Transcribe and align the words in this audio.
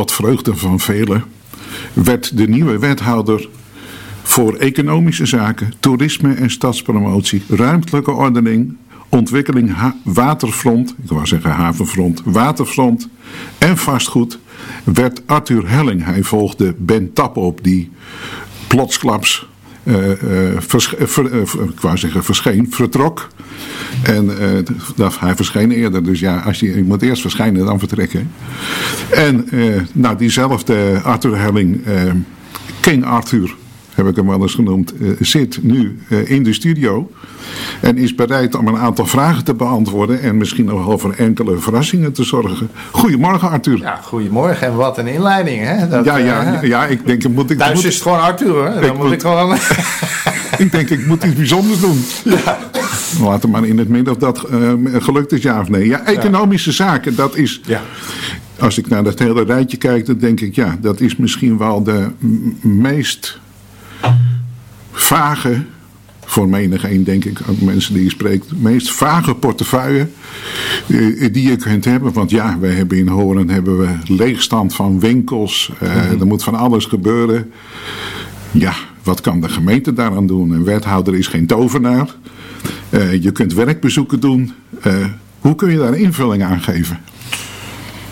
tot 0.00 0.12
vreugde 0.12 0.56
van 0.56 0.80
velen, 0.80 1.24
werd 1.92 2.36
de 2.36 2.48
nieuwe 2.48 2.78
wethouder 2.78 3.48
voor 4.22 4.54
economische 4.54 5.26
zaken, 5.26 5.72
toerisme 5.80 6.34
en 6.34 6.50
stadspromotie, 6.50 7.42
ruimtelijke 7.48 8.10
ordening, 8.10 8.76
ontwikkeling 9.08 9.76
waterfront, 10.04 10.94
ik 11.02 11.10
wou 11.10 11.26
zeggen 11.26 11.50
havenfront, 11.50 12.22
waterfront 12.24 13.08
en 13.58 13.76
vastgoed, 13.76 14.38
werd 14.84 15.22
Arthur 15.26 15.68
Helling. 15.68 16.04
Hij 16.04 16.22
volgde 16.22 16.74
Ben 16.78 17.12
Tap 17.12 17.36
op, 17.36 17.64
die 17.64 17.90
plotsklaps 18.68 19.48
uh, 19.84 19.96
vers, 20.58 20.94
ik 20.94 21.80
wou 21.80 21.98
zeggen 21.98 22.24
verscheen, 22.24 22.66
vertrok. 22.70 23.28
En 24.02 24.30
hij 25.20 25.36
verscheen 25.36 25.70
eerder, 25.70 26.04
dus 26.04 26.20
ja, 26.20 26.38
als 26.38 26.60
je, 26.60 26.76
je 26.76 26.82
moet 26.82 27.02
eerst 27.02 27.22
verschijnen, 27.22 27.64
dan 27.64 27.78
vertrekken. 27.78 28.30
En 29.10 29.48
nou, 29.92 30.16
diezelfde 30.16 31.00
Arthur 31.02 31.38
Helling, 31.38 31.84
King 32.80 33.04
Arthur, 33.04 33.54
heb 33.94 34.06
ik 34.06 34.16
hem 34.16 34.26
wel 34.26 34.42
eens 34.42 34.54
genoemd, 34.54 34.92
zit 35.20 35.62
nu 35.62 35.98
in 36.24 36.42
de 36.42 36.52
studio. 36.52 37.10
En 37.80 37.98
is 37.98 38.14
bereid 38.14 38.54
om 38.54 38.66
een 38.66 38.76
aantal 38.76 39.06
vragen 39.06 39.44
te 39.44 39.54
beantwoorden 39.54 40.20
en 40.20 40.36
misschien 40.36 40.64
nog 40.64 40.86
wel 40.86 40.98
voor 40.98 41.14
enkele 41.16 41.58
verrassingen 41.58 42.12
te 42.12 42.24
zorgen. 42.24 42.70
Goedemorgen 42.90 43.50
Arthur. 43.50 43.78
Ja, 43.78 44.00
goedemorgen 44.02 44.66
en 44.66 44.76
wat 44.76 44.98
een 44.98 45.06
inleiding 45.06 45.64
hè. 45.64 45.88
Dat, 45.88 46.04
ja, 46.04 46.16
ja, 46.16 46.62
ja, 46.62 46.86
ik 46.86 47.06
denk 47.06 47.28
moet 47.28 47.50
ik... 47.50 47.58
Thuis 47.58 47.74
moet, 47.74 47.84
is 47.84 47.94
het 47.94 48.02
gewoon 48.02 48.20
Arthur 48.20 48.50
hoor. 48.50 48.80
Dan 48.80 48.96
moet, 48.96 49.12
ik 49.12 49.20
gewoon... 49.20 49.56
ik 50.64 50.72
denk 50.72 50.90
ik 50.90 51.06
moet 51.06 51.24
iets 51.24 51.34
bijzonders 51.34 51.80
doen. 51.80 52.04
Ja. 52.24 52.58
Laten 53.20 53.50
maar 53.50 53.66
in 53.66 53.78
het 53.78 53.88
midden 53.88 54.12
of 54.12 54.18
dat 54.18 54.46
uh, 54.50 54.72
gelukt 54.98 55.32
is 55.32 55.42
ja 55.42 55.60
of 55.60 55.68
nee. 55.68 55.86
Ja, 55.86 56.04
economische 56.04 56.72
zaken, 56.72 57.14
dat 57.14 57.36
is... 57.36 57.60
Ja. 57.64 57.82
Als 58.58 58.78
ik 58.78 58.88
naar 58.88 59.04
dat 59.04 59.18
hele 59.18 59.44
rijtje 59.44 59.76
kijk, 59.76 60.06
dan 60.06 60.18
denk 60.18 60.40
ik 60.40 60.54
ja, 60.54 60.78
dat 60.80 61.00
is 61.00 61.16
misschien 61.16 61.58
wel 61.58 61.82
de 61.82 62.06
meest 62.60 63.40
vage 64.92 65.62
voor 66.30 66.48
menig 66.48 66.90
een, 66.90 67.04
denk 67.04 67.24
ik, 67.24 67.40
ook 67.48 67.60
mensen 67.60 67.94
die 67.94 68.04
je 68.04 68.10
spreekt, 68.10 68.48
de 68.48 68.56
meest 68.58 68.92
vage 68.92 69.34
portefeuille 69.34 70.08
eh, 70.86 71.32
die 71.32 71.48
je 71.48 71.56
kunt 71.56 71.84
hebben. 71.84 72.12
Want 72.12 72.30
ja, 72.30 72.58
we 72.58 72.66
hebben 72.66 72.98
in 72.98 73.08
Horen 73.08 73.48
hebben 73.48 73.78
we 73.78 73.88
leegstand 74.04 74.74
van 74.74 75.00
winkels. 75.00 75.72
Uh, 75.82 76.20
Er 76.20 76.26
moet 76.26 76.42
van 76.42 76.54
alles 76.54 76.84
gebeuren. 76.84 77.50
Ja, 78.50 78.72
wat 79.02 79.20
kan 79.20 79.40
de 79.40 79.48
gemeente 79.48 79.92
daaraan 79.92 80.26
doen? 80.26 80.50
Een 80.50 80.64
wethouder 80.64 81.14
is 81.14 81.26
geen 81.26 81.46
tovenaar. 81.46 82.14
Uh, 82.90 83.22
je 83.22 83.32
kunt 83.32 83.54
werkbezoeken 83.54 84.20
doen. 84.20 84.52
Uh, 84.86 84.94
hoe 85.40 85.54
kun 85.54 85.70
je 85.70 85.78
daar 85.78 85.96
invulling 85.96 86.42
aan 86.42 86.60
geven? 86.60 86.98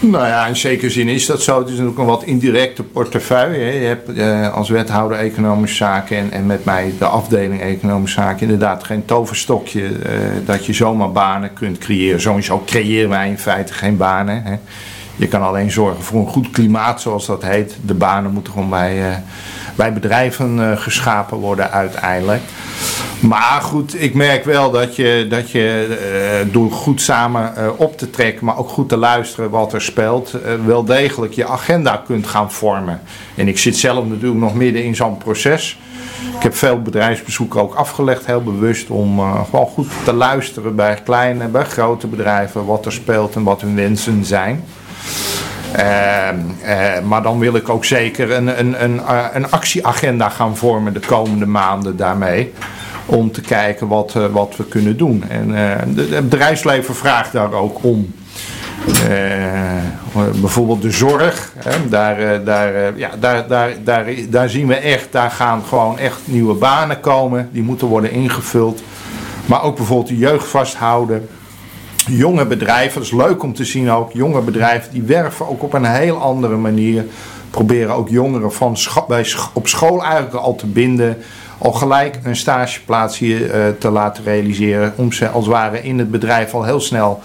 Nou 0.00 0.26
ja, 0.26 0.46
in 0.46 0.56
zekere 0.56 0.90
zin 0.90 1.08
is 1.08 1.26
dat 1.26 1.42
zo. 1.42 1.58
Het 1.58 1.66
is 1.66 1.72
natuurlijk 1.72 1.98
een 1.98 2.06
wat 2.06 2.22
indirecte 2.22 2.82
portefeuille. 2.82 3.80
Je 3.80 3.86
hebt 3.86 4.08
eh, 4.08 4.54
als 4.54 4.68
wethouder 4.68 5.18
economische 5.18 5.76
zaken 5.76 6.16
en, 6.16 6.30
en 6.30 6.46
met 6.46 6.64
mij 6.64 6.92
de 6.98 7.04
afdeling 7.04 7.60
economische 7.60 8.20
zaken 8.20 8.42
inderdaad 8.42 8.84
geen 8.84 9.04
toverstokje 9.04 9.86
eh, 9.86 10.12
dat 10.44 10.66
je 10.66 10.72
zomaar 10.72 11.12
banen 11.12 11.52
kunt 11.52 11.78
creëren. 11.78 12.20
Sowieso 12.20 12.62
creëren 12.66 13.08
wij 13.08 13.28
in 13.28 13.38
feite 13.38 13.72
geen 13.72 13.96
banen. 13.96 14.42
Hè. 14.42 14.56
Je 15.16 15.28
kan 15.28 15.42
alleen 15.42 15.70
zorgen 15.70 16.04
voor 16.04 16.20
een 16.20 16.26
goed 16.26 16.50
klimaat, 16.50 17.00
zoals 17.00 17.26
dat 17.26 17.42
heet. 17.42 17.76
De 17.84 17.94
banen 17.94 18.32
moeten 18.32 18.52
gewoon 18.52 18.70
bij, 18.70 19.10
uh, 19.10 19.16
bij 19.78 19.92
bedrijven 19.92 20.58
uh, 20.58 20.76
geschapen 20.76 21.38
worden 21.38 21.70
uiteindelijk. 21.70 22.42
Maar 23.20 23.60
goed, 23.62 24.02
ik 24.02 24.14
merk 24.14 24.44
wel 24.44 24.70
dat 24.70 24.96
je, 24.96 25.26
dat 25.28 25.50
je 25.50 25.86
uh, 26.46 26.52
door 26.52 26.70
goed 26.70 27.00
samen 27.00 27.78
op 27.78 27.98
te 27.98 28.10
trekken, 28.10 28.44
maar 28.44 28.58
ook 28.58 28.68
goed 28.68 28.88
te 28.88 28.96
luisteren 28.96 29.50
wat 29.50 29.72
er 29.72 29.82
speelt, 29.82 30.34
wel 30.66 30.84
degelijk 30.84 31.32
je 31.32 31.46
agenda 31.46 32.02
kunt 32.06 32.26
gaan 32.26 32.52
vormen. 32.52 33.00
En 33.34 33.48
ik 33.48 33.58
zit 33.58 33.76
zelf 33.76 34.06
natuurlijk 34.06 34.40
nog 34.40 34.54
midden 34.54 34.84
in 34.84 34.96
zo'n 34.96 35.18
proces. 35.18 35.78
Ik 36.36 36.42
heb 36.42 36.54
veel 36.54 36.82
bedrijfsbezoeken 36.82 37.60
ook 37.60 37.74
afgelegd, 37.74 38.26
heel 38.26 38.42
bewust, 38.42 38.90
om 38.90 39.20
gewoon 39.50 39.66
goed 39.66 39.88
te 40.04 40.12
luisteren 40.12 40.74
bij 40.74 40.98
kleine, 41.04 41.46
bij 41.46 41.64
grote 41.64 42.06
bedrijven, 42.06 42.64
wat 42.64 42.86
er 42.86 42.92
speelt 42.92 43.34
en 43.34 43.42
wat 43.42 43.60
hun 43.60 43.74
wensen 43.74 44.24
zijn. 44.24 44.64
Uh, 45.78 46.28
uh, 46.64 47.00
maar 47.04 47.22
dan 47.22 47.38
wil 47.38 47.54
ik 47.54 47.68
ook 47.68 47.84
zeker 47.84 48.30
een, 48.30 48.58
een, 48.58 48.84
een, 48.84 48.94
uh, 48.94 49.26
een 49.32 49.50
actieagenda 49.50 50.28
gaan 50.28 50.56
vormen 50.56 50.92
de 50.92 51.00
komende 51.00 51.46
maanden 51.46 51.96
daarmee. 51.96 52.52
Om 53.06 53.32
te 53.32 53.40
kijken 53.40 53.88
wat, 53.88 54.12
wat 54.32 54.56
we 54.56 54.64
kunnen 54.64 54.96
doen. 54.96 55.24
En 55.28 55.50
het 55.50 56.28
bedrijfsleven 56.28 56.94
vraagt 56.94 57.32
daar 57.32 57.52
ook 57.52 57.84
om. 57.84 58.14
bijvoorbeeld 60.40 60.82
de 60.82 60.90
zorg, 60.90 61.52
hè, 61.56 61.88
daar, 61.88 62.44
daar, 62.44 62.98
ja, 62.98 63.10
daar, 63.20 63.48
daar, 63.48 63.70
daar, 63.84 64.06
daar 64.28 64.48
zien 64.48 64.66
we 64.66 64.74
echt, 64.74 65.06
daar 65.10 65.30
gaan 65.30 65.62
gewoon 65.68 65.98
echt 65.98 66.20
nieuwe 66.24 66.54
banen 66.54 67.00
komen. 67.00 67.48
Die 67.52 67.62
moeten 67.62 67.86
worden 67.86 68.10
ingevuld. 68.10 68.82
Maar 69.46 69.62
ook 69.62 69.76
bijvoorbeeld 69.76 70.08
de 70.08 70.16
jeugd 70.16 70.46
vasthouden 70.46 71.28
jonge 72.08 72.46
bedrijven, 72.46 72.94
dat 72.94 73.02
is 73.02 73.16
leuk 73.16 73.42
om 73.42 73.54
te 73.54 73.64
zien 73.64 73.90
ook, 73.90 74.12
jonge 74.12 74.40
bedrijven 74.40 74.92
die 74.92 75.02
werven 75.02 75.48
ook 75.48 75.62
op 75.62 75.72
een 75.72 75.84
heel 75.84 76.16
andere 76.16 76.56
manier. 76.56 77.04
Proberen 77.50 77.94
ook 77.94 78.08
jongeren 78.08 78.52
van 78.52 78.76
bij 79.08 79.26
op 79.52 79.68
school 79.68 80.02
eigenlijk 80.02 80.34
al 80.34 80.54
te 80.54 80.66
binden. 80.66 81.16
Al 81.58 81.72
gelijk 81.72 82.18
een 82.22 82.36
stageplaats 82.36 83.18
hier 83.18 83.40
uh, 83.40 83.68
te 83.78 83.90
laten 83.90 84.24
realiseren. 84.24 84.92
Om 84.96 85.12
ze 85.12 85.28
als 85.28 85.44
het 85.44 85.54
ware 85.54 85.82
in 85.82 85.98
het 85.98 86.10
bedrijf 86.10 86.54
al 86.54 86.64
heel 86.64 86.80
snel 86.80 87.20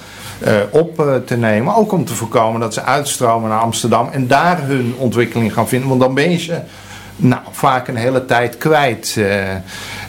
uh, 0.47 0.51
op 0.71 0.99
uh, 0.99 1.15
te 1.15 1.37
nemen. 1.37 1.75
Ook 1.75 1.91
om 1.91 2.05
te 2.05 2.13
voorkomen 2.13 2.59
dat 2.59 2.73
ze 2.73 2.83
uitstromen 2.83 3.49
naar 3.49 3.59
Amsterdam 3.59 4.09
en 4.11 4.27
daar 4.27 4.59
hun 4.61 4.93
ontwikkeling 4.97 5.53
gaan 5.53 5.67
vinden. 5.67 5.89
Want 5.89 6.01
dan 6.01 6.13
ben 6.13 6.31
je 6.31 6.37
ze 6.37 6.59
nou, 7.15 7.41
vaak 7.51 7.87
een 7.87 7.95
hele 7.95 8.25
tijd 8.25 8.57
kwijt. 8.57 9.15
Uh, 9.17 9.25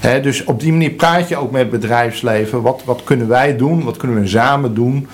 hè, 0.01 0.21
dus 0.21 0.45
op 0.45 0.61
die 0.61 0.73
manier 0.73 0.91
praat 0.91 1.29
je 1.29 1.37
ook 1.37 1.51
met 1.51 1.61
het 1.61 1.71
bedrijfsleven. 1.71 2.63
Wat, 2.63 2.83
wat 2.85 3.05
kunnen 3.05 3.29
wij 3.29 3.57
doen? 3.57 3.85
Wat 3.85 3.97
kunnen 3.97 4.21
we 4.21 4.27
samen 4.27 4.75
doen? 4.75 5.07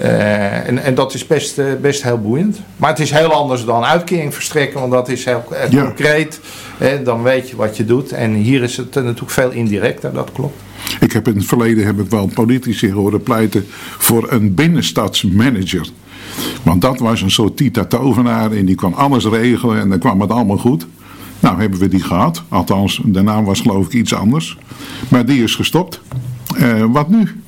Uh, 0.00 0.68
en, 0.68 0.78
en 0.78 0.94
dat 0.94 1.14
is 1.14 1.26
best, 1.26 1.58
uh, 1.58 1.64
best 1.80 2.02
heel 2.02 2.20
boeiend. 2.20 2.60
Maar 2.76 2.90
het 2.90 2.98
is 2.98 3.10
heel 3.10 3.32
anders 3.32 3.64
dan 3.64 3.84
uitkering 3.84 4.34
verstrekken, 4.34 4.80
want 4.80 4.92
dat 4.92 5.08
is 5.08 5.24
heel 5.24 5.44
ja. 5.70 5.82
concreet. 5.82 6.40
Hè, 6.78 7.02
dan 7.02 7.22
weet 7.22 7.50
je 7.50 7.56
wat 7.56 7.76
je 7.76 7.84
doet. 7.84 8.12
En 8.12 8.32
hier 8.32 8.62
is 8.62 8.76
het 8.76 8.94
natuurlijk 8.94 9.30
veel 9.30 9.50
indirecter, 9.50 10.12
dat 10.12 10.32
klopt. 10.32 10.62
Ik 11.00 11.12
heb 11.12 11.28
in 11.28 11.36
het 11.36 11.44
verleden 11.44 11.86
heb 11.86 12.00
ik 12.00 12.10
wel 12.10 12.30
politici 12.34 12.92
horen 12.92 13.22
pleiten 13.22 13.66
voor 13.98 14.32
een 14.32 14.54
binnenstadsmanager. 14.54 15.88
Want 16.62 16.80
dat 16.80 16.98
was 16.98 17.22
een 17.22 17.30
soort 17.30 17.56
Tita 17.56 17.84
Tovenaar 17.84 18.52
en 18.52 18.64
die 18.64 18.74
kon 18.74 18.94
alles 18.94 19.24
regelen 19.24 19.80
en 19.80 19.88
dan 19.88 19.98
kwam 19.98 20.20
het 20.20 20.30
allemaal 20.30 20.58
goed. 20.58 20.86
Nou, 21.40 21.60
hebben 21.60 21.78
we 21.78 21.88
die 21.88 22.02
gehad. 22.02 22.42
Althans, 22.48 23.00
de 23.04 23.22
naam 23.22 23.44
was 23.44 23.60
geloof 23.60 23.86
ik 23.86 23.92
iets 23.92 24.14
anders. 24.14 24.56
Maar 25.08 25.26
die 25.26 25.42
is 25.42 25.54
gestopt. 25.54 26.00
Uh, 26.56 26.84
wat 26.88 27.08
nu? 27.08 27.40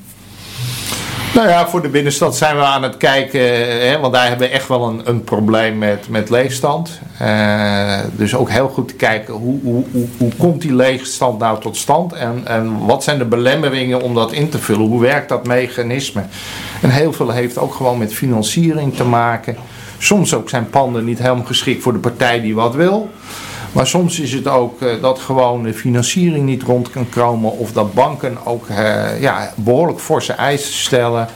Nou 1.35 1.49
ja, 1.49 1.69
voor 1.69 1.83
de 1.83 1.89
binnenstad 1.89 2.37
zijn 2.37 2.57
we 2.57 2.63
aan 2.63 2.83
het 2.83 2.97
kijken, 2.97 3.41
hè, 3.89 3.99
want 3.99 4.13
daar 4.13 4.29
hebben 4.29 4.49
we 4.49 4.55
echt 4.55 4.69
wel 4.69 4.89
een, 4.89 5.01
een 5.05 5.25
probleem 5.25 5.79
met, 5.79 6.09
met 6.09 6.31
leegstand. 6.31 7.01
Uh, 7.23 7.99
dus 8.17 8.35
ook 8.35 8.51
heel 8.51 8.69
goed 8.69 8.89
te 8.89 8.95
kijken 8.95 9.35
hoe, 9.35 9.61
hoe, 9.63 9.85
hoe, 9.93 10.07
hoe 10.19 10.33
komt 10.37 10.61
die 10.61 10.75
leegstand 10.75 11.39
nou 11.39 11.61
tot 11.61 11.77
stand 11.77 12.13
en, 12.13 12.41
en 12.45 12.87
wat 12.87 13.05
zijn 13.05 13.19
de 13.19 13.25
belemmeringen 13.25 14.03
om 14.03 14.15
dat 14.15 14.33
in 14.33 14.49
te 14.49 14.59
vullen? 14.59 14.87
Hoe 14.87 15.01
werkt 15.01 15.29
dat 15.29 15.47
mechanisme? 15.47 16.23
En 16.83 16.91
heel 16.91 17.13
veel 17.13 17.31
heeft 17.31 17.59
ook 17.59 17.75
gewoon 17.75 17.99
met 17.99 18.15
financiering 18.15 18.97
te 18.97 19.05
maken. 19.05 19.57
Soms 19.99 20.35
ook 20.35 20.49
zijn 20.49 20.71
panden 20.71 21.05
niet 21.05 21.19
helemaal 21.19 21.45
geschikt 21.45 21.83
voor 21.83 21.93
de 21.93 21.99
partij 21.99 22.41
die 22.41 22.55
wat 22.55 22.75
wil. 22.75 23.11
Maar 23.73 23.87
soms 23.87 24.21
is 24.21 24.33
het 24.33 24.49
ook 24.49 24.83
uh, 24.83 25.03
dat 25.03 25.19
gewoon 25.19 25.63
de 25.63 25.75
financiering 25.75 26.45
niet 26.45 26.63
rond 26.63 26.91
kan 26.91 27.09
komen. 27.09 27.59
Of 27.59 27.73
dat 27.73 27.95
banken 27.95 28.39
ook 28.45 28.69
uh, 28.69 29.21
ja, 29.21 29.53
behoorlijk 29.57 29.99
forse 29.99 30.33
eisen 30.33 30.73
stellen. 30.73 31.29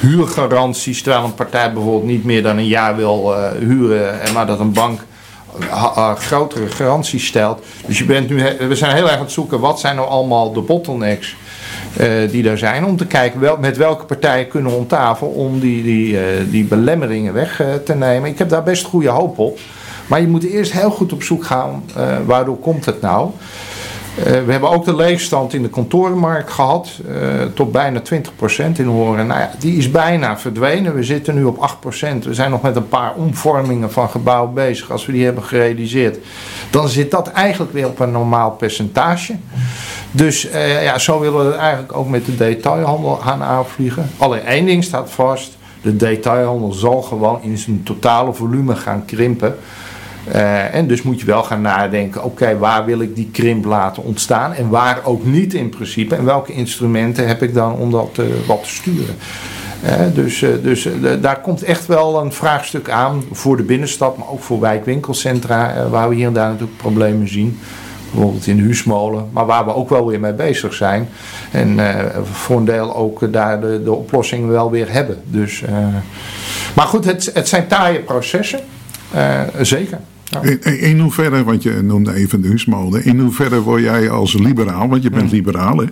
Huurgaranties, 0.00 1.02
terwijl 1.02 1.24
een 1.24 1.34
partij 1.34 1.72
bijvoorbeeld 1.72 2.04
niet 2.04 2.24
meer 2.24 2.42
dan 2.42 2.58
een 2.58 2.66
jaar 2.66 2.96
wil 2.96 3.34
uh, 3.34 3.50
huren. 3.58 4.32
Maar 4.32 4.46
dat 4.46 4.60
een 4.60 4.72
bank 4.72 5.00
grotere 6.16 6.66
garanties 6.66 7.26
stelt. 7.26 7.62
Dus 7.86 7.98
je 7.98 8.04
bent 8.04 8.28
nu, 8.28 8.42
we 8.68 8.74
zijn 8.74 8.94
heel 8.94 9.04
erg 9.04 9.14
aan 9.14 9.20
het 9.20 9.32
zoeken 9.32 9.60
wat 9.60 9.80
zijn 9.80 9.96
nou 9.96 10.08
allemaal 10.08 10.52
de 10.52 10.60
bottlenecks. 10.60 11.36
Die 12.30 12.48
er 12.48 12.58
zijn. 12.58 12.84
Om 12.84 12.96
te 12.96 13.06
kijken 13.06 13.40
wel, 13.40 13.56
met 13.56 13.76
welke 13.76 14.04
partijen 14.04 14.48
kunnen 14.48 14.72
we 14.72 14.78
om 14.78 14.86
om 15.28 15.60
die, 15.60 15.82
die, 15.82 16.18
die 16.50 16.64
belemmeringen 16.64 17.32
weg 17.32 17.62
te 17.84 17.94
nemen. 17.94 18.30
Ik 18.30 18.38
heb 18.38 18.48
daar 18.48 18.62
best 18.62 18.84
goede 18.84 19.08
hoop 19.08 19.38
op. 19.38 19.58
Maar 20.12 20.20
je 20.20 20.28
moet 20.28 20.44
eerst 20.44 20.72
heel 20.72 20.90
goed 20.90 21.12
op 21.12 21.22
zoek 21.22 21.44
gaan, 21.44 21.84
uh, 21.96 22.16
waardoor 22.26 22.58
komt 22.58 22.84
het 22.84 23.00
nou? 23.00 23.30
Uh, 24.18 24.24
we 24.24 24.52
hebben 24.52 24.70
ook 24.70 24.84
de 24.84 24.96
leegstand 24.96 25.54
in 25.54 25.62
de 25.62 25.68
kantorenmarkt 25.68 26.50
gehad, 26.50 26.90
uh, 27.08 27.42
tot 27.54 27.72
bijna 27.72 28.00
20% 28.00 28.78
in 28.78 28.86
Horen. 28.86 29.26
Nou 29.26 29.40
ja, 29.40 29.50
die 29.58 29.76
is 29.76 29.90
bijna 29.90 30.38
verdwenen. 30.38 30.94
We 30.94 31.02
zitten 31.02 31.34
nu 31.34 31.44
op 31.44 31.56
8%. 31.56 32.24
We 32.24 32.34
zijn 32.34 32.50
nog 32.50 32.62
met 32.62 32.76
een 32.76 32.88
paar 32.88 33.14
omvormingen 33.14 33.92
van 33.92 34.10
gebouwen 34.10 34.54
bezig. 34.54 34.90
Als 34.90 35.06
we 35.06 35.12
die 35.12 35.24
hebben 35.24 35.42
gerealiseerd, 35.42 36.18
dan 36.70 36.88
zit 36.88 37.10
dat 37.10 37.28
eigenlijk 37.28 37.72
weer 37.72 37.86
op 37.86 38.00
een 38.00 38.12
normaal 38.12 38.50
percentage. 38.50 39.36
Dus 40.10 40.48
ja, 40.82 40.98
zo 40.98 41.20
willen 41.20 41.38
we 41.38 41.50
het 41.50 41.60
eigenlijk 41.60 41.96
ook 41.96 42.08
met 42.08 42.26
de 42.26 42.36
detailhandel 42.36 43.14
gaan 43.14 43.42
aanvliegen. 43.42 44.10
Alleen 44.16 44.44
één 44.44 44.66
ding 44.66 44.84
staat 44.84 45.10
vast 45.10 45.56
De 45.82 45.96
detailhandel 45.96 46.72
zal 46.72 47.02
gewoon 47.02 47.42
in 47.42 47.58
zijn 47.58 47.82
totale 47.82 48.32
volume 48.32 48.76
gaan 48.76 49.04
krimpen. 49.04 49.56
Uh, 50.28 50.74
en 50.74 50.86
dus 50.86 51.02
moet 51.02 51.20
je 51.20 51.26
wel 51.26 51.42
gaan 51.42 51.60
nadenken, 51.60 52.24
oké, 52.24 52.58
waar 52.58 52.84
wil 52.84 53.00
ik 53.00 53.16
die 53.16 53.28
krimp 53.32 53.64
laten 53.64 54.02
ontstaan 54.02 54.52
en 54.54 54.68
waar 54.68 55.00
ook 55.04 55.24
niet 55.24 55.54
in 55.54 55.68
principe. 55.68 56.14
En 56.14 56.24
welke 56.24 56.52
instrumenten 56.52 57.26
heb 57.26 57.42
ik 57.42 57.54
dan 57.54 57.72
om 57.72 57.90
dat 57.90 58.18
uh, 58.20 58.26
wat 58.46 58.62
te 58.62 58.68
sturen. 58.68 59.14
Uh, 59.84 59.90
dus 60.14 60.44
dus 60.62 60.88
daar 61.20 61.40
komt 61.40 61.62
echt 61.62 61.86
wel 61.86 62.20
een 62.20 62.32
vraagstuk 62.32 62.90
aan 62.90 63.22
voor 63.32 63.56
de 63.56 63.62
binnenstad, 63.62 64.16
maar 64.16 64.28
ook 64.28 64.40
voor 64.42 64.60
wijkwinkelcentra, 64.60 65.88
waar 65.90 66.08
we 66.08 66.14
hier 66.14 66.26
en 66.26 66.32
daar 66.32 66.50
natuurlijk 66.50 66.78
problemen 66.78 67.28
zien. 67.28 67.58
Bijvoorbeeld 68.10 68.46
in 68.46 68.58
Huusmolen, 68.58 69.28
maar 69.32 69.46
waar 69.46 69.64
we 69.64 69.74
ook 69.74 69.88
wel 69.88 70.06
weer 70.06 70.20
mee 70.20 70.32
bezig 70.32 70.74
zijn. 70.74 71.08
En 71.50 71.80
voor 72.32 72.56
een 72.56 72.64
deel 72.64 72.96
ook 72.96 73.32
daar 73.32 73.60
de, 73.60 73.82
de 73.82 74.46
wel 74.46 74.70
weer 74.70 74.92
hebben. 74.92 75.22
Dus, 75.24 75.62
maar 76.74 76.86
goed, 76.86 77.04
het, 77.04 77.30
het 77.34 77.48
zijn 77.48 77.66
taaie 77.66 77.98
processen. 77.98 78.60
Zeker. 79.60 79.98
In, 80.42 80.80
in, 80.80 80.98
hoeverre, 80.98 81.44
want 81.44 81.62
je 81.62 81.70
noemde 81.82 82.14
even 82.14 82.40
de 82.40 82.48
Huusmolen, 82.48 83.04
in 83.04 83.18
hoeverre 83.18 83.60
word 83.60 83.82
jij 83.82 84.10
als 84.10 84.34
liberaal, 84.34 84.88
want 84.88 85.02
je 85.02 85.10
bent 85.10 85.22
hmm. 85.22 85.32
liberaal 85.32 85.76
hè? 85.76 85.84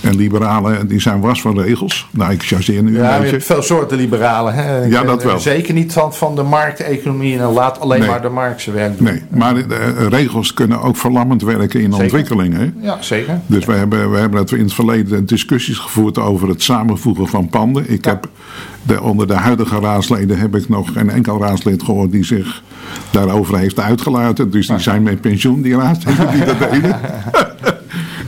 En 0.00 0.16
liberalen 0.16 0.88
die 0.88 1.00
zijn 1.00 1.20
was 1.20 1.40
van 1.40 1.60
regels. 1.60 2.08
Nou, 2.10 2.32
ik 2.32 2.42
chargeer 2.42 2.82
nu 2.82 2.96
ja, 2.96 3.16
een 3.16 3.24
je 3.24 3.30
hebt 3.30 3.44
veel 3.44 3.62
soorten 3.62 3.96
liberalen. 3.96 4.54
Hè? 4.54 4.84
Ja, 4.84 5.02
dat 5.02 5.22
wel. 5.22 5.38
Zeker 5.38 5.74
niet 5.74 5.92
van, 5.92 6.14
van 6.14 6.34
de 6.34 6.42
markteconomie 6.42 7.38
en 7.38 7.52
laat 7.52 7.80
alleen 7.80 8.06
maar 8.06 8.22
de 8.22 8.28
markt 8.28 8.60
zijn 8.60 8.76
werk 8.76 8.98
doen. 8.98 9.06
Nee, 9.06 9.22
maar 9.28 9.54
de, 9.54 9.74
eh, 9.74 10.06
regels 10.06 10.54
kunnen 10.54 10.82
ook 10.82 10.96
verlammend 10.96 11.42
werken 11.42 11.80
in 11.80 11.92
ontwikkeling. 11.92 12.54
Hè? 12.54 12.72
Ja, 12.80 12.96
zeker. 13.00 13.40
Dus 13.46 13.64
we 13.64 13.72
hebben, 13.72 14.10
we 14.10 14.18
hebben 14.18 14.46
in 14.46 14.64
het 14.64 14.74
verleden 14.74 15.26
discussies 15.26 15.78
gevoerd 15.78 16.18
over 16.18 16.48
het 16.48 16.62
samenvoegen 16.62 17.28
van 17.28 17.48
panden. 17.48 17.90
Ik 17.90 18.04
heb 18.04 18.28
de, 18.82 19.02
onder 19.02 19.26
de 19.26 19.34
huidige 19.34 19.80
raadsleden 19.80 20.38
heb 20.38 20.56
ik 20.56 20.68
nog 20.68 20.92
geen 20.92 21.10
enkel 21.10 21.40
raadslid 21.40 21.82
gehoord 21.82 22.12
die 22.12 22.24
zich 22.24 22.62
daarover 23.10 23.58
heeft 23.58 23.80
uitgelaten. 23.80 24.50
Dus 24.50 24.66
die 24.66 24.78
zijn 24.78 25.02
met 25.02 25.20
pensioen, 25.20 25.62
die 25.62 25.76
raadsleden 25.76 26.30
die 26.34 26.44
dat 26.44 26.58
deden. 26.58 27.00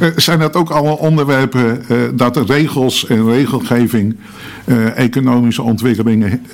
Eh, 0.00 0.08
zijn 0.17 0.38
dat 0.38 0.56
ook 0.56 0.70
allemaal 0.70 0.97
onderwerpen 0.97 1.85
uh, 1.88 1.99
dat 2.12 2.35
de 2.35 2.44
regels 2.47 3.06
en 3.06 3.31
regelgeving 3.31 4.17
uh, 4.64 4.99
economische 4.99 5.62
ontwikkelingen 5.62 6.47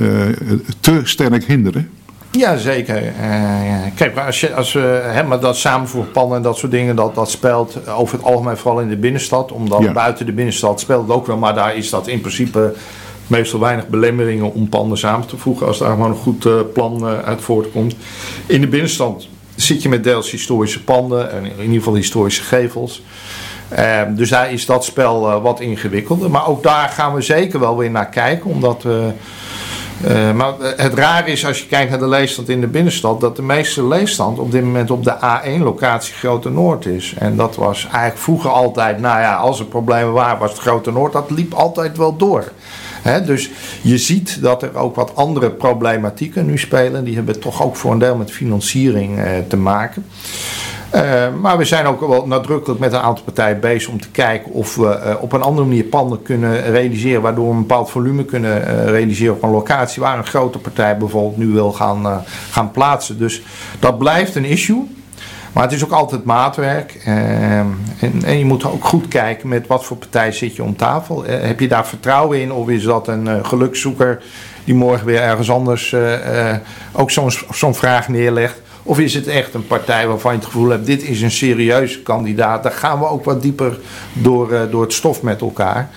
te 0.81 1.01
sterk 1.05 1.45
hinderen? 1.45 1.91
Jazeker. 2.31 3.03
Uh, 3.03 3.13
kijk, 3.95 4.19
als, 4.19 4.41
je, 4.41 4.55
als 4.55 4.73
we 4.73 4.81
hè, 5.05 5.23
maar 5.23 5.41
dat 5.41 5.57
samenvoerpannen 5.57 6.37
en 6.37 6.43
dat 6.43 6.57
soort 6.57 6.73
dingen, 6.73 6.97
dat, 6.97 7.15
dat 7.15 7.31
speelt 7.31 7.89
over 7.89 8.17
het 8.17 8.27
algemeen 8.27 8.57
vooral 8.57 8.81
in 8.81 8.89
de 8.89 8.97
binnenstad. 8.97 9.53
Omdat 9.53 9.93
buiten 9.93 10.27
de 10.27 10.33
binnenstad 10.33 10.81
speelt 10.81 11.03
het 11.03 11.17
ook 11.17 11.27
wel, 11.27 11.37
maar 11.37 11.55
daar 11.55 11.77
is 11.77 11.91
dat 11.91 12.07
in 12.07 12.21
principe 12.21 12.75
meestal 13.27 13.61
weinig 13.61 13.89
belemmeringen 13.89 14.53
om 14.53 14.69
panden 14.69 14.99
samen 14.99 15.27
te 15.27 15.37
voegen 15.37 15.67
als 15.67 15.79
daar 15.79 15.91
gewoon 15.91 16.11
een 16.11 16.17
goed 16.17 16.45
uh, 16.45 16.55
plan 16.73 16.99
uh, 17.03 17.19
uit 17.19 17.41
voortkomt. 17.41 17.97
In 18.47 18.61
de 18.61 18.69
binnenstad 18.69 19.27
zit 19.67 19.83
je 19.83 19.89
met 19.89 20.05
deels 20.05 20.31
historische 20.31 20.85
panden 20.85 21.33
en 21.33 21.45
in 21.45 21.61
ieder 21.61 21.75
geval 21.75 21.95
historische 21.95 22.43
gevels. 22.43 23.03
Ehm, 23.69 24.15
dus 24.15 24.29
daar 24.29 24.53
is 24.53 24.67
dat 24.67 24.85
spel 24.85 25.31
uh, 25.31 25.43
wat 25.43 25.61
ingewikkelder. 25.61 26.31
Maar 26.31 26.49
ook 26.49 26.63
daar 26.63 26.89
gaan 26.89 27.15
we 27.15 27.21
zeker 27.21 27.61
wel 27.61 27.77
weer 27.77 27.91
naar 27.91 28.09
kijken. 28.09 28.51
Omdat 28.51 28.83
we. 28.83 29.11
Uh, 30.07 30.33
maar 30.33 30.53
het 30.77 30.95
raar 30.95 31.29
is 31.29 31.47
als 31.47 31.59
je 31.59 31.67
kijkt 31.67 31.91
naar 31.91 31.99
de 31.99 32.09
leefstand 32.09 32.49
in 32.49 32.61
de 32.61 32.67
binnenstad, 32.67 33.21
dat 33.21 33.37
de 33.37 33.43
meeste 33.43 33.87
leefstand 33.87 34.39
op 34.39 34.51
dit 34.51 34.65
moment 34.65 34.91
op 34.91 35.05
de 35.05 35.15
A1-locatie 35.15 36.15
Grote 36.15 36.51
Noord 36.51 36.87
is. 36.87 37.15
En 37.19 37.37
dat 37.37 37.57
was 37.57 37.85
eigenlijk 37.85 38.19
vroeger 38.19 38.51
altijd, 38.51 38.99
nou 38.99 39.21
ja, 39.21 39.35
als 39.35 39.59
er 39.59 39.65
problemen 39.65 40.13
waren, 40.13 40.39
was 40.39 40.51
het 40.51 40.61
Grote 40.61 40.93
Noord, 40.93 41.13
dat 41.13 41.31
liep 41.31 41.55
altijd 41.55 41.97
wel 41.97 42.17
door. 42.17 42.53
Dus 43.25 43.51
je 43.83 43.99
ziet 43.99 44.43
dat 44.43 44.63
er 44.63 44.77
ook 44.77 44.95
wat 44.95 45.17
andere 45.17 45.51
problematieken 45.51 46.47
nu 46.47 46.59
spelen. 46.59 47.05
Die 47.05 47.15
hebben 47.15 47.41
toch 47.41 47.63
ook 47.63 47.77
voor 47.77 47.93
een 47.93 47.99
deel 47.99 48.17
met 48.17 48.31
financiering 48.31 49.19
eh, 49.19 49.31
te 49.49 49.57
maken. 49.57 50.07
Uh, 50.95 51.35
maar 51.41 51.59
we 51.59 51.65
zijn 51.65 51.87
ook 51.87 52.01
wel 52.01 52.27
nadrukkelijk 52.27 52.81
met 52.81 52.93
een 52.93 53.01
aantal 53.01 53.25
partijen 53.25 53.61
bezig 53.61 53.91
om 53.91 54.01
te 54.01 54.11
kijken 54.11 54.53
of 54.53 54.77
we 54.77 55.01
uh, 55.05 55.23
op 55.23 55.33
een 55.33 55.43
andere 55.43 55.67
manier 55.67 55.85
panden 55.85 56.23
kunnen 56.23 56.71
realiseren, 56.71 57.23
waardoor 57.23 57.49
we 57.49 57.55
een 57.55 57.67
bepaald 57.67 57.91
volume 57.91 58.25
kunnen 58.25 58.87
realiseren 58.91 59.35
op 59.35 59.43
een 59.43 59.51
locatie 59.51 60.03
waar 60.03 60.19
een 60.19 60.27
grote 60.27 60.59
partij 60.59 60.97
bijvoorbeeld 60.97 61.37
nu 61.37 61.47
wil 61.47 61.73
gaan, 61.73 62.25
gaan 62.51 62.71
plaatsen. 62.71 63.19
Dus 63.19 63.43
dat 63.79 63.99
blijft 63.99 64.35
een 64.35 64.45
issue. 64.45 64.96
Maar 65.57 65.65
het 65.65 65.75
is 65.75 65.85
ook 65.85 65.93
altijd 65.93 66.25
maatwerk. 66.25 66.95
En, 67.05 68.23
en, 68.25 68.39
je 68.39 68.45
moet 68.45 68.65
ook 68.65 68.85
goed 68.85 69.09
kijken 69.09 69.49
met 69.49 69.67
wat 69.67 69.85
voor 69.85 69.97
partij 69.97 70.33
zit 70.33 70.57
je 70.57 70.63
om 70.63 70.77
tafel. 70.77 71.25
heb 71.25 71.61
je 71.61 71.69
daar 71.69 71.87
vertrouwen 71.87 72.41
in 72.41 72.53
of 72.53 72.69
is 72.69 72.83
dat 72.83 73.09
een 73.09 73.45
gelukzoeker 73.45 74.23
die 74.65 74.75
morgen 74.75 75.07
weer 75.07 75.21
ergens 75.21 75.51
anders 75.51 75.97
ook 76.93 77.11
zo'n 77.11 77.31
zo'n 77.51 77.75
vraag 77.75 78.09
neerlegt? 78.09 78.61
Of 78.83 78.99
is 78.99 79.15
het 79.15 79.27
echt 79.27 79.55
een 79.55 79.67
partij 79.67 80.07
waarvan 80.09 80.33
je 80.33 80.39
het 80.39 80.47
gevoel 80.47 80.69
hebt, 80.69 80.87
dit 80.87 81.03
is 81.03 81.23
een 81.23 81.31
serieuze 81.31 82.03
kandidaat. 82.03 82.63
Daar 82.63 82.73
gaan 82.73 82.99
we 82.99 83.07
ook 83.09 83.25
wat 83.25 83.43
dieper 83.43 83.79
door, 84.13 84.53
uh, 84.53 84.61
door 84.71 84.83
het 84.83 84.93
stof 84.93 85.23
met 85.23 85.41
elkaar. 85.41 85.91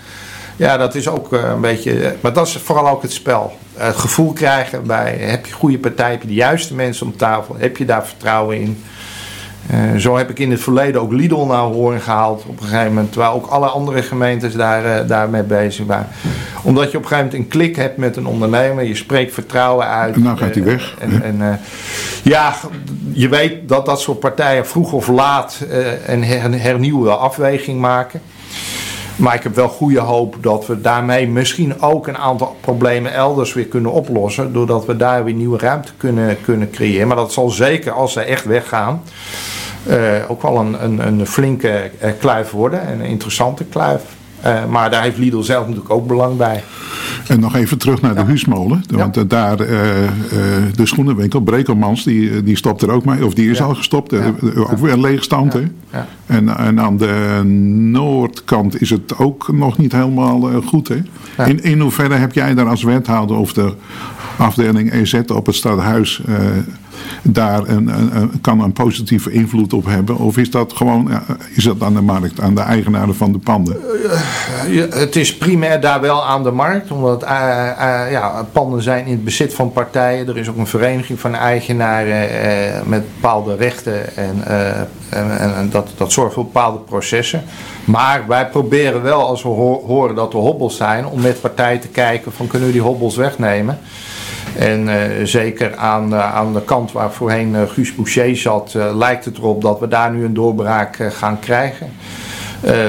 Ja, 0.56 0.78
dat 0.78 0.96
is 0.96 1.08
ook 1.08 1.34
uh, 1.34 1.50
een 1.50 1.62
beetje, 1.62 2.16
maar 2.22 2.34
dat 2.34 2.48
is 2.48 2.58
vooral 2.58 2.90
ook 2.90 3.02
het 3.02 3.12
spel. 3.12 3.58
Het 3.74 3.96
gevoel 3.96 4.34
krijgen 4.34 4.84
bij, 4.84 5.16
heb 5.20 5.46
je 5.46 5.54
goede 5.54 5.78
partij, 5.78 6.12
heb 6.12 6.22
je 6.22 6.28
de 6.28 6.34
juiste 6.34 6.76
mensen 6.76 7.06
om 7.06 7.18
tafel, 7.18 7.56
heb 7.58 7.78
je 7.78 7.86
daar 7.86 8.06
vertrouwen 8.06 8.60
in. 8.60 8.84
Uh, 9.72 9.96
zo 9.96 10.18
heb 10.18 10.30
ik 10.30 10.40
in 10.40 10.52
het 10.52 10.62
verleden 10.62 11.02
ook 11.02 11.12
Lidl 11.12 11.46
naar 11.46 11.64
horen 11.64 12.02
gehaald 12.02 12.44
op 12.48 12.60
een 12.60 12.68
gegeven 12.68 12.88
moment. 12.88 13.12
Terwijl 13.12 13.34
ook 13.34 13.46
alle 13.46 13.68
andere 13.68 14.02
gemeentes 14.02 14.54
daar, 14.54 14.86
uh, 14.86 15.08
daarmee 15.08 15.44
bezig 15.44 15.86
waren. 15.86 16.08
Omdat 16.64 16.92
je 16.92 16.98
op 16.98 17.04
een 17.04 17.10
gegeven 17.10 17.32
moment 17.32 17.34
een 17.34 17.60
klik 17.60 17.76
hebt 17.76 17.98
met 17.98 18.16
een 18.16 18.26
ondernemer. 18.26 18.84
Je 18.84 18.96
spreekt 18.96 19.34
vertrouwen 19.34 19.88
uit. 19.88 20.16
En 20.16 20.24
dan 20.24 20.38
gaat 20.38 20.54
hij 20.56 20.64
uh, 20.64 20.72
weg. 20.72 20.96
En, 21.00 21.24
en 21.24 21.60
ja, 22.24 22.54
je 23.12 23.30
weet 23.30 23.68
dat 23.68 23.86
dat 23.86 24.02
soort 24.02 24.20
partijen 24.20 24.68
vroeg 24.68 24.94
of 24.94 25.08
laat 25.08 25.66
een 26.06 26.24
hernieuwde 26.54 27.16
afweging 27.16 27.80
maken. 27.80 28.22
Maar 29.20 29.36
ik 29.36 29.44
heb 29.44 29.56
wel 29.56 29.68
goede 29.68 30.00
hoop 30.00 30.36
dat 30.42 30.66
we 30.66 30.82
daarmee 30.82 31.28
misschien 31.28 31.82
ook 31.82 32.08
een 32.08 32.18
aantal 32.18 32.56
problemen 32.62 33.14
elders 33.14 33.54
weer 33.54 33.66
kunnen 33.66 33.92
oplossen. 33.92 34.54
Doordat 34.54 34.86
we 34.86 34.96
daar 34.96 35.24
weer 35.24 35.34
nieuwe 35.34 35.58
ruimte 35.58 35.92
kunnen, 35.98 36.38
kunnen 36.42 36.70
creëren. 36.70 37.08
Maar 37.08 37.16
dat 37.16 37.34
zal 37.34 37.50
zeker 37.50 37.92
als 37.92 38.14
ze 38.14 38.22
echt 38.22 38.46
weggaan. 38.46 39.04
Uh, 39.88 39.96
ook 40.28 40.42
wel 40.42 40.58
een, 40.58 40.84
een, 40.84 41.00
een 41.00 41.28
flinke 41.28 41.92
uh, 42.04 42.10
kluif 42.20 42.52
worden. 42.52 42.92
Een 42.92 43.02
interessante 43.02 43.64
kluif. 43.64 44.04
Uh, 44.46 44.66
maar 44.66 44.92
daar 44.92 45.02
heeft 45.02 45.18
Lidl 45.18 45.42
zelf 45.42 45.66
natuurlijk 45.66 45.94
ook 45.94 46.08
belang 46.08 46.38
bij. 46.38 46.64
En 47.28 47.40
nog 47.40 47.56
even 47.56 47.78
terug 47.78 48.02
naar 48.02 48.16
de 48.16 48.22
Huismolen. 48.22 48.84
Want 48.90 49.16
ja. 49.16 49.24
daar, 49.24 49.58
de 49.58 50.86
schoenenwinkel, 50.86 51.42
Brekelmans, 51.42 52.04
die, 52.04 52.44
die 52.44 52.56
stopt 52.56 52.82
er 52.82 52.92
ook 52.92 53.06
mee. 53.06 53.26
Of 53.26 53.34
die 53.34 53.50
is 53.50 53.62
al 53.62 53.76
gestopt. 53.76 54.14
Ook 54.56 54.78
weer 54.78 54.94
een 54.94 55.02
leegstand. 55.02 55.54
Hè? 55.54 55.64
En, 56.26 56.58
en 56.58 56.80
aan 56.80 56.98
de 56.98 57.42
noordkant 57.92 58.82
is 58.82 58.90
het 58.90 59.18
ook 59.18 59.52
nog 59.52 59.78
niet 59.78 59.92
helemaal 59.92 60.62
goed. 60.62 60.88
Hè? 60.88 60.98
In, 61.46 61.64
in 61.64 61.80
hoeverre 61.80 62.14
heb 62.14 62.34
jij 62.34 62.54
daar 62.54 62.68
als 62.68 62.84
wethouder 62.84 63.38
of 63.38 63.54
de 63.54 63.74
afdeling 64.38 64.92
EZ 64.92 65.20
op 65.28 65.46
het 65.46 65.56
stadhuis 65.56 66.22
daar 67.22 67.68
een, 67.68 67.88
een, 67.88 68.42
kan 68.42 68.62
een 68.62 68.74
positieve 68.74 69.32
invloed 69.32 69.74
op 69.74 69.86
hebben? 69.86 70.18
Of 70.18 70.38
is 70.38 70.52
dat 70.52 70.74
gewoon 70.74 71.10
is 71.56 71.64
dat 71.64 71.84
aan 71.84 71.94
de 71.94 72.02
markt, 72.02 72.40
aan 72.40 72.56
de 72.56 72.62
eigenaren 72.62 73.16
van 73.16 73.32
de 73.32 73.40
panden? 73.40 73.78
Uh, 74.68 74.84
het 74.94 75.16
is 75.16 75.38
primair 75.38 75.82
daar 75.82 76.02
wel 76.02 76.26
aan 76.26 76.44
de 76.44 76.52
markt, 76.52 76.92
omdat 76.92 77.24
uh, 77.24 77.30
uh, 77.30 78.12
ja, 78.12 78.46
panden 78.52 78.82
zijn 78.82 79.06
in 79.06 79.12
het 79.12 79.24
bezit 79.24 79.54
van 79.54 79.72
partijen. 79.72 80.28
Er 80.28 80.38
is 80.38 80.50
ook 80.50 80.58
een 80.58 80.68
vereniging 80.68 81.20
van 81.20 81.36
eigenaren 81.36 82.90
met 82.90 83.04
bepaalde 83.16 83.56
rechten 83.56 84.16
en, 84.16 84.44
en, 85.10 85.70
dat, 85.72 85.90
dat 85.98 86.12
zorgt 86.12 86.34
voor 86.34 86.44
bepaalde 86.44 86.80
processen. 86.80 87.44
Maar 87.86 88.24
wij 88.28 88.48
proberen 88.48 89.02
wel, 89.02 89.28
als 89.28 89.44
we 89.44 89.50
horen 89.50 90.16
dat 90.16 90.34
er 90.34 90.40
hobbels 90.40 90.78
zijn, 90.78 91.06
om 91.06 91.22
met 91.22 91.42
partijen 91.42 91.80
te 91.80 91.88
kijken 91.88 92.32
van 92.32 92.48
kunnen 92.48 92.68
we 92.68 92.74
die 92.74 92.84
hobbels 92.84 93.16
wegnemen. 93.16 93.80
En 94.58 94.90
zeker 95.28 95.76
aan, 95.76 96.16
aan 96.16 96.54
de 96.54 96.62
kant 96.62 96.92
waar 96.92 97.12
voorheen 97.12 97.56
Guus 97.68 97.96
Boucher 97.96 98.38
zat, 98.38 98.74
lijkt 98.94 99.26
het 99.26 99.38
erop 99.38 99.62
dat 99.62 99.80
we 99.80 99.88
daar 99.88 100.12
nu 100.12 100.26
een 100.26 100.34
doorbraak 100.34 100.98
gaan 101.10 101.40
krijgen. 101.40 101.92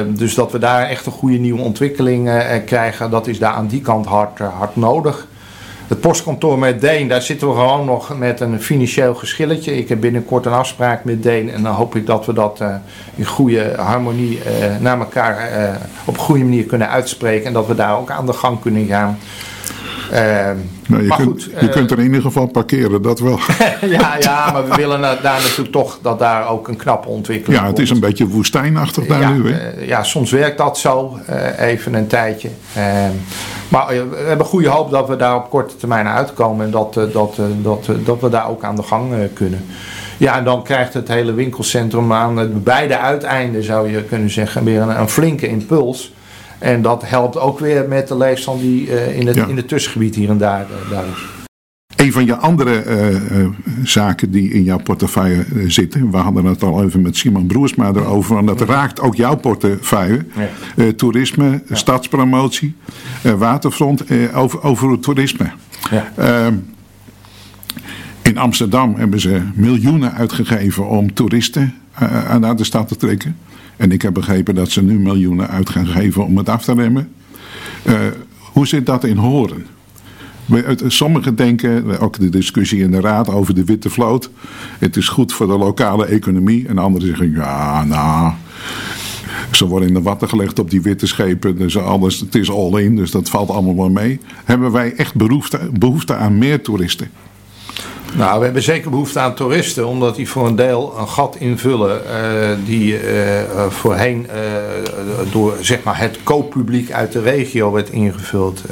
Dus 0.09 0.35
dat 0.35 0.53
we 0.53 0.59
daar 0.59 0.89
echt 0.89 1.07
een 1.07 1.13
goede 1.13 1.39
nieuwe 1.39 1.61
ontwikkeling 1.61 2.31
krijgen, 2.67 3.11
dat 3.11 3.27
is 3.27 3.39
daar 3.39 3.53
aan 3.53 3.67
die 3.67 3.81
kant 3.81 4.07
hard, 4.07 4.39
hard 4.39 4.77
nodig. 4.77 5.27
Het 5.89 6.01
postkantoor 6.01 6.59
met 6.59 6.81
Deen, 6.81 7.09
daar 7.09 7.23
zitten 7.23 7.49
we 7.49 7.55
gewoon 7.55 7.85
nog 7.85 8.19
met 8.19 8.41
een 8.41 8.63
financieel 8.63 9.15
geschilletje. 9.15 9.77
Ik 9.77 9.89
heb 9.89 10.01
binnenkort 10.01 10.47
een 10.47 10.53
afspraak 10.53 11.05
met 11.05 11.23
Deen 11.23 11.51
en 11.51 11.63
dan 11.63 11.75
hoop 11.75 11.97
ik 11.97 12.07
dat 12.07 12.27
we 12.27 12.33
dat 12.33 12.61
in 13.15 13.25
goede 13.25 13.73
harmonie 13.77 14.39
naar 14.81 14.99
elkaar 14.99 15.49
op 16.05 16.15
een 16.15 16.21
goede 16.21 16.45
manier 16.45 16.65
kunnen 16.65 16.89
uitspreken. 16.89 17.47
En 17.47 17.53
dat 17.53 17.67
we 17.67 17.75
daar 17.75 17.99
ook 17.99 18.11
aan 18.11 18.27
de 18.27 18.33
gang 18.33 18.61
kunnen 18.61 18.87
gaan. 18.87 19.19
Uh, 20.13 20.19
nou, 20.89 21.03
je 21.03 21.09
maar 21.09 21.17
kunt, 21.17 21.29
goed, 21.29 21.45
je 21.61 21.67
uh, 21.67 21.73
kunt 21.73 21.91
er 21.91 21.99
in 21.99 22.05
ieder 22.05 22.23
geval 22.23 22.47
parkeren, 22.47 23.03
dat 23.03 23.21
wel. 23.21 23.39
ja, 23.81 24.17
ja, 24.19 24.51
maar 24.53 24.69
we 24.69 24.75
willen 24.75 25.01
daar 25.01 25.41
natuurlijk 25.43 25.73
toch 25.73 25.99
dat 26.03 26.19
daar 26.19 26.49
ook 26.49 26.69
een 26.69 26.77
knappe 26.77 27.09
ontwikkeling 27.09 27.61
Ja, 27.61 27.67
het 27.67 27.79
is 27.79 27.91
een 27.91 28.01
beetje 28.01 28.27
woestijnachtig 28.27 29.07
daar 29.07 29.21
ja, 29.21 29.33
nu. 29.33 29.53
Hè? 29.53 29.79
Uh, 29.79 29.87
ja, 29.87 30.03
soms 30.03 30.31
werkt 30.31 30.59
dat 30.59 30.79
zo, 30.79 31.19
even 31.59 31.95
een 31.95 32.07
tijdje. 32.07 32.49
Ehm, 32.75 33.13
Maar 33.69 33.87
we 33.87 34.25
hebben 34.27 34.47
goede 34.47 34.69
hoop 34.69 34.91
dat 34.91 35.09
we 35.09 35.17
daar 35.17 35.37
op 35.37 35.51
korte 35.51 35.77
termijn 35.77 36.09
uitkomen 36.09 36.65
en 36.65 36.71
dat, 36.71 36.95
dat, 36.95 37.39
dat, 37.63 37.89
dat 38.05 38.21
we 38.21 38.29
daar 38.29 38.49
ook 38.49 38.65
aan 38.65 38.77
de 38.77 38.83
gang 38.83 39.13
kunnen. 39.33 39.65
Ja, 40.17 40.37
en 40.37 40.45
dan 40.45 40.63
krijgt 40.63 40.95
het 40.95 41.09
hele 41.09 41.33
winkelcentrum 41.33 42.13
aan 42.13 42.63
beide 42.63 42.99
uiteinden, 42.99 43.65
zou 43.65 43.91
je 43.91 44.03
kunnen 44.03 44.31
zeggen, 44.31 44.65
weer 44.65 44.81
een, 44.81 45.01
een 45.01 45.09
flinke 45.09 45.49
impuls. 45.49 46.13
En 46.61 46.83
dat 46.83 47.09
helpt 47.09 47.39
ook 47.39 47.59
weer 47.59 47.89
met 47.89 48.09
de 48.09 48.17
leefstand 48.17 48.61
die 48.61 48.87
uh, 48.87 49.19
in, 49.19 49.27
het, 49.27 49.37
in 49.37 49.57
het 49.57 49.69
tussengebied 49.69 50.15
hier 50.15 50.29
en 50.29 50.39
daar, 50.39 50.67
uh, 50.85 50.91
daar 50.91 51.05
is. 51.05 51.25
Een 51.97 52.13
van 52.13 52.25
je 52.25 52.37
andere 52.37 52.85
uh, 52.85 53.47
zaken 53.83 54.31
die 54.31 54.53
in 54.53 54.63
jouw 54.63 54.79
portefeuille 54.79 55.45
zitten, 55.67 56.11
we 56.11 56.17
hadden 56.17 56.45
het 56.45 56.63
al 56.63 56.85
even 56.85 57.03
met 57.03 57.17
Simon 57.17 57.47
Broersma 57.47 57.89
erover, 57.89 58.35
want 58.35 58.47
dat 58.47 58.61
raakt 58.61 59.01
ook 59.01 59.15
jouw 59.15 59.37
portefeuille. 59.37 60.25
Ja. 60.77 60.93
toerisme, 60.93 61.63
ja. 61.69 61.75
stadspromotie, 61.75 62.75
waterfront, 63.37 64.05
over, 64.35 64.63
over 64.63 64.91
het 64.91 65.03
toerisme. 65.03 65.51
Ja. 65.91 66.13
Ehm, 66.17 66.55
in 68.23 68.39
Amsterdam 68.39 68.95
hebben 68.95 69.21
ze 69.21 69.43
miljoenen 69.55 70.13
uitgegeven 70.13 70.89
om 70.89 71.15
toeristen 71.15 71.75
naar 72.41 72.57
de 72.57 72.65
stad 72.65 72.89
te 72.89 72.97
trekken. 72.97 73.37
En 73.81 73.93
ik 73.93 74.03
heb 74.03 74.15
begrepen 74.15 74.55
dat 74.55 74.71
ze 74.71 74.83
nu 74.83 74.99
miljoenen 74.99 75.49
uit 75.49 75.71
gaan 75.71 75.87
geven 75.87 76.25
om 76.25 76.37
het 76.37 76.49
af 76.49 76.65
te 76.65 76.75
remmen. 76.75 77.13
Uh, 77.87 77.95
hoe 78.53 78.67
zit 78.67 78.87
dat 78.87 79.05
in 79.05 79.17
Horen? 79.17 79.67
Sommigen 80.87 81.35
denken, 81.35 82.01
ook 82.01 82.19
de 82.19 82.29
discussie 82.29 82.81
in 82.81 82.91
de 82.91 83.01
raad 83.01 83.29
over 83.29 83.55
de 83.55 83.65
witte 83.65 83.91
vloot. 83.91 84.31
Het 84.79 84.97
is 84.97 85.09
goed 85.09 85.33
voor 85.33 85.47
de 85.47 85.59
lokale 85.59 86.07
economie. 86.07 86.69
En 86.69 86.79
anderen 86.79 87.07
zeggen, 87.07 87.31
ja, 87.31 87.85
nou... 87.85 88.33
Ze 89.51 89.67
worden 89.67 89.89
in 89.89 89.95
de 89.95 90.03
watten 90.03 90.29
gelegd 90.29 90.59
op 90.59 90.71
die 90.71 90.83
witte 90.83 91.07
schepen. 91.07 91.57
Dus 91.57 91.77
alles, 91.77 92.21
het 92.21 92.35
is 92.35 92.51
all 92.51 92.83
in, 92.83 92.97
dus 92.97 93.11
dat 93.11 93.29
valt 93.29 93.51
allemaal 93.51 93.77
wel 93.77 93.91
mee. 93.91 94.21
Hebben 94.45 94.73
wij 94.73 94.95
echt 94.95 95.15
behoefte, 95.15 95.71
behoefte 95.79 96.15
aan 96.15 96.39
meer 96.39 96.63
toeristen? 96.63 97.11
Nou, 98.17 98.39
we 98.39 98.45
hebben 98.45 98.63
zeker 98.63 98.91
behoefte 98.91 99.19
aan 99.19 99.35
toeristen, 99.35 99.87
omdat 99.87 100.17
die 100.17 100.29
voor 100.29 100.47
een 100.47 100.57
deel 100.57 100.95
een 100.99 101.09
gat 101.09 101.37
invullen 101.37 102.03
uh, 102.07 102.67
die 102.67 103.13
uh, 103.13 103.67
voorheen 103.69 104.27
uh, 104.27 105.33
door 105.33 105.57
zeg 105.61 105.83
maar, 105.83 105.99
het 105.99 106.19
kooppubliek 106.23 106.93
uit 106.93 107.13
de 107.13 107.21
regio 107.21 107.73
werd 107.73 107.91
ingevuld. 107.91 108.63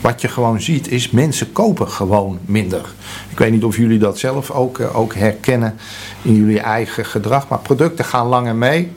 wat 0.00 0.20
je 0.20 0.28
gewoon 0.28 0.60
ziet 0.60 0.88
is, 0.88 1.10
mensen 1.10 1.52
kopen 1.52 1.88
gewoon 1.88 2.38
minder. 2.44 2.82
Ik 3.30 3.38
weet 3.38 3.50
niet 3.50 3.64
of 3.64 3.76
jullie 3.76 3.98
dat 3.98 4.18
zelf 4.18 4.50
ook, 4.50 4.80
ook 4.94 5.14
herkennen 5.14 5.76
in 6.22 6.34
jullie 6.34 6.60
eigen 6.60 7.04
gedrag, 7.04 7.48
maar 7.48 7.58
producten 7.58 8.04
gaan 8.04 8.26
langer 8.26 8.54
mee. 8.54 8.92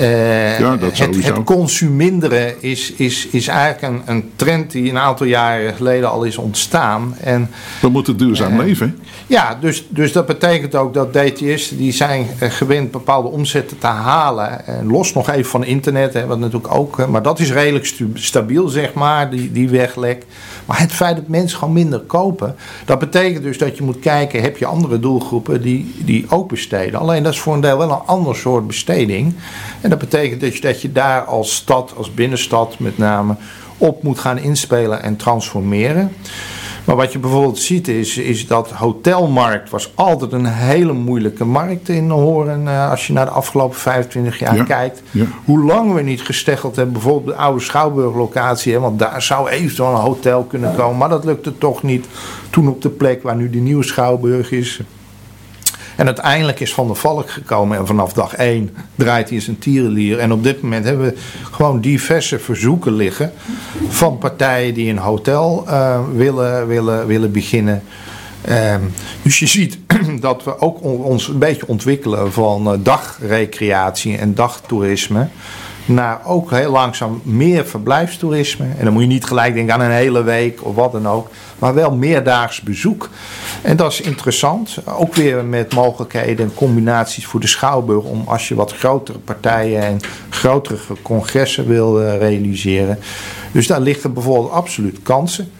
Uh, 0.00 0.58
ja, 0.58 0.78
het, 0.78 1.24
het, 1.24 1.44
consuminderen 1.44 2.62
is, 2.62 2.92
is, 2.92 3.26
is 3.26 3.48
eigenlijk 3.48 3.82
een, 3.82 4.14
een, 4.14 4.30
trend 4.36 4.70
die 4.70 4.90
een 4.90 4.98
aantal 4.98 5.26
jaren 5.26 5.74
geleden 5.74 6.10
al 6.10 6.24
is 6.24 6.36
ontstaan. 6.36 7.16
En, 7.20 7.50
We 7.80 7.88
moeten 7.88 8.16
duurzaam 8.16 8.52
uh, 8.52 8.66
leven. 8.66 8.98
Ja, 9.26 9.58
dus, 9.60 9.86
dus 9.88 10.12
dat 10.12 10.26
betekent 10.26 10.74
ook 10.74 10.94
dat 10.94 11.12
DTS 11.12 11.68
die 11.68 11.92
zijn 11.92 12.26
eh, 12.38 12.50
gewend 12.50 12.90
bepaalde 12.90 13.28
omzetten 13.28 13.78
te 13.78 13.86
halen. 13.86 14.66
En 14.66 14.86
los 14.86 15.12
nog 15.12 15.30
even 15.30 15.50
van 15.50 15.64
internet, 15.64 16.14
hè, 16.14 16.26
wat 16.26 16.38
natuurlijk 16.38 16.74
ook. 16.74 17.06
Maar 17.08 17.22
dat 17.22 17.38
is 17.38 17.52
redelijk 17.52 17.94
stabiel, 18.14 18.68
zeg 18.68 18.94
maar, 18.94 19.30
die, 19.30 19.52
die 19.52 19.68
weglek. 19.68 20.24
Maar 20.66 20.80
het 20.80 20.92
feit 20.92 21.16
dat 21.16 21.28
mensen 21.28 21.58
gewoon 21.58 21.74
minder 21.74 22.00
kopen, 22.00 22.54
dat 22.84 22.98
betekent 22.98 23.42
dus 23.42 23.58
dat 23.58 23.76
je 23.76 23.82
moet 23.82 23.98
kijken, 23.98 24.42
heb 24.42 24.56
je 24.56 24.66
andere 24.66 25.00
doelgroepen 25.00 25.62
die, 25.62 25.94
die 26.04 26.26
ook 26.28 26.48
besteden. 26.48 27.00
Alleen 27.00 27.22
dat 27.22 27.32
is 27.32 27.40
voor 27.40 27.54
een 27.54 27.60
deel 27.60 27.78
wel 27.78 27.90
een 27.90 28.06
ander 28.06 28.36
soort 28.36 28.66
besteding. 28.66 29.34
En 29.80 29.90
dat 29.90 29.98
betekent 29.98 30.40
dus 30.40 30.60
dat 30.60 30.82
je 30.82 30.92
daar 30.92 31.24
als 31.24 31.54
stad, 31.54 31.92
als 31.96 32.14
binnenstad 32.14 32.78
met 32.78 32.98
name, 32.98 33.36
op 33.78 34.02
moet 34.02 34.18
gaan 34.18 34.38
inspelen 34.38 35.02
en 35.02 35.16
transformeren. 35.16 36.12
Maar 36.86 36.96
wat 36.96 37.12
je 37.12 37.18
bijvoorbeeld 37.18 37.58
ziet 37.58 37.88
is, 37.88 38.18
is 38.18 38.46
dat 38.46 38.70
hotelmarkt 38.70 39.70
was 39.70 39.92
altijd 39.94 40.32
een 40.32 40.46
hele 40.46 40.92
moeilijke 40.92 41.44
markt 41.44 41.88
in 41.88 42.10
Horen. 42.10 42.62
Uh, 42.62 42.90
als 42.90 43.06
je 43.06 43.12
naar 43.12 43.24
de 43.24 43.30
afgelopen 43.30 43.78
25 43.78 44.38
jaar 44.38 44.64
kijkt. 44.64 45.02
Hoe 45.44 45.64
lang 45.64 45.94
we 45.94 46.02
niet 46.02 46.22
gesteggeld 46.22 46.76
hebben. 46.76 46.94
Bijvoorbeeld 46.94 47.36
de 47.36 47.42
oude 47.42 47.60
Schouwburg-locatie. 47.60 48.72
Hè, 48.72 48.80
want 48.80 48.98
daar 48.98 49.22
zou 49.22 49.48
eventueel 49.48 49.88
een 49.88 49.94
hotel 49.94 50.42
kunnen 50.42 50.74
komen. 50.74 50.98
Maar 50.98 51.08
dat 51.08 51.24
lukte 51.24 51.58
toch 51.58 51.82
niet. 51.82 52.06
Toen 52.50 52.68
op 52.68 52.82
de 52.82 52.90
plek 52.90 53.22
waar 53.22 53.36
nu 53.36 53.50
de 53.50 53.58
nieuwe 53.58 53.84
Schouwburg 53.84 54.50
is. 54.50 54.80
En 55.96 56.06
uiteindelijk 56.06 56.60
is 56.60 56.74
Van 56.74 56.86
der 56.86 56.96
Valk 56.96 57.30
gekomen 57.30 57.78
en 57.78 57.86
vanaf 57.86 58.12
dag 58.12 58.34
1 58.34 58.76
draait 58.94 59.30
hij 59.30 59.40
zijn 59.40 59.58
tierenlier. 59.58 60.18
En 60.18 60.32
op 60.32 60.42
dit 60.42 60.62
moment 60.62 60.84
hebben 60.84 61.06
we 61.06 61.16
gewoon 61.50 61.80
diverse 61.80 62.38
verzoeken 62.38 62.92
liggen 62.92 63.32
van 63.88 64.18
partijen 64.18 64.74
die 64.74 64.90
een 64.90 64.98
hotel 64.98 65.64
uh, 65.68 66.00
willen, 66.14 66.66
willen, 66.66 67.06
willen 67.06 67.32
beginnen. 67.32 67.82
Um, 68.48 68.92
dus 69.22 69.38
je 69.38 69.46
ziet 69.46 69.78
dat 70.20 70.44
we 70.44 70.60
ook 70.60 70.82
ons 70.82 71.28
een 71.28 71.38
beetje 71.38 71.68
ontwikkelen 71.68 72.32
van 72.32 72.72
uh, 72.72 72.78
dagrecreatie 72.82 74.16
en 74.16 74.34
dagtoerisme 74.34 75.28
naar 75.86 76.20
ook 76.24 76.50
heel 76.50 76.70
langzaam 76.70 77.20
meer 77.22 77.66
verblijfstoerisme. 77.66 78.66
En 78.78 78.84
dan 78.84 78.92
moet 78.92 79.02
je 79.02 79.08
niet 79.08 79.24
gelijk 79.24 79.54
denken 79.54 79.74
aan 79.74 79.80
een 79.80 79.90
hele 79.90 80.22
week 80.22 80.64
of 80.64 80.74
wat 80.74 80.92
dan 80.92 81.08
ook, 81.08 81.30
maar 81.58 81.74
wel 81.74 81.96
meerdaags 81.96 82.60
bezoek. 82.60 83.10
En 83.62 83.76
dat 83.76 83.92
is 83.92 84.00
interessant. 84.00 84.78
Ook 84.84 85.14
weer 85.14 85.44
met 85.44 85.74
mogelijkheden 85.74 86.46
en 86.46 86.54
combinaties 86.54 87.26
voor 87.26 87.40
de 87.40 87.46
Schouwburg 87.46 88.04
om 88.04 88.22
als 88.26 88.48
je 88.48 88.54
wat 88.54 88.72
grotere 88.72 89.18
partijen 89.18 89.82
en 89.82 90.00
grotere 90.28 90.78
congressen 91.02 91.66
wil 91.66 92.02
uh, 92.02 92.16
realiseren. 92.18 92.98
Dus 93.52 93.66
daar 93.66 93.80
liggen 93.80 94.12
bijvoorbeeld 94.12 94.52
absoluut 94.52 95.02
kansen. 95.02 95.50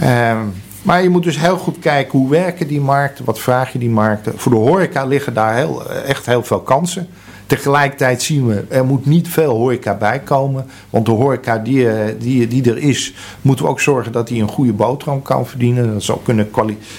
Uh, 0.00 0.38
maar 0.82 1.02
je 1.02 1.08
moet 1.08 1.22
dus 1.22 1.38
heel 1.38 1.58
goed 1.58 1.78
kijken 1.78 2.18
hoe 2.18 2.30
werken 2.30 2.66
die 2.66 2.80
markten, 2.80 3.24
wat 3.24 3.38
vraag 3.38 3.72
je 3.72 3.78
die 3.78 3.90
markten. 3.90 4.32
Voor 4.36 4.52
de 4.52 4.58
horeca 4.58 5.04
liggen 5.04 5.34
daar 5.34 5.56
heel, 5.56 5.90
echt 5.90 6.26
heel 6.26 6.42
veel 6.42 6.60
kansen. 6.60 7.08
Tegelijkertijd 7.50 8.22
zien 8.22 8.46
we, 8.46 8.64
er 8.68 8.84
moet 8.84 9.06
niet 9.06 9.28
veel 9.28 9.56
horeca 9.56 9.94
bij 9.94 10.20
komen. 10.20 10.66
Want 10.90 11.06
de 11.06 11.12
horeca 11.12 11.58
die, 11.58 11.90
eh, 11.90 12.14
die, 12.18 12.48
die 12.48 12.70
er 12.70 12.78
is, 12.78 13.14
moeten 13.42 13.64
we 13.64 13.70
ook 13.70 13.80
zorgen 13.80 14.12
dat 14.12 14.28
hij 14.28 14.40
een 14.40 14.48
goede 14.48 14.72
boterham 14.72 15.22
kan 15.22 15.46
verdienen. 15.46 15.92
Dat 15.92 16.02
zal 16.02 16.20
kunnen 16.24 16.48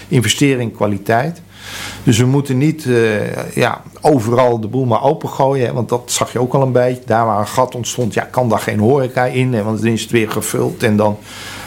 investeren 0.07 0.61
in 0.61 0.71
kwaliteit. 0.71 1.41
Dus 2.03 2.17
we 2.17 2.25
moeten 2.25 2.57
niet 2.57 2.85
uh, 2.85 3.53
ja, 3.55 3.81
overal 4.01 4.59
de 4.59 4.67
boel 4.67 4.85
maar 4.85 5.03
opengooien. 5.03 5.73
Want 5.73 5.89
dat 5.89 6.01
zag 6.05 6.31
je 6.31 6.39
ook 6.39 6.53
al 6.53 6.61
een 6.61 6.71
beetje. 6.71 7.01
Daar 7.05 7.25
waar 7.25 7.39
een 7.39 7.47
gat 7.47 7.75
ontstond, 7.75 8.13
ja, 8.13 8.23
kan 8.23 8.49
daar 8.49 8.59
geen 8.59 8.79
horeca 8.79 9.25
in. 9.25 9.63
Want 9.63 9.81
dan 9.81 9.91
is 9.91 10.01
het 10.01 10.11
weer 10.11 10.31
gevuld. 10.31 10.83
En 10.83 10.95
dan... 10.95 11.17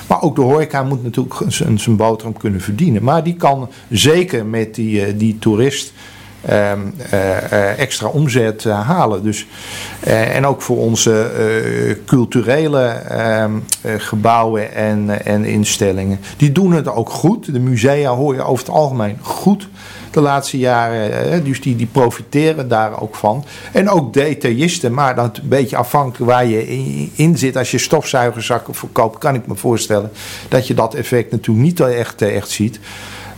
Maar 0.06 0.22
ook 0.22 0.36
de 0.36 0.42
horeca 0.42 0.82
moet 0.82 1.02
natuurlijk 1.02 1.34
zijn, 1.48 1.96
boterham 1.96 2.36
kunnen 2.36 2.60
verdienen. 2.60 3.02
Maar 3.02 3.24
die 3.24 3.36
kan 3.36 3.68
zeker 3.90 4.46
met 4.46 4.74
die, 4.74 5.06
uh, 5.06 5.18
die 5.18 5.38
toerist 5.38 5.92
Ehm, 6.46 6.80
eh, 7.10 7.52
eh, 7.52 7.78
extra 7.78 8.08
omzet 8.08 8.64
eh, 8.64 8.88
halen. 8.88 9.22
Dus, 9.22 9.46
en 10.00 10.46
ook 10.46 10.62
voor 10.62 10.76
onze 10.76 11.30
culturele 12.06 12.82
ehm, 12.88 13.52
gebouwen 13.82 14.74
en, 14.74 15.24
en 15.24 15.44
instellingen. 15.44 16.20
Die 16.36 16.52
doen 16.52 16.72
het 16.72 16.88
ook 16.88 17.10
goed. 17.10 17.52
De 17.52 17.60
musea 17.60 18.10
hoor 18.10 18.34
je 18.34 18.42
over 18.42 18.66
het 18.66 18.74
algemeen 18.74 19.18
goed 19.20 19.68
de 20.10 20.20
laatste 20.20 20.58
jaren. 20.58 21.44
Dus 21.44 21.60
die, 21.60 21.76
die 21.76 21.86
profiteren 21.86 22.68
daar 22.68 23.00
ook 23.00 23.14
van. 23.14 23.44
En 23.72 23.90
ook 23.90 24.12
detailisten, 24.12 24.94
maar 24.94 25.14
dat 25.14 25.36
een 25.36 25.48
beetje 25.48 25.76
afhankelijk 25.76 26.30
waar 26.30 26.46
je 26.46 26.66
in, 27.14 27.38
zit. 27.38 27.56
Als 27.56 27.70
je 27.70 27.78
stofzuigerzakken 27.78 28.74
verkoopt, 28.74 29.18
kan 29.18 29.34
ik 29.34 29.46
me 29.46 29.54
voorstellen 29.54 30.10
dat 30.48 30.66
je 30.66 30.74
dat 30.74 30.94
effect 30.94 31.30
natuurlijk 31.30 31.66
niet 31.66 31.80
echt, 31.80 32.22
echt 32.22 32.50
ziet. 32.50 32.80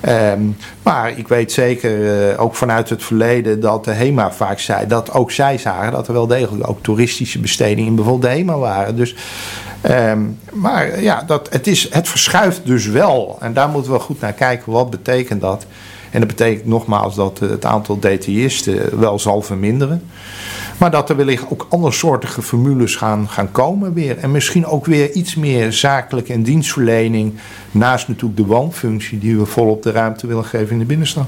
Um, 0.08 0.56
maar 0.82 1.18
ik 1.18 1.28
weet 1.28 1.52
zeker, 1.52 2.30
uh, 2.30 2.40
ook 2.40 2.54
vanuit 2.54 2.88
het 2.88 3.02
verleden, 3.02 3.60
dat 3.60 3.84
de 3.84 3.92
HEMA 3.92 4.32
vaak 4.32 4.58
zei 4.58 4.86
dat 4.86 5.12
ook 5.12 5.30
zij 5.30 5.58
zagen 5.58 5.92
dat 5.92 6.08
er 6.08 6.12
wel 6.12 6.26
degelijk 6.26 6.68
ook 6.68 6.82
toeristische 6.82 7.38
bestedingen 7.38 7.86
in 7.86 7.94
bijvoorbeeld 7.94 8.32
HEMA 8.32 8.58
waren. 8.58 8.96
Dus, 8.96 9.14
um, 9.90 10.38
maar 10.52 11.02
ja, 11.02 11.22
dat, 11.26 11.48
het, 11.50 11.66
is, 11.66 11.92
het 11.92 12.08
verschuift 12.08 12.60
dus 12.64 12.86
wel. 12.86 13.36
En 13.40 13.52
daar 13.52 13.68
moeten 13.68 13.92
we 13.92 13.98
goed 13.98 14.20
naar 14.20 14.32
kijken. 14.32 14.72
Wat 14.72 14.90
betekent 14.90 15.40
dat? 15.40 15.66
En 16.10 16.18
dat 16.20 16.28
betekent 16.28 16.66
nogmaals 16.66 17.14
dat 17.14 17.38
het 17.38 17.64
aantal 17.64 17.98
detailisten 18.00 19.00
wel 19.00 19.18
zal 19.18 19.42
verminderen. 19.42 20.02
Maar 20.78 20.90
dat 20.90 21.10
er 21.10 21.16
wellicht 21.16 21.50
ook 21.50 21.66
andersoortige 21.70 22.42
formules 22.42 22.96
gaan, 22.96 23.28
gaan 23.28 23.50
komen 23.50 23.92
weer. 23.92 24.18
En 24.18 24.30
misschien 24.30 24.66
ook 24.66 24.86
weer 24.86 25.12
iets 25.12 25.34
meer 25.34 25.72
zakelijke 25.72 26.32
en 26.32 26.42
dienstverlening. 26.42 27.34
Naast 27.70 28.08
natuurlijk 28.08 28.36
de 28.36 28.46
woonfunctie 28.46 29.18
die 29.18 29.36
we 29.36 29.46
volop 29.46 29.82
de 29.82 29.90
ruimte 29.90 30.26
willen 30.26 30.44
geven 30.44 30.72
in 30.72 30.78
de 30.78 30.84
binnenstad. 30.84 31.26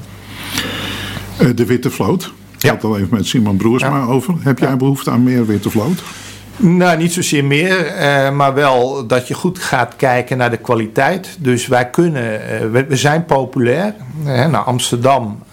Eh, 1.37 1.47
de 1.55 1.65
witte 1.65 1.89
vloot. 1.89 2.33
Ik 2.61 2.69
had 2.69 2.83
al 2.83 2.97
even 2.97 3.07
met 3.11 3.25
Simon 3.25 3.57
Broersma 3.57 3.97
ja. 3.97 4.05
over. 4.05 4.33
Heb 4.39 4.59
jij 4.59 4.77
behoefte 4.77 5.11
aan 5.11 5.23
meer 5.23 5.45
witte 5.45 5.69
vloot? 5.69 6.03
Nou, 6.61 6.97
niet 6.97 7.13
zozeer 7.13 7.45
meer, 7.45 7.95
uh, 7.95 8.31
maar 8.31 8.53
wel 8.53 9.07
dat 9.07 9.27
je 9.27 9.33
goed 9.33 9.59
gaat 9.59 9.95
kijken 9.95 10.37
naar 10.37 10.49
de 10.49 10.57
kwaliteit. 10.57 11.37
Dus 11.39 11.67
wij 11.67 11.89
kunnen, 11.89 12.23
uh, 12.23 12.71
we, 12.71 12.85
we, 12.85 12.95
zijn 12.95 13.25
populair. 13.25 13.93
Naar 14.23 14.63
Amsterdam 14.63 15.43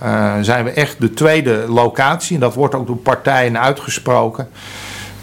zijn 0.40 0.64
we 0.64 0.70
echt 0.70 1.00
de 1.00 1.14
tweede 1.14 1.64
locatie. 1.68 2.34
En 2.34 2.40
dat 2.40 2.54
wordt 2.54 2.74
ook 2.74 2.86
door 2.86 2.96
partijen 2.96 3.60
uitgesproken. 3.60 4.48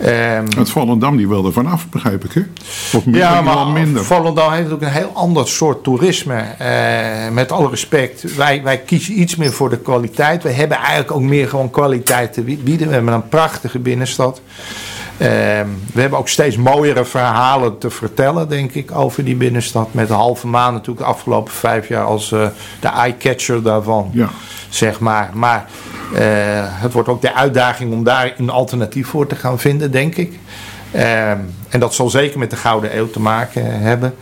Um, 0.02 0.46
het 0.58 0.70
Volendam 0.70 1.18
die 1.18 1.28
wilde 1.28 1.52
vanaf, 1.52 1.90
begrijp 1.90 2.25
ik, 2.25 2.32
hè? 2.34 2.42
Of 2.98 3.06
meer, 3.06 3.18
ja, 3.18 3.42
maar 3.42 3.68
minder. 3.68 4.04
Volendam 4.04 4.52
heeft 4.52 4.72
ook 4.72 4.82
een 4.82 4.88
heel 4.88 5.12
ander 5.13 5.48
soort 5.48 5.84
toerisme. 5.84 6.44
Uh, 6.62 7.34
met 7.34 7.52
alle 7.52 7.70
respect, 7.70 8.36
wij, 8.36 8.63
wij 8.63 8.78
kiezen 8.78 9.20
iets 9.20 9.36
meer 9.36 9.52
voor 9.52 9.70
de 9.70 9.78
kwaliteit. 9.78 10.44
We 10.44 10.52
hebben 10.52 10.78
eigenlijk 10.78 11.12
ook 11.12 11.22
meer 11.22 11.48
gewoon 11.48 11.70
kwaliteit 11.70 12.34
te 12.34 12.42
bieden. 12.42 12.88
We 12.88 12.94
hebben 12.94 13.13
een 13.13 13.28
prachtige 13.28 13.80
binnenstad. 13.80 14.42
Ehm, 15.17 15.67
we 15.93 16.01
hebben 16.01 16.20
ook 16.20 16.29
steeds 16.29 16.58
mooiere 16.58 17.05
verhalen 17.05 17.77
te 17.77 17.89
vertellen, 17.89 18.50
denk 18.50 18.74
ik, 18.74 18.96
over 18.96 19.24
die 19.24 19.36
binnenstad. 19.36 19.93
Met 19.93 20.08
de 20.08 20.13
halve 20.13 20.48
maan 20.48 20.74
natuurlijk 20.74 21.05
de 21.05 21.12
afgelopen 21.12 21.53
vijf 21.53 21.88
jaar 21.88 22.05
als 22.05 22.32
uh, 22.32 22.48
de 22.79 22.88
eye-catcher 22.88 23.63
daarvan. 23.63 24.10
Ja. 24.13 24.29
Zeg 24.70 25.00
maar. 25.00 25.29
Maar 25.34 25.65
uh, 26.13 26.20
het 26.60 26.93
wordt 26.93 27.10
ook 27.10 27.22
de 27.22 27.34
uitdaging 27.34 27.93
om 27.93 28.03
daar 28.03 28.34
een 28.38 28.50
alternatief 28.50 29.08
voor 29.08 29.27
te 29.27 29.36
gaan 29.36 29.60
vinden, 29.60 29.91
denk 29.91 30.15
ik. 30.15 30.39
Ehm, 30.93 31.39
en 31.69 31.79
dat 31.79 31.93
zal 31.93 32.09
zeker 32.09 32.39
met 32.39 32.50
de 32.50 32.55
Gouden 32.55 32.97
Eeuw 32.97 33.09
te 33.09 33.19
maken 33.19 33.81
hebben. 33.81 34.13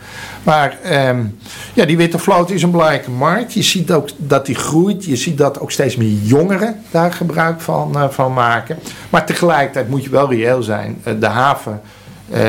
Maar 0.42 0.78
um, 1.08 1.38
ja, 1.72 1.84
die 1.84 1.96
witte 1.96 2.18
vloot 2.18 2.50
is 2.50 2.62
een 2.62 2.70
belangrijke 2.70 3.10
markt. 3.10 3.52
Je 3.52 3.62
ziet 3.62 3.92
ook 3.92 4.08
dat 4.16 4.46
die 4.46 4.54
groeit. 4.54 5.04
Je 5.04 5.16
ziet 5.16 5.38
dat 5.38 5.60
ook 5.60 5.70
steeds 5.70 5.96
meer 5.96 6.18
jongeren 6.22 6.82
daar 6.90 7.12
gebruik 7.12 7.60
van, 7.60 7.92
uh, 7.96 8.08
van 8.08 8.32
maken. 8.32 8.78
Maar 9.10 9.26
tegelijkertijd 9.26 9.88
moet 9.88 10.04
je 10.04 10.10
wel 10.10 10.30
reëel 10.30 10.62
zijn. 10.62 11.02
Uh, 11.06 11.14
de 11.20 11.26
haven 11.26 11.80
uh, 12.34 12.40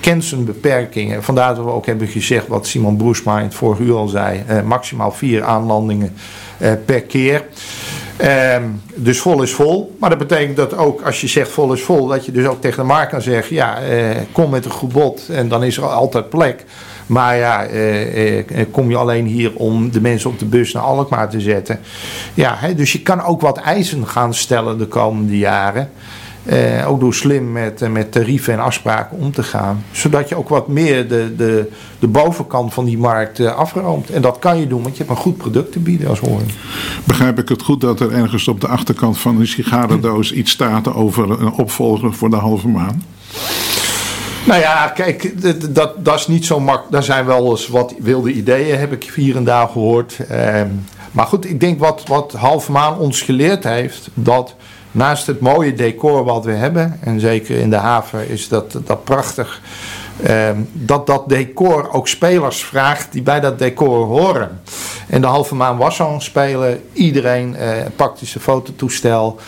kent 0.00 0.24
zijn 0.24 0.44
beperkingen. 0.44 1.22
Vandaar 1.22 1.54
dat 1.54 1.64
we 1.64 1.70
ook 1.70 1.86
hebben 1.86 2.08
gezegd 2.08 2.46
wat 2.46 2.66
Simon 2.66 2.96
Broesma 2.96 3.38
in 3.38 3.44
het 3.44 3.54
vorige 3.54 3.82
uur 3.82 3.96
al 3.96 4.08
zei. 4.08 4.42
maximaal 4.64 5.12
vier 5.12 5.44
aanlandingen 5.44 6.14
per 6.84 7.02
keer. 7.02 7.44
Um, 8.22 8.82
dus 8.94 9.20
vol 9.20 9.42
is 9.42 9.52
vol. 9.52 9.96
Maar 10.00 10.10
dat 10.10 10.18
betekent 10.18 10.56
dat 10.56 10.76
ook 10.76 11.02
als 11.02 11.20
je 11.20 11.26
zegt 11.26 11.50
vol 11.50 11.72
is 11.72 11.82
vol, 11.82 12.06
dat 12.06 12.26
je 12.26 12.32
dus 12.32 12.46
ook 12.46 12.60
tegen 12.60 12.78
de 12.78 12.88
markt 12.88 13.10
kan 13.10 13.22
zeggen: 13.22 13.56
ja, 13.56 13.82
uh, 13.82 14.16
kom 14.32 14.50
met 14.50 14.64
een 14.64 14.70
goed 14.70 14.92
bod 14.92 15.28
en 15.28 15.48
dan 15.48 15.64
is 15.64 15.76
er 15.76 15.86
altijd 15.86 16.28
plek. 16.28 16.64
Maar 17.06 17.36
ja, 17.36 17.68
uh, 17.68 18.36
uh, 18.36 18.44
kom 18.70 18.90
je 18.90 18.96
alleen 18.96 19.26
hier 19.26 19.54
om 19.54 19.90
de 19.90 20.00
mensen 20.00 20.30
op 20.30 20.38
de 20.38 20.44
bus 20.44 20.72
naar 20.72 20.82
Alkmaar 20.82 21.30
te 21.30 21.40
zetten. 21.40 21.80
Ja, 22.34 22.58
dus 22.76 22.92
je 22.92 23.02
kan 23.02 23.22
ook 23.22 23.40
wat 23.40 23.58
eisen 23.58 24.06
gaan 24.06 24.34
stellen 24.34 24.78
de 24.78 24.86
komende 24.86 25.38
jaren. 25.38 25.90
Uh, 26.52 26.90
ook 26.90 27.00
door 27.00 27.14
slim 27.14 27.52
met, 27.52 27.82
uh, 27.82 27.88
met 27.88 28.12
tarieven 28.12 28.52
en 28.52 28.60
afspraken 28.60 29.18
om 29.18 29.32
te 29.32 29.42
gaan. 29.42 29.84
Zodat 29.90 30.28
je 30.28 30.36
ook 30.36 30.48
wat 30.48 30.68
meer 30.68 31.08
de, 31.08 31.34
de, 31.36 31.70
de 31.98 32.06
bovenkant 32.06 32.74
van 32.74 32.84
die 32.84 32.98
markt 32.98 33.38
uh, 33.38 33.54
afroomt. 33.54 34.10
En 34.10 34.22
dat 34.22 34.38
kan 34.38 34.58
je 34.60 34.66
doen, 34.66 34.82
want 34.82 34.96
je 34.96 35.04
hebt 35.04 35.16
een 35.16 35.22
goed 35.22 35.36
product 35.36 35.72
te 35.72 35.78
bieden 35.78 36.08
als 36.08 36.18
hoorn. 36.18 36.50
Begrijp 37.04 37.38
ik 37.38 37.48
het 37.48 37.62
goed 37.62 37.80
dat 37.80 38.00
er 38.00 38.12
ergens 38.12 38.48
op 38.48 38.60
de 38.60 38.68
achterkant 38.68 39.18
van 39.18 39.40
een 39.40 39.46
sigarendoos 39.46 40.32
iets 40.32 40.50
staat 40.50 40.94
over 40.94 41.30
een 41.30 41.52
opvolger 41.52 42.14
voor 42.14 42.30
de 42.30 42.36
halve 42.36 42.68
maan? 42.68 43.02
Nou 44.46 44.60
ja, 44.60 44.88
kijk, 44.88 45.42
dat, 45.74 46.04
dat 46.04 46.18
is 46.18 46.26
niet 46.26 46.46
zo 46.46 46.60
makkelijk. 46.60 46.92
Daar 46.92 47.02
zijn 47.02 47.26
wel 47.26 47.50
eens 47.50 47.68
wat 47.68 47.94
wilde 47.98 48.32
ideeën, 48.32 48.78
heb 48.78 48.92
ik 48.92 49.12
hier 49.14 49.36
en 49.36 49.44
daar 49.44 49.68
gehoord. 49.68 50.16
Ehm, 50.28 50.68
maar 51.12 51.26
goed, 51.26 51.50
ik 51.50 51.60
denk 51.60 51.78
wat, 51.78 52.02
wat 52.06 52.32
halve 52.32 52.72
maan 52.72 52.98
ons 52.98 53.22
geleerd 53.22 53.64
heeft, 53.64 54.08
dat 54.14 54.54
naast 54.98 55.26
het 55.26 55.40
mooie 55.40 55.74
decor 55.74 56.24
wat 56.24 56.44
we 56.44 56.52
hebben, 56.52 56.98
en 57.00 57.20
zeker 57.20 57.56
in 57.56 57.70
de 57.70 57.76
haven 57.76 58.28
is 58.28 58.48
dat, 58.48 58.78
dat 58.84 59.04
prachtig, 59.04 59.60
eh, 60.22 60.50
dat 60.72 61.06
dat 61.06 61.28
decor 61.28 61.92
ook 61.92 62.08
spelers 62.08 62.64
vraagt 62.64 63.12
die 63.12 63.22
bij 63.22 63.40
dat 63.40 63.58
decor 63.58 64.06
horen. 64.06 64.60
En 65.08 65.20
de 65.20 65.26
halve 65.26 65.54
maan 65.54 65.76
was 65.76 65.96
zo'n 65.96 66.20
speler. 66.20 66.80
Iedereen 66.92 67.56
eh, 67.56 67.70
pakte 67.96 68.26
zijn 68.26 68.44
fototoestel. 68.44 69.38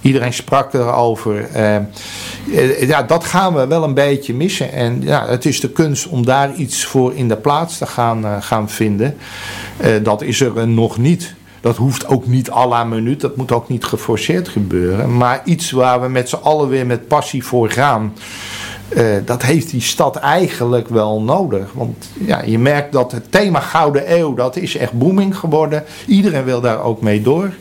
Iedereen 0.00 0.32
sprak 0.32 0.74
erover. 0.74 1.48
Uh, 1.56 2.88
ja, 2.88 3.02
dat 3.02 3.24
gaan 3.24 3.54
we 3.54 3.66
wel 3.66 3.84
een 3.84 3.94
beetje 3.94 4.34
missen. 4.34 4.72
En 4.72 5.02
ja, 5.02 5.26
het 5.28 5.44
is 5.44 5.60
de 5.60 5.70
kunst 5.70 6.06
om 6.06 6.26
daar 6.26 6.54
iets 6.54 6.84
voor 6.84 7.14
in 7.14 7.28
de 7.28 7.36
plaats 7.36 7.78
te 7.78 7.86
gaan, 7.86 8.24
uh, 8.24 8.36
gaan 8.40 8.68
vinden. 8.70 9.16
Uh, 9.84 9.88
dat 10.02 10.22
is 10.22 10.40
er 10.40 10.68
nog 10.68 10.98
niet. 10.98 11.34
Dat 11.60 11.76
hoeft 11.76 12.06
ook 12.06 12.26
niet 12.26 12.50
à 12.50 12.66
la 12.66 12.84
minuut. 12.84 13.20
Dat 13.20 13.36
moet 13.36 13.52
ook 13.52 13.68
niet 13.68 13.84
geforceerd 13.84 14.48
gebeuren. 14.48 15.16
Maar 15.16 15.40
iets 15.44 15.70
waar 15.70 16.00
we 16.00 16.08
met 16.08 16.28
z'n 16.28 16.38
allen 16.42 16.68
weer 16.68 16.86
met 16.86 17.08
passie 17.08 17.44
voor 17.44 17.70
gaan. 17.70 18.12
Uh, 18.96 19.04
dat 19.24 19.42
heeft 19.42 19.70
die 19.70 19.80
stad 19.80 20.16
eigenlijk 20.16 20.88
wel 20.88 21.22
nodig. 21.22 21.72
Want 21.72 22.10
ja, 22.26 22.42
je 22.42 22.58
merkt 22.58 22.92
dat 22.92 23.12
het 23.12 23.32
thema 23.32 23.60
Gouden 23.60 24.18
Eeuw, 24.18 24.34
dat 24.34 24.56
is 24.56 24.76
echt 24.76 24.92
booming 24.92 25.36
geworden. 25.36 25.84
Iedereen 26.06 26.44
wil 26.44 26.60
daar 26.60 26.82
ook 26.82 27.00
mee 27.00 27.22
door. 27.22 27.52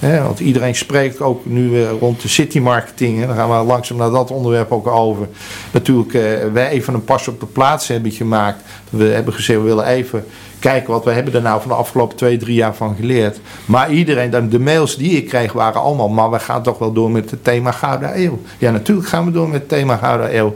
want 0.00 0.40
iedereen 0.40 0.74
spreekt 0.74 1.20
ook 1.20 1.46
nu 1.46 1.84
rond 1.84 2.22
de 2.22 2.28
city 2.28 2.58
marketing. 2.58 3.26
Dan 3.26 3.36
gaan 3.36 3.58
we 3.58 3.66
langzaam 3.66 3.96
naar 3.96 4.10
dat 4.10 4.30
onderwerp 4.30 4.72
ook 4.72 4.86
over. 4.86 5.28
Natuurlijk, 5.70 6.12
uh, 6.12 6.22
wij 6.52 6.68
even 6.68 6.94
een 6.94 7.04
pas 7.04 7.28
op 7.28 7.40
de 7.40 7.46
plaats 7.46 7.88
hebben 7.88 8.10
gemaakt. 8.10 8.62
We 8.90 9.04
hebben 9.04 9.34
gezegd, 9.34 9.58
we 9.60 9.64
willen 9.64 9.86
even 9.86 10.24
kijken 10.58 10.92
wat 10.92 11.04
we 11.04 11.10
hebben 11.10 11.34
er 11.34 11.42
nou 11.42 11.60
van 11.60 11.70
de 11.70 11.76
afgelopen 11.76 12.16
twee, 12.16 12.36
drie 12.36 12.54
jaar 12.54 12.74
van 12.74 12.96
geleerd. 12.96 13.40
Maar 13.64 13.90
iedereen, 13.90 14.48
de 14.50 14.58
mails 14.58 14.96
die 14.96 15.10
ik 15.10 15.28
kreeg 15.28 15.52
waren 15.52 15.80
allemaal, 15.80 16.08
maar 16.08 16.30
we 16.30 16.38
gaan 16.38 16.62
toch 16.62 16.78
wel 16.78 16.92
door 16.92 17.10
met 17.10 17.30
het 17.30 17.44
thema 17.44 17.70
Gouden 17.70 18.22
Eeuw. 18.22 18.38
Ja, 18.58 18.70
natuurlijk 18.70 19.08
gaan 19.08 19.24
we 19.24 19.30
door 19.30 19.48
met 19.48 19.60
het 19.60 19.68
thema 19.68 19.96
Gouden 19.96 20.36
Eeuw. 20.36 20.54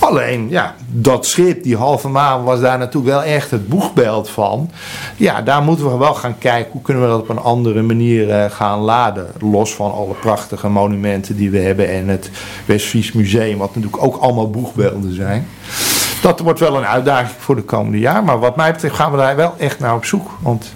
Alleen, 0.00 0.46
ja, 0.50 0.74
dat 0.86 1.26
schip, 1.26 1.62
die 1.62 1.76
halve 1.76 2.08
maan, 2.08 2.44
was 2.44 2.60
daar 2.60 2.78
natuurlijk 2.78 3.12
wel 3.12 3.22
echt 3.22 3.50
het 3.50 3.68
boegbeeld 3.68 4.30
van. 4.30 4.70
Ja, 5.16 5.42
daar 5.42 5.62
moeten 5.62 5.90
we 5.90 5.96
wel 5.96 6.14
gaan 6.14 6.38
kijken, 6.38 6.72
hoe 6.72 6.82
kunnen 6.82 7.02
we 7.02 7.08
dat 7.08 7.20
op 7.20 7.28
een 7.28 7.38
andere 7.38 7.82
manier 7.82 8.28
uh, 8.28 8.44
gaan 8.50 8.78
laden. 8.78 9.26
Los 9.40 9.74
van 9.74 9.92
alle 9.92 10.14
prachtige 10.14 10.68
monumenten 10.68 11.36
die 11.36 11.50
we 11.50 11.58
hebben 11.58 11.88
en 11.88 12.08
het 12.08 12.30
Westfries 12.64 13.12
Museum, 13.12 13.58
wat 13.58 13.74
natuurlijk 13.74 14.02
ook 14.02 14.16
allemaal 14.16 14.50
boegbeelden 14.50 15.14
zijn 15.14 15.46
dat 16.26 16.40
wordt 16.40 16.60
wel 16.60 16.76
een 16.76 16.86
uitdaging 16.86 17.30
voor 17.38 17.56
de 17.56 17.62
komende 17.62 17.98
jaar. 17.98 18.24
Maar 18.24 18.38
wat 18.38 18.56
mij 18.56 18.72
betreft 18.72 18.94
gaan 18.94 19.10
we 19.10 19.16
daar 19.16 19.36
wel 19.36 19.54
echt 19.58 19.78
naar 19.78 19.94
op 19.94 20.04
zoek. 20.04 20.30
Want 20.40 20.72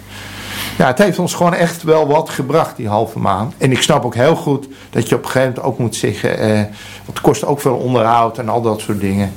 ja, 0.77 0.87
het 0.87 0.97
heeft 0.97 1.19
ons 1.19 1.33
gewoon 1.33 1.53
echt 1.53 1.83
wel 1.83 2.07
wat 2.07 2.29
gebracht, 2.29 2.75
die 2.75 2.87
halve 2.87 3.19
maan. 3.19 3.53
En 3.57 3.71
ik 3.71 3.81
snap 3.81 4.05
ook 4.05 4.15
heel 4.15 4.35
goed 4.35 4.67
dat 4.89 5.09
je 5.09 5.15
op 5.15 5.23
een 5.23 5.29
gegeven 5.29 5.53
moment 5.55 5.65
ook 5.65 5.77
moet 5.77 5.95
zeggen... 5.95 6.37
Eh, 6.37 6.61
het 7.05 7.21
kost 7.21 7.45
ook 7.45 7.61
veel 7.61 7.75
onderhoud 7.75 8.37
en 8.37 8.49
al 8.49 8.61
dat 8.61 8.79
soort 8.79 8.99
dingen. 8.99 9.33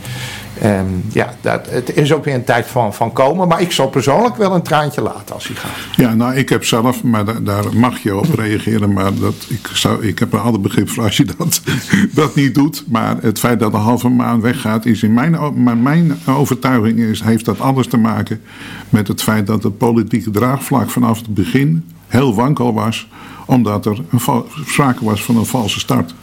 Um, 0.64 1.04
ja, 1.12 1.34
dat, 1.40 1.70
het 1.70 1.96
is 1.96 2.12
ook 2.12 2.24
weer 2.24 2.34
een 2.34 2.44
tijd 2.44 2.66
van, 2.66 2.94
van 2.94 3.12
komen. 3.12 3.48
Maar 3.48 3.60
ik 3.60 3.72
zal 3.72 3.88
persoonlijk 3.88 4.36
wel 4.36 4.54
een 4.54 4.62
traantje 4.62 5.00
laten 5.00 5.34
als 5.34 5.46
hij 5.46 5.56
gaat. 5.56 5.96
Ja, 5.96 6.14
nou, 6.14 6.34
ik 6.34 6.48
heb 6.48 6.64
zelf, 6.64 7.02
maar 7.02 7.24
da 7.24 7.32
daar 7.32 7.64
mag 7.76 7.98
je 7.98 8.16
op 8.16 8.34
reageren. 8.34 8.92
Maar 8.92 9.14
dat, 9.14 9.34
ik, 9.48 9.70
zou, 9.72 10.06
ik 10.06 10.18
heb 10.18 10.32
een 10.32 10.40
ander 10.40 10.60
begrip 10.60 10.88
voor 10.88 11.04
als 11.04 11.16
je 11.16 11.24
dat, 11.36 11.62
dat 12.14 12.34
niet 12.34 12.54
doet. 12.54 12.84
Maar 12.88 13.16
het 13.20 13.38
feit 13.38 13.60
dat 13.60 13.72
de 13.72 13.78
halve 13.78 14.08
maan 14.08 14.40
weggaat, 14.40 14.86
is 14.86 15.02
in 15.02 15.12
mijn, 15.12 15.62
maar 15.62 15.76
mijn 15.76 16.18
overtuiging 16.26 16.98
is, 16.98 17.22
heeft 17.22 17.44
dat 17.44 17.60
alles 17.60 17.86
te 17.86 17.96
maken 17.96 18.40
met 18.88 19.08
het 19.08 19.22
feit 19.22 19.46
dat 19.46 19.62
het 19.62 19.78
politieke 19.78 20.30
draagvlak 20.30 20.90
vanaf 20.90 21.18
het 21.18 21.34
begin 21.34 21.84
heel 22.06 22.34
wankel 22.34 22.74
was. 22.74 23.08
Omdat 23.46 23.86
er 23.86 23.98
een 24.10 24.20
sprake 24.66 25.04
was 25.04 25.24
van 25.24 25.36
een 25.36 25.46
valse 25.46 25.78
start. 25.78 26.14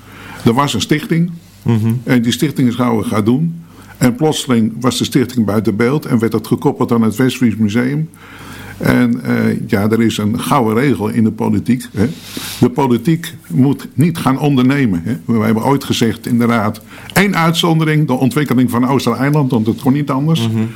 Er 0.45 0.54
was 0.54 0.73
een 0.73 0.82
stichting. 0.82 1.32
Mm 1.62 1.80
-hmm. 1.80 2.01
En 2.04 2.21
die 2.21 2.32
stichting 2.32 2.67
is 2.67 2.75
gauw 2.75 3.01
gaat 3.01 3.25
doen. 3.25 3.61
En 4.01 4.15
plotseling 4.15 4.73
was 4.79 4.97
de 4.97 5.03
stichting 5.03 5.45
buiten 5.45 5.75
beeld 5.75 6.05
en 6.05 6.19
werd 6.19 6.31
dat 6.31 6.47
gekoppeld 6.47 6.91
aan 6.91 7.01
het 7.01 7.15
Westfries 7.15 7.55
Museum. 7.55 8.09
En 8.77 9.21
uh, 9.25 9.67
ja, 9.67 9.89
er 9.89 10.01
is 10.01 10.17
een 10.17 10.39
gouden 10.39 10.75
regel 10.75 11.07
in 11.07 11.23
de 11.23 11.31
politiek. 11.31 11.87
Hè. 11.93 12.09
De 12.59 12.69
politiek 12.69 13.33
moet 13.47 13.87
niet 13.93 14.17
gaan 14.17 14.39
ondernemen. 14.39 15.01
Hè. 15.03 15.17
We 15.25 15.43
hebben 15.43 15.63
ooit 15.63 15.83
gezegd 15.83 16.27
in 16.27 16.39
de 16.39 16.45
raad... 16.45 16.81
één 17.13 17.35
uitzondering, 17.35 18.07
de 18.07 18.13
ontwikkeling 18.13 18.69
van 18.69 18.87
Ooster-Eiland... 18.87 19.51
want 19.51 19.67
het 19.67 19.81
kon 19.81 19.93
niet 19.93 20.09
anders. 20.09 20.47
Mm 20.47 20.55
-hmm. 20.55 20.69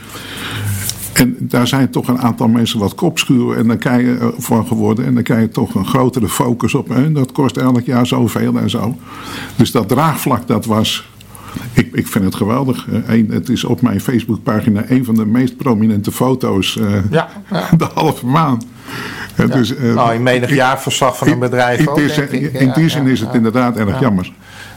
En 1.13 1.35
daar 1.39 1.67
zijn 1.67 1.89
toch 1.89 2.07
een 2.07 2.19
aantal 2.19 2.47
mensen 2.47 2.79
wat 2.79 2.95
kopschuwen 2.95 3.57
en 3.57 3.67
dan 3.67 3.77
krijg 3.77 4.05
je 4.05 4.17
eh, 4.19 4.27
van 4.38 4.67
geworden. 4.67 5.05
En 5.05 5.13
dan 5.13 5.23
krijg 5.23 5.41
je 5.41 5.49
toch 5.49 5.75
een 5.75 5.85
grotere 5.85 6.29
focus 6.29 6.73
op. 6.73 6.89
Hè. 6.89 7.11
Dat 7.11 7.31
kost 7.31 7.57
elk 7.57 7.85
jaar 7.85 8.07
zoveel 8.07 8.57
en 8.57 8.69
zo. 8.69 8.97
Dus 9.55 9.71
dat 9.71 9.88
draagvlak 9.88 10.47
dat 10.47 10.65
was 10.65 11.13
ik, 11.74 11.89
ik 11.91 12.08
vind 12.08 12.26
het 12.26 12.36
geweldig. 12.36 12.88
Eén, 13.08 13.32
het 13.32 13.50
is 13.50 13.63
op 13.63 13.82
mijn 13.82 14.02
Facebookpagina 14.02 14.84
een 14.88 15.06
van 15.06 15.15
de 15.15 15.26
meest 15.26 15.58
prominente 15.58 16.12
foto's. 16.12 16.76
Uh, 16.76 16.91
ja, 17.12 17.30
ja. 17.52 17.70
De 17.78 17.88
halve 17.94 18.26
maan. 18.26 18.62
Ja. 19.36 19.46
Dus, 19.46 19.76
uh, 19.76 19.96
nou, 19.96 20.13
in 20.13 20.24
menig 20.24 20.50
jaarverslag 20.54 21.18
van 21.18 21.28
een 21.28 21.39
bedrijf 21.39 21.80
in, 21.80 21.89
ook, 21.89 21.98
in, 21.98 22.54
in 22.54 22.72
die 22.76 22.89
zin 22.89 23.08
is 23.08 23.20
het 23.20 23.34
inderdaad 23.34 23.78
erg 23.78 24.00
jammer. 24.00 24.32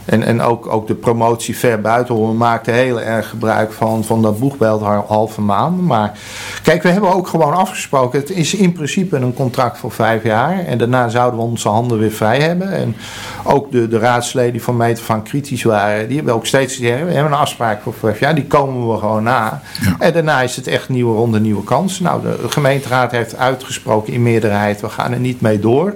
En, 0.09 0.23
en 0.23 0.41
ook, 0.41 0.67
ook 0.67 0.87
de 0.87 0.95
promotie 0.95 1.57
ver 1.57 1.81
buiten. 1.81 2.27
We 2.27 2.33
maakten 2.33 2.73
heel 2.73 3.01
erg 3.01 3.29
gebruik 3.29 3.71
van, 3.71 4.03
van 4.03 4.21
dat 4.21 4.39
boegbeeld 4.39 4.81
halve 5.07 5.41
maan. 5.41 5.85
Maar 5.85 6.17
kijk, 6.63 6.83
we 6.83 6.89
hebben 6.89 7.13
ook 7.13 7.27
gewoon 7.27 7.53
afgesproken. 7.53 8.19
Het 8.19 8.29
is 8.29 8.53
in 8.53 8.71
principe 8.71 9.15
een 9.15 9.33
contract 9.33 9.77
voor 9.77 9.91
vijf 9.91 10.23
jaar. 10.23 10.65
En 10.65 10.77
daarna 10.77 11.09
zouden 11.09 11.39
we 11.39 11.45
onze 11.45 11.69
handen 11.69 11.99
weer 11.99 12.11
vrij 12.11 12.39
hebben. 12.39 12.71
En 12.71 12.95
ook 13.43 13.71
de, 13.71 13.87
de 13.87 13.99
raadsleden 13.99 14.51
die 14.51 14.63
van 14.63 14.77
meter 14.77 15.03
van 15.03 15.23
kritisch 15.23 15.63
waren. 15.63 16.07
Die 16.07 16.15
hebben 16.15 16.33
ook 16.33 16.45
steeds 16.45 16.75
gezegd, 16.75 17.03
we 17.03 17.11
hebben 17.11 17.31
een 17.31 17.37
afspraak 17.37 17.81
voor 17.81 17.93
vijf 17.93 18.19
jaar. 18.19 18.35
Die 18.35 18.47
komen 18.47 18.91
we 18.91 18.97
gewoon 18.97 19.23
na. 19.23 19.61
Ja. 19.81 19.95
En 19.99 20.13
daarna 20.13 20.41
is 20.41 20.55
het 20.55 20.67
echt 20.67 20.89
nieuwe 20.89 21.15
ronde, 21.15 21.39
nieuwe 21.39 21.63
kansen. 21.63 22.03
Nou, 22.03 22.21
de 22.21 22.49
gemeenteraad 22.49 23.11
heeft 23.11 23.35
uitgesproken 23.35 24.13
in 24.13 24.23
meerderheid. 24.23 24.81
We 24.81 24.89
gaan 24.89 25.11
er 25.11 25.19
niet 25.19 25.41
mee 25.41 25.59
door. 25.59 25.93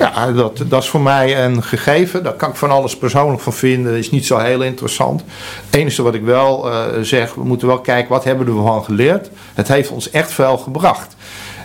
Ja, 0.00 0.32
dat, 0.32 0.62
dat 0.66 0.82
is 0.82 0.88
voor 0.88 1.00
mij 1.00 1.44
een 1.44 1.62
gegeven. 1.62 2.22
Daar 2.22 2.32
kan 2.32 2.50
ik 2.50 2.56
van 2.56 2.70
alles 2.70 2.96
persoonlijk 2.96 3.42
van 3.42 3.52
vinden. 3.52 3.92
Dat 3.92 4.00
is 4.00 4.10
niet 4.10 4.26
zo 4.26 4.38
heel 4.38 4.62
interessant. 4.62 5.22
Het 5.66 5.80
enige 5.80 6.02
wat 6.02 6.14
ik 6.14 6.22
wel 6.22 6.68
uh, 6.68 6.82
zeg, 7.00 7.34
we 7.34 7.44
moeten 7.44 7.66
wel 7.66 7.80
kijken 7.80 8.10
wat 8.10 8.24
hebben 8.24 8.46
we 8.46 8.60
ervan 8.60 8.84
geleerd. 8.84 9.30
Het 9.54 9.68
heeft 9.68 9.90
ons 9.90 10.10
echt 10.10 10.32
veel 10.32 10.58
gebracht. 10.58 11.16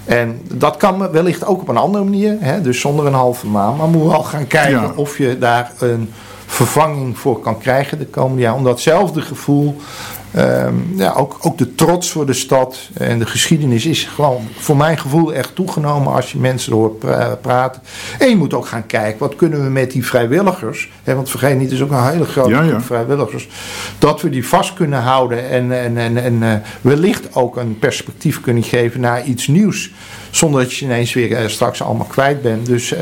En 0.06 0.42
dat 0.54 0.78
kan 0.78 1.12
wellicht 1.12 1.46
ook 1.46 1.62
op 1.62 1.68
een 1.68 1.78
andere 1.78 2.04
manier, 2.04 2.38
hè, 2.40 2.62
dus 2.62 2.80
zonder 2.80 3.06
een 3.06 3.14
halve 3.14 3.48
maan. 3.48 3.76
Maar 3.76 3.88
moet 3.88 4.12
wel 4.12 4.24
gaan 4.24 4.48
kijken 4.48 4.98
of 4.98 5.18
je 5.18 5.38
daar 5.38 5.72
een 5.80 6.14
vervanging 6.56 7.18
voor 7.18 7.40
kan 7.40 7.60
krijgen 7.60 7.98
de 7.98 8.06
komende 8.06 8.42
jaar. 8.42 8.56
Om 8.56 8.64
datzelfde 8.64 9.22
gevoel 9.22 9.76
Ehm, 10.36 10.76
ja, 10.96 11.14
ook, 11.14 11.38
ook 11.42 11.58
de 11.58 11.76
trots 11.76 12.10
voor 12.10 12.26
de 12.26 12.34
stad 12.34 12.90
en 12.94 13.20
de 13.20 13.26
geschiedenis 13.26 13.86
is 13.86 14.04
gewoon 14.04 14.48
voor 14.58 14.78
mijn 14.78 14.98
gevoel 14.98 15.34
echt 15.34 15.56
toegenomen 15.56 16.14
als 16.14 16.32
je 16.32 16.38
mensen 16.38 16.74
hoort 16.74 17.00
praten. 17.42 17.82
En 18.20 18.30
je 18.30 18.36
moet 18.36 18.54
ook 18.54 18.66
gaan 18.66 18.86
kijken, 18.86 19.20
wat 19.20 19.36
kunnen 19.36 19.64
we 19.64 19.70
met 19.70 19.92
die 19.92 20.06
vrijwilligers, 20.06 20.92
hè, 21.04 21.16
want 21.16 21.30
vergeet 21.30 21.58
niet, 21.58 21.68
er 21.68 21.74
is 21.74 21.82
ook 21.82 21.92
een 21.92 22.10
hele 22.10 22.26
grote 22.26 22.56
groep 22.56 22.84
vrijwilligers, 22.84 23.50
dat 24.00 24.22
we 24.22 24.30
die 24.30 24.48
vast 24.48 24.74
kunnen 24.74 25.02
houden 25.02 25.50
en, 25.50 25.72
en, 25.72 25.98
en, 25.98 26.18
en 26.18 26.42
uh, 26.42 26.54
wellicht 26.82 27.36
ook 27.36 27.58
een 27.58 27.80
perspectief 27.80 28.42
kunnen 28.42 28.64
geven 28.64 29.00
naar 29.00 29.24
iets 29.24 29.48
nieuws. 29.48 29.92
Zonder 30.30 30.62
dat 30.62 30.74
je 30.74 30.86
ineens 30.86 31.14
weer 31.14 31.32
uh, 31.32 31.48
straks 31.48 31.82
allemaal 31.82 32.08
kwijt 32.08 32.42
bent. 32.42 32.66
Dus, 32.66 32.94
uh, 32.94 33.00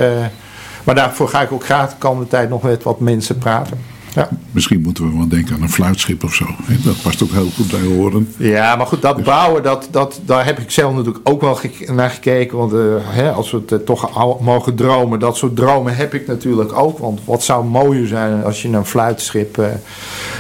maar 0.84 0.96
daarvoor 0.96 1.28
ga 1.28 1.42
ik 1.42 1.52
ook 1.52 1.64
graag 1.64 1.90
de 1.90 1.98
komende 1.98 2.30
tijd 2.30 2.50
nog 2.50 2.62
met 2.62 2.84
wat 2.84 3.00
mensen 3.00 3.38
praten. 3.38 3.93
Ja. 4.16 4.30
Misschien 4.52 4.82
moeten 4.82 5.10
we 5.10 5.18
wel 5.18 5.28
denken 5.28 5.56
aan 5.56 5.62
een 5.62 5.70
fluitschip 5.70 6.24
of 6.24 6.34
zo. 6.34 6.46
Dat 6.84 7.02
past 7.02 7.24
ook 7.24 7.32
heel 7.32 7.50
goed 7.56 7.72
bij 7.72 7.82
horen. 7.82 8.34
Ja, 8.38 8.76
maar 8.76 8.86
goed, 8.86 9.02
dat 9.02 9.16
dus- 9.16 9.26
bouwen, 9.26 9.64
dat, 9.64 9.88
dat, 9.92 10.22
daar 10.26 10.46
heb 10.46 10.60
ik 10.60 10.72
zelf 10.72 10.96
natuurlijk 10.96 11.30
ook 11.30 11.42
wel 11.42 11.60
naar 11.88 12.10
gekeken. 12.10 12.58
Want 12.58 12.74
uh, 12.74 12.96
hè, 13.02 13.32
als 13.32 13.52
we 13.52 13.58
het 13.58 13.72
uh, 13.72 13.80
toch 13.80 14.42
mogen 14.42 14.76
dromen, 14.76 15.20
dat 15.20 15.38
soort 15.38 15.56
dromen 15.56 15.96
heb 15.96 16.14
ik 16.14 16.28
natuurlijk 16.28 16.78
ook. 16.78 16.98
Want 16.98 17.20
wat 17.26 17.44
zou 17.44 17.66
mooier 17.66 18.08
zijn 18.08 18.44
als 18.44 18.62
je 18.62 18.68
een 18.68 18.86
fluitschip. 18.86 19.58
Uh, 19.58 19.66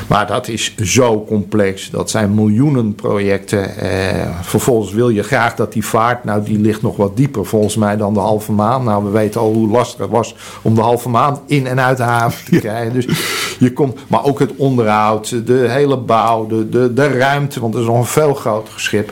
maar 0.07 0.27
dat 0.27 0.47
is 0.47 0.75
zo 0.77 1.25
complex. 1.25 1.89
Dat 1.89 2.09
zijn 2.09 2.33
miljoenen 2.33 2.95
projecten. 2.95 3.71
vervolgens 4.41 4.93
wil 4.93 5.09
je 5.09 5.23
graag 5.23 5.55
dat 5.55 5.73
die 5.73 5.85
vaart, 5.85 6.23
nou 6.23 6.43
die 6.43 6.59
ligt 6.59 6.81
nog 6.81 6.95
wat 6.95 7.17
dieper 7.17 7.45
volgens 7.45 7.75
mij 7.75 7.97
dan 7.97 8.13
de 8.13 8.19
halve 8.19 8.51
maan. 8.51 8.83
Nou, 8.83 9.03
we 9.03 9.09
weten 9.09 9.41
al 9.41 9.53
hoe 9.53 9.69
lastig 9.69 9.99
het 9.99 10.09
was 10.09 10.35
om 10.61 10.75
de 10.75 10.81
halve 10.81 11.09
maan 11.09 11.39
in 11.45 11.67
en 11.67 11.79
uit 11.79 11.97
de 11.97 12.03
haven 12.03 12.45
te 12.45 12.59
krijgen. 12.59 12.93
Dus 12.93 13.07
je 13.63 13.73
komt, 13.73 13.99
maar 14.07 14.23
ook 14.25 14.39
het 14.39 14.51
onderhoud, 14.55 15.47
de 15.47 15.65
hele 15.69 15.97
bouw, 15.97 16.47
de, 16.47 16.69
de, 16.69 16.93
de 16.93 17.07
ruimte, 17.07 17.59
want 17.59 17.73
het 17.73 17.83
is 17.83 17.89
nog 17.89 17.97
een 17.97 18.05
veel 18.05 18.33
groter 18.33 18.79
schip. 18.79 19.11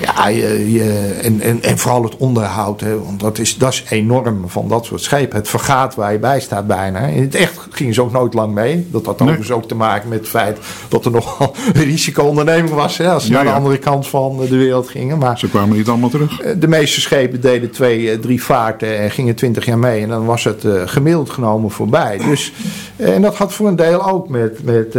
Ja, 0.00 0.28
je, 0.28 0.72
je, 0.72 1.18
en, 1.22 1.40
en, 1.40 1.62
en 1.62 1.78
vooral 1.78 2.02
het 2.02 2.16
onderhoud, 2.16 2.80
hè, 2.80 2.98
want 2.98 3.20
dat 3.20 3.38
is, 3.38 3.56
dat 3.56 3.72
is 3.72 3.84
enorm 3.88 4.48
van 4.48 4.68
dat 4.68 4.84
soort 4.84 5.02
schepen. 5.02 5.38
Het 5.38 5.48
vergaat 5.48 5.94
waar 5.94 6.12
je 6.12 6.18
bij 6.18 6.40
staat 6.40 6.66
bijna. 6.66 6.98
In 7.00 7.22
het 7.22 7.34
echt 7.34 7.66
gingen 7.70 7.94
ze 7.94 8.02
ook 8.02 8.12
nooit 8.12 8.34
lang 8.34 8.54
mee. 8.54 8.88
Dat 8.90 9.06
had 9.06 9.20
nee. 9.20 9.36
dus 9.36 9.50
ook 9.50 9.68
te 9.68 9.74
maken 9.74 10.08
met 10.08 10.18
het 10.18 10.28
feit 10.28 10.58
dat 10.88 11.04
er 11.04 11.10
nogal 11.10 11.54
een 11.72 11.84
risico-onderneming 11.84 12.74
was. 12.74 12.98
Hè, 12.98 13.10
als 13.10 13.26
ze 13.26 13.32
naar 13.32 13.44
de 13.44 13.50
andere 13.50 13.78
kant 13.78 14.08
van 14.08 14.36
de 14.36 14.56
wereld 14.56 14.88
gingen. 14.88 15.18
Maar 15.18 15.38
ze 15.38 15.48
kwamen 15.48 15.76
niet 15.76 15.88
allemaal 15.88 16.08
terug. 16.08 16.40
Eh, 16.40 16.52
de 16.58 16.68
meeste 16.68 17.00
schepen 17.00 17.40
deden 17.40 17.70
twee, 17.70 18.10
eh, 18.10 18.18
drie 18.18 18.42
vaarten 18.42 18.98
en 18.98 19.10
gingen 19.10 19.34
twintig 19.34 19.64
jaar 19.64 19.78
mee. 19.78 20.02
En 20.02 20.08
dan 20.08 20.24
was 20.24 20.44
het 20.44 20.64
uh, 20.64 20.82
gemiddeld 20.84 21.30
genomen 21.30 21.70
voorbij. 21.70 22.18
Dus, 22.18 22.52
en 22.96 23.22
dat 23.22 23.36
had 23.36 23.52
voor 23.52 23.68
een 23.68 23.76
deel 23.76 24.08
ook 24.08 24.28
met, 24.28 24.64
met 24.64 24.98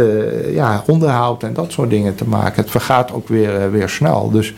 ja, 0.52 0.82
onderhoud 0.86 1.42
en 1.42 1.52
dat 1.52 1.72
soort 1.72 1.90
dingen 1.90 2.14
te 2.14 2.24
maken. 2.24 2.62
Het 2.62 2.70
vergaat 2.70 3.12
ook 3.12 3.28
weer, 3.28 3.70
weer 3.70 3.88
snel. 3.88 4.30
Dus 4.30 4.54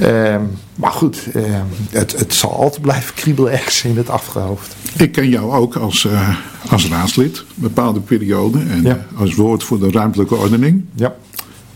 uh, 0.00 0.36
maar 0.74 0.90
goed, 0.90 1.28
uh, 1.36 1.42
het, 1.90 2.18
het 2.18 2.34
zal 2.34 2.52
altijd 2.56 2.82
blijven 2.82 3.14
kriebelen 3.14 3.52
ergens 3.52 3.84
in 3.84 3.96
het 3.96 4.10
achterhoofd. 4.10 4.76
Ik 4.96 5.12
ken 5.12 5.28
jou 5.28 5.52
ook 5.52 5.76
als, 5.76 6.04
uh, 6.04 6.36
als 6.68 6.88
raadslid, 6.88 7.44
bepaalde 7.54 8.00
periode. 8.00 8.58
En 8.58 8.82
ja. 8.82 9.06
als 9.16 9.34
woord 9.34 9.62
voor 9.62 9.78
de 9.78 9.90
ruimtelijke 9.90 10.34
ordening. 10.34 10.84
Ja. 10.94 11.14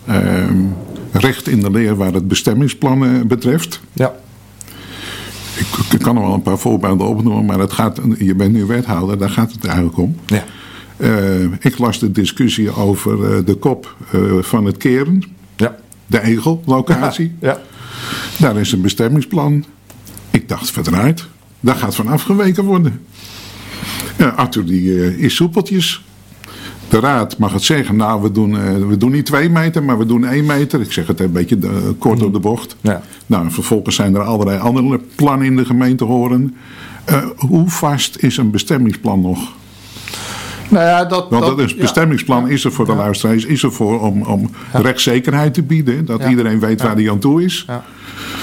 Ehm, 0.06 0.56
recht 1.12 1.48
in 1.48 1.60
de 1.60 1.70
leer 1.70 1.96
waar 1.96 2.12
het 2.12 2.28
bestemmingsplannen 2.28 3.26
betreft. 3.26 3.80
Ja. 3.92 4.14
Ik, 5.54 5.92
ik, 5.92 5.98
kan 5.98 6.16
er 6.16 6.22
wel 6.22 6.34
een 6.34 6.42
paar 6.42 6.58
voorbeelden 6.58 7.06
opnoemen, 7.06 7.44
maar 7.44 7.58
het 7.58 7.72
gaat, 7.72 8.00
je 8.18 8.34
bent 8.34 8.52
nu 8.52 8.64
wethouder, 8.64 9.18
daar 9.18 9.30
gaat 9.30 9.52
het 9.52 9.64
eigenlijk 9.64 9.98
om. 9.98 10.16
Ja. 10.26 10.44
Uh, 10.96 11.42
ik 11.60 11.78
las 11.78 11.98
de 11.98 12.12
discussie 12.12 12.76
over 12.76 13.44
de 13.44 13.54
kop 13.54 13.96
van 14.40 14.64
het 14.64 14.76
keren. 14.76 15.22
Ja. 15.56 15.76
De 16.06 16.20
Egel-locatie. 16.20 17.34
Ja. 17.40 17.48
ja. 17.48 17.58
Daar 18.38 18.56
is 18.56 18.72
een 18.72 18.80
bestemmingsplan. 18.80 19.64
Ik 20.30 20.48
dacht, 20.48 20.70
verdraaid. 20.70 21.26
Daar 21.60 21.74
gaat 21.74 21.94
van 21.94 22.08
afgeweken 22.08 22.64
worden. 22.64 23.00
Uh, 24.16 24.36
Arthur 24.36 24.64
die, 24.64 24.82
uh, 24.82 25.18
is 25.18 25.34
soepeltjes. 25.34 26.04
De 26.88 27.00
raad 27.00 27.38
mag 27.38 27.52
het 27.52 27.62
zeggen, 27.62 27.96
nou 27.96 28.22
we 28.22 28.32
doen, 28.32 28.50
uh, 28.50 28.88
we 28.88 28.96
doen 28.96 29.10
niet 29.10 29.26
twee 29.26 29.50
meter, 29.50 29.82
maar 29.82 29.98
we 29.98 30.06
doen 30.06 30.24
één 30.24 30.46
meter. 30.46 30.80
Ik 30.80 30.92
zeg 30.92 31.06
het 31.06 31.20
een 31.20 31.32
beetje 31.32 31.58
kort 31.98 32.22
op 32.22 32.32
de 32.32 32.38
bocht. 32.38 32.76
Ja. 32.80 33.02
Nou, 33.26 33.50
vervolgens 33.50 33.96
zijn 33.96 34.14
er 34.14 34.22
allerlei 34.22 34.58
andere 34.58 35.00
plannen 35.14 35.46
in 35.46 35.56
de 35.56 35.64
gemeente 35.64 36.04
horen. 36.04 36.56
hoe 37.36 37.68
vast 37.70 38.16
is 38.18 38.36
een 38.36 38.50
bestemmingsplan 38.50 39.20
nog? 39.20 39.52
Nou 40.68 40.84
ja, 40.84 41.04
dat, 41.04 41.26
Want 41.30 41.44
dat, 41.44 41.58
is, 41.58 41.74
bestemmingsplan 41.74 42.46
ja, 42.46 42.52
is 42.52 42.64
er 42.64 42.72
voor 42.72 42.84
de 42.84 42.94
luisteraars, 42.94 43.44
is 43.44 43.62
er 43.62 43.72
voor 43.72 44.00
om, 44.00 44.22
om 44.22 44.50
rechtszekerheid 44.72 45.54
te 45.54 45.62
bieden. 45.62 46.04
Dat 46.04 46.24
iedereen 46.24 46.60
weet 46.60 46.82
waar 46.82 46.94
hij 46.94 47.10
aan 47.10 47.18
toe 47.18 47.44
is. 47.44 47.66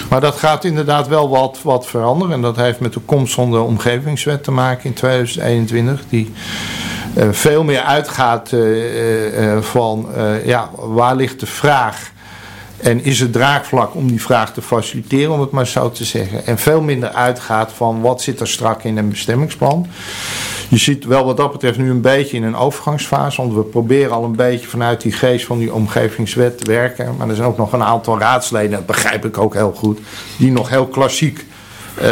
Maar 0.10 0.22
dat 0.22 0.36
gaat 0.36 0.64
inderdaad 0.64 1.08
wel 1.08 1.30
wat, 1.30 1.60
wat 1.64 1.88
veranderen. 1.88 2.34
En 2.34 2.42
dat 2.42 2.56
heeft 2.56 2.80
met 2.80 2.94
de 2.94 3.00
komst 3.00 3.34
van 3.34 3.52
de 3.52 3.60
omgevingswet 3.60 4.44
te 4.44 4.52
maken 4.52 4.86
in 4.86 4.94
2021. 4.94 6.04
Die 6.10 6.32
uh, 7.18 7.28
veel 7.32 7.64
meer 7.64 7.82
uitgaat 7.82 8.52
uh, 8.52 9.54
uh, 9.54 9.62
van 9.62 10.08
ja, 10.46 10.70
waar 10.76 11.16
ligt 11.16 11.40
de 11.40 11.46
vraag 11.46 12.14
en 12.86 13.04
is 13.04 13.20
het 13.20 13.34
draagvlak 13.34 13.96
om 13.96 14.08
die 14.08 14.22
vraag 14.22 14.54
te 14.54 14.62
faciliteren, 14.62 15.34
om 15.34 15.40
het 15.40 15.52
maar 15.52 15.68
zo 15.68 15.92
te 15.92 16.04
zeggen. 16.04 16.46
En 16.46 16.58
veel 16.58 16.82
minder 16.82 17.10
uitgaat 17.10 17.72
van 17.72 18.02
wat 18.02 18.22
zit 18.22 18.40
er 18.40 18.48
strak 18.48 18.84
in 18.84 18.98
een 18.98 19.10
bestemmingsplan. 19.10 19.88
Je 20.70 20.78
ziet 20.78 21.06
wel 21.06 21.26
wat 21.26 21.38
dat 21.38 21.52
betreft 21.52 21.78
nu 21.78 21.90
een 21.90 22.02
beetje 22.02 22.38
in 22.38 22.44
een 22.44 22.56
overgangsfase. 22.56 23.42
Want 23.42 23.54
we 23.54 23.62
proberen 23.62 24.12
al 24.12 24.24
een 24.24 24.36
beetje 24.36 24.68
vanuit 24.68 25.02
die 25.02 25.12
geest 25.12 25.46
van 25.46 25.58
die 25.58 25.74
omgevingswet 25.74 26.58
te 26.58 26.72
werken. 26.72 27.16
Maar 27.18 27.30
er 27.30 27.36
zijn 27.36 27.48
ook 27.48 27.58
nog 27.58 27.74
een 27.74 27.84
aantal 27.84 28.20
raadsleden, 28.20 28.72
dat 28.72 28.86
begrijp 28.86 29.26
ik 29.26 29.38
ook 29.38 29.54
heel 29.54 29.74
goed, 29.76 30.00
die 30.38 30.52
nog 30.52 30.70
heel 30.70 30.88
klassiek 30.88 31.46
uh, 31.98 32.04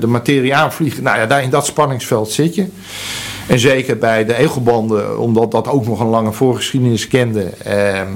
de 0.00 0.06
materie 0.06 0.54
aanvliegen. 0.54 1.02
Nou 1.02 1.18
ja, 1.18 1.26
daar 1.26 1.42
in 1.42 1.50
dat 1.50 1.66
spanningsveld 1.66 2.30
zit 2.30 2.54
je. 2.54 2.66
En 3.46 3.58
zeker 3.58 3.98
bij 3.98 4.24
de 4.24 4.34
egelbanden, 4.34 5.18
omdat 5.18 5.50
dat 5.50 5.68
ook 5.68 5.86
nog 5.86 6.00
een 6.00 6.06
lange 6.06 6.32
voorgeschiedenis 6.32 7.08
kende. 7.08 7.42
Eh, 7.42 8.00
eh, 8.00 8.06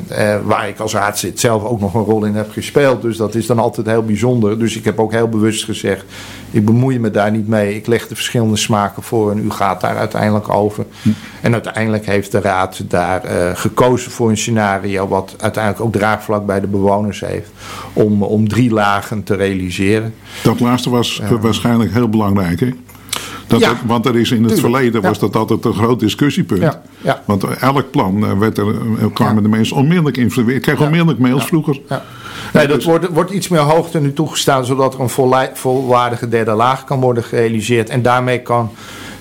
waar 0.44 0.68
ik 0.68 0.78
als 0.78 0.92
raadslid 0.92 1.40
zelf 1.40 1.64
ook 1.64 1.80
nog 1.80 1.94
een 1.94 2.04
rol 2.04 2.24
in 2.24 2.34
heb 2.34 2.50
gespeeld. 2.52 3.02
Dus 3.02 3.16
dat 3.16 3.34
is 3.34 3.46
dan 3.46 3.58
altijd 3.58 3.86
heel 3.86 4.04
bijzonder. 4.04 4.58
Dus 4.58 4.76
ik 4.76 4.84
heb 4.84 5.00
ook 5.00 5.12
heel 5.12 5.28
bewust 5.28 5.64
gezegd: 5.64 6.04
ik 6.50 6.64
bemoei 6.64 6.98
me 6.98 7.10
daar 7.10 7.30
niet 7.30 7.48
mee. 7.48 7.74
Ik 7.74 7.86
leg 7.86 8.08
de 8.08 8.14
verschillende 8.14 8.56
smaken 8.56 9.02
voor 9.02 9.30
en 9.30 9.44
u 9.44 9.50
gaat 9.50 9.80
daar 9.80 9.96
uiteindelijk 9.96 10.48
over. 10.48 10.84
Hm. 11.02 11.08
En 11.40 11.52
uiteindelijk 11.52 12.06
heeft 12.06 12.32
de 12.32 12.40
raad 12.40 12.82
daar 12.88 13.24
uh, 13.24 13.50
gekozen 13.54 14.10
voor 14.10 14.30
een 14.30 14.36
scenario. 14.36 15.08
wat 15.08 15.34
uiteindelijk 15.38 15.84
ook 15.84 15.92
draagvlak 15.92 16.46
bij 16.46 16.60
de 16.60 16.66
bewoners 16.66 17.20
heeft. 17.20 17.50
om, 17.92 18.22
om 18.22 18.48
drie 18.48 18.70
lagen 18.70 19.22
te 19.22 19.34
realiseren. 19.34 20.14
Dat 20.42 20.60
laatste 20.60 20.90
was 20.90 21.22
waarschijnlijk 21.40 21.92
heel 21.92 22.08
belangrijk, 22.08 22.60
hè? 22.60 22.70
Dat 23.46 23.60
ja, 23.60 23.76
want 23.86 24.06
er 24.06 24.16
is 24.16 24.30
in 24.30 24.44
het 24.44 24.60
verleden 24.60 25.02
was 25.02 25.18
dat 25.18 25.36
altijd 25.36 25.64
een 25.64 25.74
groot 25.74 26.00
discussiepunt. 26.00 26.78
Want 27.24 27.44
elk 27.44 27.90
plan 27.90 28.24
eh, 28.24 28.38
werd 28.38 28.58
er, 28.58 28.68
eh, 28.68 29.06
kwamen 29.12 29.42
de 29.42 29.48
mensen 29.48 29.76
onmiddellijk 29.76 30.16
in. 30.16 30.32
Ik 30.46 30.62
kreeg 30.62 30.80
onmiddellijk 30.80 31.18
mails 31.18 31.44
vroeger. 31.44 31.80
Nee, 32.52 32.66
dat 32.66 32.76
dus- 32.76 32.84
wordt, 32.84 33.08
wordt 33.08 33.30
iets 33.30 33.48
meer 33.48 33.60
hoogte 33.60 34.00
nu 34.00 34.12
toegestaan, 34.12 34.64
zodat 34.64 34.94
er 34.94 35.00
een 35.00 35.50
volwaardige 35.54 36.28
derde 36.28 36.52
laag 36.52 36.84
kan 36.84 37.00
worden 37.00 37.24
gerealiseerd. 37.24 37.88
En 37.88 38.02
daarmee 38.02 38.38
kan 38.38 38.70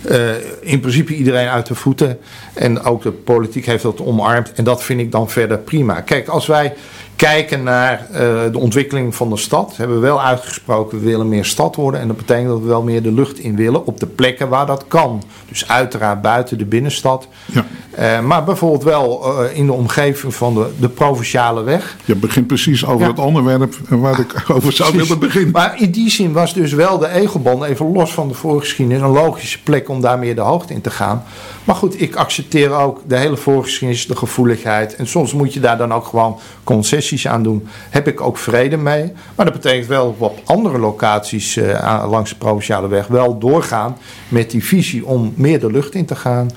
uh, 0.10 0.30
in 0.62 0.80
principe 0.80 1.16
iedereen 1.16 1.48
uit 1.48 1.66
de 1.66 1.76
voeten. 1.76 2.18
En 2.54 2.82
ook 2.82 3.02
de 3.02 3.12
politiek 3.12 3.66
heeft 3.66 3.84
dat 3.84 4.02
omarmd. 4.02 4.54
En 4.54 4.64
dat 4.64 4.84
vind 4.84 5.00
ik 5.00 5.12
dan 5.12 5.30
verder 5.30 5.58
prima. 5.58 6.02
Kijk, 6.02 6.28
als 6.28 6.46
wij 6.46 6.74
kijken 7.16 7.64
naar 7.64 8.08
uh, 8.12 8.18
de 8.52 8.60
ontwikkeling 8.60 9.16
van 9.16 9.30
de 9.30 9.38
stad, 9.38 9.78
hebben 9.78 9.96
we 9.96 10.02
wel 10.02 10.22
uitgesproken, 10.22 11.00
we 11.00 11.06
willen 11.06 11.30
meer 11.30 11.46
stad 11.46 11.76
worden. 11.76 12.02
En 12.02 12.08
dat 12.08 12.18
betekent 12.18 12.48
dat 12.48 12.60
we 12.60 12.68
wel 12.68 12.82
meer 12.84 13.04
de 13.04 13.12
lucht 13.12 13.40
in 13.40 13.56
willen 13.56 13.86
op 13.86 14.00
de 14.00 14.06
plekken 14.06 14.50
waar 14.50 14.66
dat 14.66 14.86
kan. 14.88 15.24
Dus 15.50 15.68
uiteraard 15.68 16.22
buiten 16.22 16.58
de 16.58 16.66
binnenstad. 16.66 17.28
Ja. 17.46 17.66
Uh, 18.00 18.26
maar 18.26 18.44
bijvoorbeeld 18.44 18.84
wel 18.84 19.42
uh, 19.44 19.58
in 19.58 19.66
de 19.66 19.74
omgeving 19.74 20.36
van 20.36 20.54
de, 20.54 20.70
de 20.80 20.90
provinciale 20.90 21.64
weg. 21.64 21.96
Je 22.06 22.16
begint 22.16 22.48
precies 22.48 22.86
over 22.86 23.02
ja. 23.02 23.08
het 23.08 23.20
onderwerp 23.20 23.76
waar 23.90 24.20
ik 24.20 24.44
over 24.48 24.74
zou 24.74 24.98
willen 24.98 25.20
beginnen. 25.20 25.52
Maar 25.52 25.82
in 25.82 25.92
die 25.92 26.10
zin 26.10 26.34
was 26.34 26.54
dus 26.54 26.74
wel 26.74 26.98
de 26.98 27.08
Egelband, 27.08 27.64
even 27.64 27.92
los 27.92 28.14
van 28.14 28.28
de 28.28 28.34
voorgeschiedenis, 28.34 29.02
een 29.02 29.10
logische 29.10 29.64
plek 29.64 29.90
om 29.90 30.02
daar 30.02 30.20
meer 30.20 30.36
de 30.36 30.42
hoogte 30.42 30.74
in 30.74 30.82
te 30.82 30.92
gaan. 30.92 31.24
Maar 31.64 31.76
goed, 31.76 32.02
ik 32.02 32.16
accepteer 32.16 32.72
ook 32.72 33.02
de 33.08 33.18
hele 33.18 33.38
voorgeschiedenis, 33.38 34.08
de 34.08 34.16
gevoeligheid. 34.16 34.96
En 34.96 35.08
soms 35.08 35.34
moet 35.34 35.54
je 35.54 35.60
daar 35.60 35.78
dan 35.78 35.94
ook 35.94 36.06
gewoon 36.06 36.40
concessies 36.64 37.05
aan 37.28 37.44
doen, 37.44 37.68
heb 37.90 38.08
ik 38.08 38.22
ook 38.22 38.38
vrede 38.38 38.78
mee. 38.78 39.12
Maar 39.36 39.46
dat 39.46 39.54
betekent 39.54 39.88
wel 39.88 40.16
op 40.18 40.40
andere 40.46 40.80
locaties 40.80 41.58
uh, 41.58 42.06
langs 42.10 42.30
de 42.30 42.36
provinciale 42.36 42.88
weg 42.88 43.08
wel 43.08 43.38
doorgaan 43.38 43.98
met 44.28 44.52
die 44.52 44.64
visie 44.64 45.06
om 45.06 45.34
meer 45.36 45.60
de 45.60 45.72
lucht 45.72 45.94
in 45.94 46.06
te 46.06 46.16
gaan. 46.16 46.50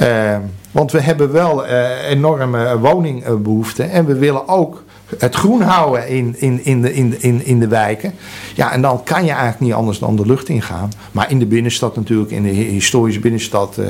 Uh, 0.00 0.36
want 0.70 0.92
we 0.92 1.00
hebben 1.00 1.32
wel 1.32 1.66
uh, 1.66 2.08
enorme 2.08 2.78
woningbehoeften 2.78 3.90
en 3.90 4.06
we 4.06 4.14
willen 4.14 4.48
ook 4.48 4.84
het 5.18 5.34
groen 5.34 5.60
houden 5.60 6.08
in, 6.08 6.34
in, 6.38 6.64
in, 6.64 6.82
de, 6.82 6.94
in, 6.94 7.22
in, 7.22 7.44
in 7.44 7.58
de 7.58 7.68
wijken. 7.68 8.14
Ja, 8.54 8.72
en 8.72 8.82
dan 8.82 9.02
kan 9.02 9.24
je 9.24 9.30
eigenlijk 9.30 9.60
niet 9.60 9.72
anders 9.72 9.98
dan 9.98 10.16
de 10.16 10.26
lucht 10.26 10.48
ingaan. 10.48 10.90
Maar 11.12 11.30
in 11.30 11.38
de 11.38 11.46
binnenstad 11.46 11.96
natuurlijk, 11.96 12.30
in 12.30 12.42
de 12.42 12.48
historische 12.48 13.20
binnenstad, 13.20 13.76
uh, 13.78 13.86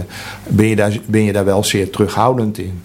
ben, 0.48 0.66
je 0.66 0.76
daar, 0.76 0.98
ben 1.06 1.22
je 1.22 1.32
daar 1.32 1.44
wel 1.44 1.64
zeer 1.64 1.90
terughoudend 1.90 2.58
in. 2.58 2.82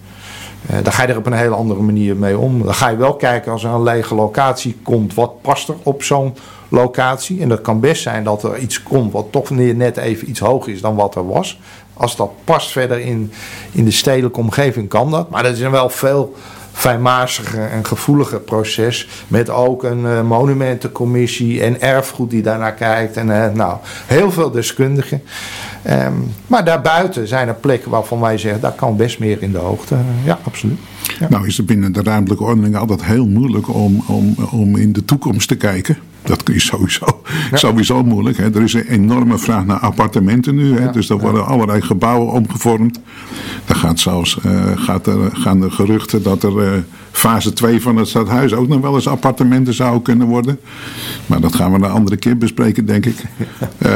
Uh, 0.70 0.76
daar 0.82 0.92
ga 0.92 1.02
je 1.02 1.08
er 1.08 1.16
op 1.16 1.26
een 1.26 1.32
hele 1.32 1.54
andere 1.54 1.82
manier 1.82 2.16
mee 2.16 2.38
om. 2.38 2.64
Dan 2.64 2.74
ga 2.74 2.88
je 2.88 2.96
wel 2.96 3.14
kijken 3.14 3.52
als 3.52 3.64
er 3.64 3.70
een 3.70 3.82
lege 3.82 4.14
locatie 4.14 4.76
komt, 4.82 5.14
wat 5.14 5.42
past 5.42 5.68
er 5.68 5.74
op 5.82 6.02
zo'n 6.02 6.34
locatie? 6.68 7.40
En 7.40 7.48
dat 7.48 7.60
kan 7.60 7.80
best 7.80 8.02
zijn 8.02 8.24
dat 8.24 8.42
er 8.42 8.58
iets 8.58 8.82
komt 8.82 9.12
wat 9.12 9.26
toch 9.30 9.50
net 9.50 9.96
even 9.96 10.28
iets 10.28 10.40
hoger 10.40 10.72
is 10.72 10.80
dan 10.80 10.94
wat 10.94 11.14
er 11.14 11.26
was. 11.26 11.60
Als 11.94 12.16
dat 12.16 12.30
past 12.44 12.70
verder 12.70 13.00
in, 13.00 13.32
in 13.72 13.84
de 13.84 13.90
stedelijke 13.90 14.40
omgeving, 14.40 14.88
kan 14.88 15.10
dat. 15.10 15.30
Maar 15.30 15.44
er 15.44 15.56
zijn 15.56 15.70
wel 15.70 15.88
veel 15.88 16.34
fijnmazige 16.74 17.60
en 17.60 17.86
gevoelige 17.86 18.38
proces. 18.38 19.08
Met 19.28 19.50
ook 19.50 19.82
een 19.82 20.00
uh, 20.00 20.22
monumentencommissie 20.22 21.62
en 21.62 21.80
erfgoed 21.80 22.30
die 22.30 22.42
daarnaar 22.42 22.74
kijkt. 22.74 23.16
En 23.16 23.28
uh, 23.28 23.46
nou, 23.52 23.76
heel 24.06 24.30
veel 24.32 24.50
deskundigen. 24.50 25.22
Um, 25.90 26.32
maar 26.46 26.64
daarbuiten 26.64 27.28
zijn 27.28 27.48
er 27.48 27.54
plekken 27.54 27.90
waarvan 27.90 28.20
wij 28.20 28.38
zeggen, 28.38 28.60
daar 28.60 28.72
kan 28.72 28.96
best 28.96 29.18
meer 29.18 29.42
in 29.42 29.52
de 29.52 29.58
hoogte. 29.58 29.96
ja, 30.24 30.38
absoluut. 30.44 30.78
Nou 31.28 31.46
is 31.46 31.56
het 31.56 31.66
binnen 31.66 31.92
de 31.92 32.02
ruimtelijke 32.02 32.44
ordening 32.44 32.76
altijd 32.76 33.04
heel 33.04 33.26
moeilijk 33.26 33.74
om, 33.74 34.04
om, 34.06 34.34
om 34.50 34.76
in 34.76 34.92
de 34.92 35.04
toekomst 35.04 35.48
te 35.48 35.56
kijken. 35.56 35.96
Dat 36.24 36.48
is 36.48 36.64
sowieso, 36.64 37.22
ja. 37.50 37.56
sowieso 37.56 38.04
moeilijk. 38.04 38.36
Hè. 38.36 38.54
Er 38.54 38.62
is 38.62 38.72
een 38.72 38.86
enorme 38.86 39.38
vraag 39.38 39.66
naar 39.66 39.78
appartementen 39.78 40.54
nu. 40.54 40.74
Hè. 40.74 40.84
Ja. 40.84 40.92
Dus 40.92 41.08
er 41.08 41.18
worden 41.18 41.46
allerlei 41.46 41.80
gebouwen 41.80 42.32
omgevormd. 42.32 43.00
Er 43.64 43.74
gaat 43.74 44.00
zelfs, 44.00 44.38
uh, 44.46 44.62
gaat 44.74 45.06
er, 45.06 45.30
gaan 45.32 45.60
de 45.60 45.70
geruchten 45.70 46.22
dat 46.22 46.42
er 46.42 46.74
uh, 46.74 46.80
fase 47.10 47.52
2 47.52 47.82
van 47.82 47.96
het 47.96 48.08
stadhuis 48.08 48.52
ook 48.52 48.68
nog 48.68 48.80
wel 48.80 48.94
eens 48.94 49.08
appartementen 49.08 49.74
zou 49.74 50.02
kunnen 50.02 50.26
worden. 50.26 50.58
Maar 51.26 51.40
dat 51.40 51.54
gaan 51.54 51.72
we 51.72 51.76
een 51.76 51.90
andere 51.90 52.16
keer 52.16 52.38
bespreken, 52.38 52.86
denk 52.86 53.06
ik. 53.06 53.24
Uh, 53.78 53.90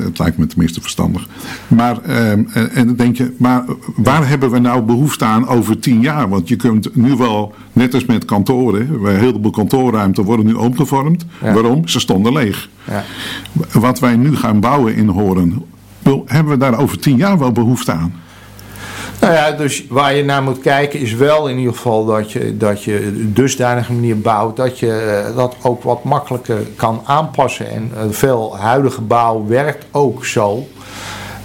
het 0.06 0.18
lijkt 0.18 0.38
me 0.38 0.46
tenminste 0.46 0.80
verstandig. 0.80 1.26
Maar, 1.68 2.02
en, 2.02 2.50
en 2.52 2.86
dan 2.86 2.96
denk 2.96 3.16
je, 3.16 3.34
maar 3.38 3.64
waar 3.96 4.28
hebben 4.28 4.50
we 4.50 4.58
nou 4.58 4.82
behoefte 4.82 5.24
aan 5.24 5.48
over 5.48 5.78
tien 5.78 6.00
jaar? 6.00 6.28
Want 6.28 6.48
je 6.48 6.56
kunt 6.56 6.96
nu 6.96 7.16
wel, 7.16 7.54
net 7.78 7.94
als 7.94 8.04
met 8.04 8.24
kantoren, 8.24 9.04
een 9.04 9.18
heleboel 9.18 9.50
kantoorruimte 9.50 10.22
worden 10.22 10.46
nu 10.46 10.52
omgevormd. 10.52 11.24
Ja. 11.42 11.52
Waarom? 11.52 11.88
Ze 11.88 12.00
stonden 12.00 12.32
leeg. 12.32 12.68
Ja. 12.84 13.04
Wat 13.72 13.98
wij 13.98 14.16
nu 14.16 14.36
gaan 14.36 14.60
bouwen 14.60 14.94
in 14.94 15.08
Horen, 15.08 15.66
hebben 16.26 16.52
we 16.52 16.58
daar 16.58 16.78
over 16.78 16.98
tien 16.98 17.16
jaar 17.16 17.38
wel 17.38 17.52
behoefte 17.52 17.92
aan? 17.92 18.14
Nou 19.20 19.32
ja, 19.32 19.50
dus 19.50 19.84
waar 19.88 20.14
je 20.14 20.24
naar 20.24 20.42
moet 20.42 20.60
kijken 20.60 21.00
is 21.00 21.14
wel 21.14 21.48
in 21.48 21.58
ieder 21.58 21.74
geval 21.74 22.04
dat 22.04 22.32
je, 22.32 22.56
dat 22.56 22.84
je 22.84 23.12
dusdanige 23.34 23.92
manier 23.92 24.18
bouwt 24.18 24.56
dat 24.56 24.78
je 24.78 25.22
dat 25.36 25.56
ook 25.62 25.82
wat 25.82 26.04
makkelijker 26.04 26.58
kan 26.76 27.00
aanpassen. 27.04 27.70
En 27.70 27.90
veel 28.10 28.56
huidige 28.58 29.00
bouw 29.00 29.46
werkt 29.46 29.86
ook 29.90 30.24
zo. 30.24 30.68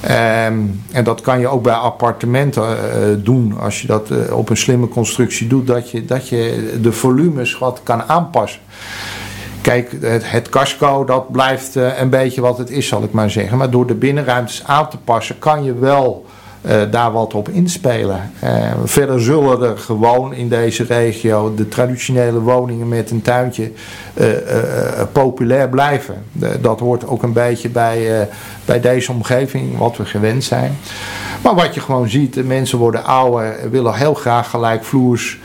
Um, 0.03 0.83
en 0.91 1.03
dat 1.03 1.21
kan 1.21 1.39
je 1.39 1.47
ook 1.47 1.63
bij 1.63 1.73
appartementen 1.73 2.63
uh, 2.63 2.77
doen. 3.17 3.59
Als 3.59 3.81
je 3.81 3.87
dat 3.87 4.09
uh, 4.11 4.37
op 4.37 4.49
een 4.49 4.57
slimme 4.57 4.87
constructie 4.87 5.47
doet, 5.47 5.67
dat 5.67 5.91
je, 5.91 6.05
dat 6.05 6.29
je 6.29 6.73
de 6.81 6.91
volumes 6.91 7.57
wat 7.57 7.79
kan 7.83 8.03
aanpassen. 8.03 8.61
Kijk, 9.61 9.91
het, 10.01 10.31
het 10.31 10.49
casco 10.49 11.05
dat 11.05 11.31
blijft 11.31 11.75
een 11.75 12.09
beetje 12.09 12.41
wat 12.41 12.57
het 12.57 12.69
is, 12.69 12.87
zal 12.87 13.03
ik 13.03 13.11
maar 13.11 13.29
zeggen. 13.29 13.57
Maar 13.57 13.69
door 13.69 13.87
de 13.87 13.95
binnenruimtes 13.95 14.63
aan 14.65 14.89
te 14.89 14.97
passen, 14.97 15.39
kan 15.39 15.63
je 15.63 15.73
wel 15.73 16.25
uh, 16.65 16.81
daar 16.91 17.11
wat 17.11 17.33
op 17.33 17.49
inspelen. 17.49 18.31
Uh, 18.43 18.71
verder 18.83 19.21
zullen 19.21 19.61
er 19.61 19.77
gewoon 19.77 20.33
in 20.33 20.49
deze 20.49 20.83
regio 20.83 21.53
de 21.55 21.67
traditionele 21.67 22.39
woningen 22.39 22.87
met 22.87 23.11
een 23.11 23.21
tuintje 23.21 23.71
uh, 24.13 24.27
populair 25.11 25.69
blijven. 25.69 26.15
Dat 26.61 26.79
hoort 26.79 27.07
ook 27.07 27.23
een 27.23 27.33
beetje 27.33 27.69
bij, 27.69 28.27
bij 28.65 28.79
deze 28.79 29.11
omgeving, 29.11 29.77
wat 29.77 29.97
we 29.97 30.05
gewend 30.05 30.43
zijn. 30.43 30.77
Maar 31.43 31.55
wat 31.55 31.73
je 31.73 31.79
gewoon 31.79 32.09
ziet, 32.09 32.45
mensen 32.45 32.77
worden 32.77 33.05
ouder, 33.05 33.55
willen 33.71 33.93
heel 33.93 34.13
graag 34.13 34.49
gelijkvloers. 34.49 35.39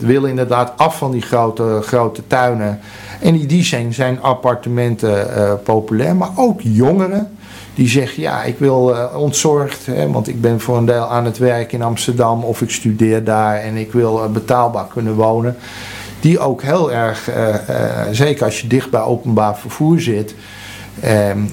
willen 0.00 0.30
inderdaad 0.30 0.72
af 0.76 0.98
van 0.98 1.10
die 1.10 1.22
grote, 1.22 1.78
grote 1.82 2.26
tuinen. 2.26 2.80
En 3.20 3.40
in 3.40 3.46
die 3.46 3.64
zin 3.64 3.94
zijn 3.94 4.22
appartementen 4.22 5.28
populair, 5.64 6.16
maar 6.16 6.30
ook 6.36 6.60
jongeren 6.62 7.36
die 7.74 7.88
zeggen, 7.88 8.22
ja, 8.22 8.42
ik 8.42 8.58
wil 8.58 8.90
uh, 8.90 9.16
ontzorgd, 9.16 9.86
hè, 9.86 10.10
want 10.10 10.28
ik 10.28 10.40
ben 10.40 10.60
voor 10.60 10.76
een 10.76 10.86
deel 10.86 11.04
aan 11.04 11.24
het 11.24 11.38
werk 11.38 11.72
in 11.72 11.82
Amsterdam 11.82 12.44
of 12.44 12.62
ik 12.62 12.70
studeer 12.70 13.24
daar 13.24 13.56
en 13.56 13.76
ik 13.76 13.92
wil 13.92 14.24
uh, 14.24 14.30
betaalbaar 14.30 14.86
kunnen 14.92 15.14
wonen. 15.14 15.56
Die 16.20 16.38
ook 16.38 16.62
heel 16.62 16.92
erg, 16.92 17.28
uh, 17.28 17.54
zeker 18.10 18.44
als 18.44 18.60
je 18.60 18.66
dicht 18.66 18.90
bij 18.90 19.00
openbaar 19.00 19.58
vervoer 19.58 20.00
zit, 20.00 20.34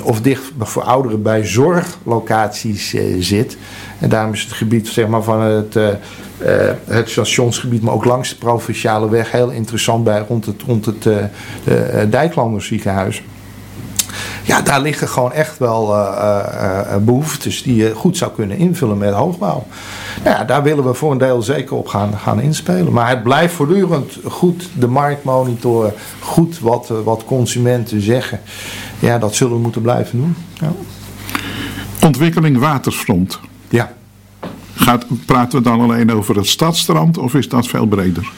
of 0.03 0.21
dicht 0.21 0.41
voor 0.59 0.83
ouderen 0.83 1.21
bij 1.21 1.45
zorglocaties 1.45 2.95
zit. 3.19 3.57
En 3.99 4.09
daarom 4.09 4.33
is 4.33 4.41
het 4.41 4.51
gebied 4.51 4.87
zeg 4.87 5.07
maar, 5.07 5.23
van 5.23 5.41
het, 5.41 5.77
het 6.85 7.09
stationsgebied, 7.09 7.81
maar 7.81 7.93
ook 7.93 8.05
langs 8.05 8.29
de 8.29 8.35
provinciale 8.35 9.09
weg 9.09 9.31
heel 9.31 9.49
interessant 9.49 10.03
bij 10.03 10.25
rond 10.27 10.45
het, 10.45 10.61
rond 10.61 10.85
het 10.85 11.07
Dijklanderziekenhuis 12.11 13.23
ja, 14.43 14.61
daar 14.61 14.81
liggen 14.81 15.07
gewoon 15.07 15.33
echt 15.33 15.57
wel 15.57 15.95
uh, 15.95 16.43
uh, 16.61 16.95
behoeftes 16.97 17.63
die 17.63 17.75
je 17.75 17.93
goed 17.95 18.17
zou 18.17 18.31
kunnen 18.31 18.57
invullen 18.57 18.97
met 18.97 19.13
hoogbouw. 19.13 19.65
Nou 20.23 20.37
ja, 20.37 20.43
daar 20.43 20.63
willen 20.63 20.85
we 20.85 20.93
voor 20.93 21.11
een 21.11 21.17
deel 21.17 21.41
zeker 21.41 21.75
op 21.75 21.87
gaan, 21.87 22.17
gaan 22.17 22.41
inspelen. 22.41 22.93
Maar 22.93 23.09
het 23.09 23.23
blijft 23.23 23.53
voortdurend 23.53 24.17
goed 24.25 24.69
de 24.77 24.87
markt 24.87 25.23
monitoren, 25.23 25.93
goed 26.19 26.59
wat, 26.59 26.91
wat 27.03 27.25
consumenten 27.25 28.01
zeggen. 28.01 28.39
Ja, 28.99 29.17
dat 29.17 29.35
zullen 29.35 29.53
we 29.53 29.59
moeten 29.59 29.81
blijven 29.81 30.17
doen. 30.19 30.35
Ja. 30.53 30.71
Ontwikkeling 32.01 32.57
waterfront. 32.57 33.39
Ja. 33.69 33.93
Gaat, 34.73 35.05
praten 35.25 35.57
we 35.57 35.63
dan 35.63 35.81
alleen 35.81 36.11
over 36.11 36.35
het 36.35 36.47
stadstrand 36.47 37.17
of 37.17 37.33
is 37.33 37.49
dat 37.49 37.67
veel 37.67 37.85
breder? 37.85 38.31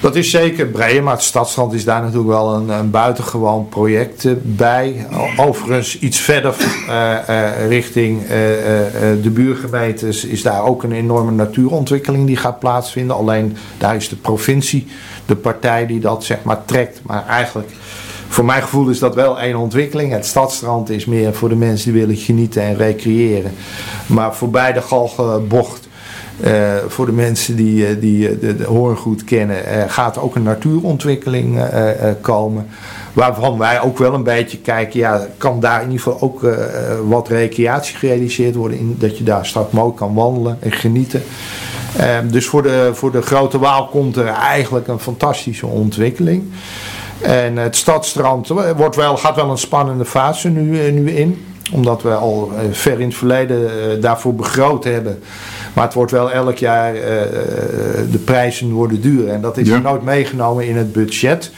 Dat 0.00 0.16
is 0.16 0.30
zeker 0.30 0.66
breder, 0.66 1.02
maar 1.02 1.14
het 1.14 1.22
Stadstrand 1.22 1.72
is 1.72 1.84
daar 1.84 2.00
natuurlijk 2.00 2.28
wel 2.28 2.54
een, 2.54 2.68
een 2.68 2.90
buitengewoon 2.90 3.68
project 3.68 4.24
uh, 4.24 4.32
bij. 4.42 5.06
Overigens 5.36 5.98
iets 5.98 6.18
verder 6.18 6.54
uh, 6.88 7.16
uh, 7.28 7.68
richting 7.68 8.26
de 9.22 9.30
buurgemeentes 9.30 10.24
is 10.24 10.42
daar 10.42 10.64
ook 10.64 10.82
een 10.82 10.92
enorme 10.92 11.30
natuurontwikkeling 11.30 12.26
die 12.26 12.36
gaat 12.36 12.58
plaatsvinden. 12.58 13.16
Alleen 13.16 13.56
daar 13.78 13.96
is 13.96 14.08
de 14.08 14.16
provincie 14.16 14.86
de 15.26 15.36
partij 15.36 15.86
die 15.86 16.00
dat 16.00 16.24
zeg 16.24 16.42
maar 16.42 16.64
trekt. 16.64 17.00
Maar 17.02 17.26
eigenlijk, 17.26 17.70
voor 18.28 18.44
mijn 18.44 18.62
gevoel 18.62 18.88
is 18.88 18.98
dat 18.98 19.14
wel 19.14 19.40
één 19.40 19.56
ontwikkeling. 19.56 20.12
Het 20.12 20.26
Stadstrand 20.26 20.90
is 20.90 21.04
meer 21.04 21.34
voor 21.34 21.48
de 21.48 21.56
mensen 21.56 21.92
die 21.92 22.00
willen 22.00 22.16
genieten 22.16 22.62
en 22.62 22.76
recreëren. 22.76 23.52
Maar 24.06 24.34
voorbij 24.34 24.72
de 24.72 24.82
Galgenbocht 24.82 25.87
uh, 26.44 26.76
voor 26.88 27.06
de 27.06 27.12
mensen 27.12 27.56
die, 27.56 27.88
uh, 27.88 28.00
die 28.00 28.30
uh, 28.30 28.40
de, 28.40 28.56
de 28.56 29.14
kennen, 29.24 29.90
gaat 29.90 30.18
ook 30.18 30.34
een 30.34 30.42
natuurontwikkeling 30.42 31.60
komen. 32.20 32.66
Waarvan 33.12 33.58
wij 33.58 33.80
ook 33.80 33.98
wel 33.98 34.14
een 34.14 34.22
beetje 34.22 34.58
kijken, 34.58 35.00
ja, 35.00 35.26
kan 35.36 35.60
daar 35.60 35.82
in 35.82 35.90
ieder 35.90 36.02
geval 36.02 36.20
ook 36.20 36.46
wat 37.06 37.28
recreatie 37.28 37.96
gerealiseerd 37.96 38.54
worden. 38.54 38.78
In, 38.78 38.96
dat 38.98 39.18
je 39.18 39.24
daar 39.24 39.46
straks 39.46 39.72
mooi 39.72 39.94
kan 39.94 40.14
wandelen 40.14 40.56
en 40.60 40.72
genieten. 40.72 41.22
Ehm, 41.96 42.28
dus 42.28 42.46
voor 42.46 42.62
de, 42.62 42.90
voor 42.92 43.12
de 43.12 43.22
Grote 43.22 43.58
Waal 43.58 43.86
komt 43.86 44.16
er 44.16 44.26
eigenlijk 44.26 44.88
een 44.88 45.00
fantastische 45.00 45.66
ontwikkeling. 45.66 46.44
En 47.20 47.56
het 47.56 47.76
stadstrand 47.76 48.48
wordt 48.76 48.96
wel, 48.96 49.16
gaat 49.16 49.36
wel 49.36 49.50
een 49.50 49.58
spannende 49.58 50.04
fase 50.04 50.48
nu, 50.48 50.90
nu 50.90 51.10
in. 51.10 51.46
Omdat 51.72 52.02
we 52.02 52.14
al 52.14 52.52
ver 52.70 53.00
in 53.00 53.06
het 53.06 53.16
verleden 53.16 54.00
daarvoor 54.00 54.34
begroot 54.34 54.84
hebben. 54.84 55.22
Maar 55.74 55.84
het 55.84 55.94
wordt 55.94 56.10
wel 56.10 56.30
elk 56.30 56.56
jaar, 56.56 56.94
uh, 56.94 57.02
de 58.10 58.20
prijzen 58.24 58.72
worden 58.72 59.00
duur. 59.00 59.28
En 59.28 59.40
dat 59.40 59.56
is 59.56 59.68
ja. 59.68 59.78
nooit 59.78 60.02
meegenomen 60.02 60.66
in 60.66 60.76
het 60.76 60.92
budget. 60.92 61.50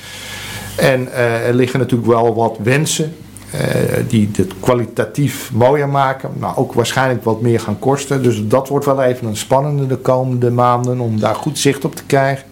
En 0.76 1.08
uh, 1.08 1.46
er 1.46 1.54
liggen 1.54 1.78
natuurlijk 1.78 2.10
wel 2.10 2.34
wat 2.34 2.58
wensen. 2.62 3.14
Uh, 3.54 3.60
die 4.08 4.30
het 4.36 4.52
kwalitatief 4.60 5.50
mooier 5.52 5.88
maken. 5.88 6.30
Maar 6.38 6.56
ook 6.56 6.72
waarschijnlijk 6.72 7.24
wat 7.24 7.40
meer 7.40 7.60
gaan 7.60 7.78
kosten. 7.78 8.22
Dus 8.22 8.46
dat 8.46 8.68
wordt 8.68 8.84
wel 8.84 9.02
even 9.02 9.26
een 9.26 9.36
spannende 9.36 9.86
de 9.86 9.96
komende 9.96 10.50
maanden. 10.50 11.00
Om 11.00 11.20
daar 11.20 11.34
goed 11.34 11.58
zicht 11.58 11.84
op 11.84 11.94
te 11.94 12.04
krijgen. 12.04 12.44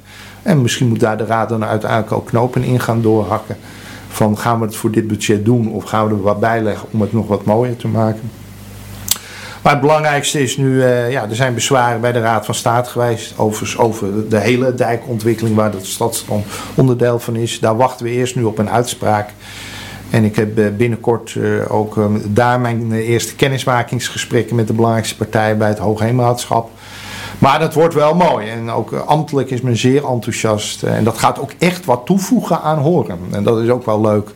En 0.43 0.63
misschien 0.63 0.89
moet 0.89 1.01
daar 1.01 1.19
de 1.19 1.25
raad 1.25 1.49
dan 1.49 1.65
uiteindelijk 1.65 2.13
ook 2.13 2.27
knopen 2.27 2.63
in 2.63 2.81
gaan 2.81 3.03
doorhakken. 3.03 3.57
Van 4.09 4.39
gaan 4.39 4.59
we 4.59 4.65
het 4.65 4.77
voor 4.77 4.91
dit 4.91 5.07
budget 5.07 5.45
doen 5.45 5.73
of 5.73 5.85
gaan 5.85 6.09
we 6.09 6.15
er 6.15 6.23
wat 6.23 6.41
bij 6.41 6.63
leggen 6.63 6.89
om 6.93 7.01
het 7.01 7.13
nog 7.13 7.27
wat 7.27 7.45
mooier 7.45 7.77
te 7.77 7.89
maken. 7.89 8.31
Maar 9.63 9.73
het 9.73 9.81
belangrijkste 9.81 10.43
is 10.43 10.57
nu, 10.57 10.75
uh, 10.75 11.11
ja, 11.11 11.29
er 11.29 11.37
zijn 11.37 11.55
bezwaren 11.55 12.01
bij 12.01 12.13
de 12.13 12.21
Raad 12.21 12.45
van 12.45 12.55
State 12.55 12.91
geweest 12.91 13.35
over, 13.79 14.29
de 14.29 14.39
hele 14.39 14.75
dijkontwikkeling 14.75 15.57
waar 15.57 15.71
de 15.71 15.79
stadstrand 15.83 16.47
onderdeel 16.75 17.19
van 17.19 17.37
is. 17.37 17.61
Daar 17.61 17.77
wachten 17.77 18.07
we 18.07 18.13
eerst 18.13 18.37
nu 18.37 18.43
op 18.45 18.59
een 18.59 18.71
uitspraak. 18.71 19.31
En 20.11 20.25
ik 20.25 20.37
heb 20.37 20.59
eh, 20.59 20.67
binnenkort 20.77 21.35
uh, 21.35 21.73
ook 21.73 21.97
uh, 21.97 22.05
daar 22.25 22.61
mijn 22.61 22.93
eerste 22.93 23.35
kennismakingsgesprekken 23.35 24.57
met 24.57 24.67
de 24.67 24.73
belangrijkste 24.73 25.17
partijen 25.17 25.59
bij 25.59 25.69
het 25.69 25.79
Hoogheemraadschap. 25.79 26.71
Maar 27.39 27.59
dat 27.59 27.75
wordt 27.75 27.95
wel 27.95 28.15
mooi. 28.15 28.49
En 28.49 28.71
ook 28.71 28.93
ambtelijk 28.93 29.51
is 29.51 29.61
men 29.61 29.77
zeer 29.77 30.07
enthousiast. 30.07 30.83
En 30.83 31.05
dat 31.05 31.19
gaat 31.19 31.41
ook 31.41 31.53
echt 31.59 31.85
wat 31.85 32.07
toevoegen 32.07 32.61
aan 32.61 32.79
horen. 32.79 33.19
En 33.31 33.43
dat 33.43 33.59
is 33.59 33.69
ook 33.69 33.85
wel 33.85 34.01
leuk. 34.01 34.31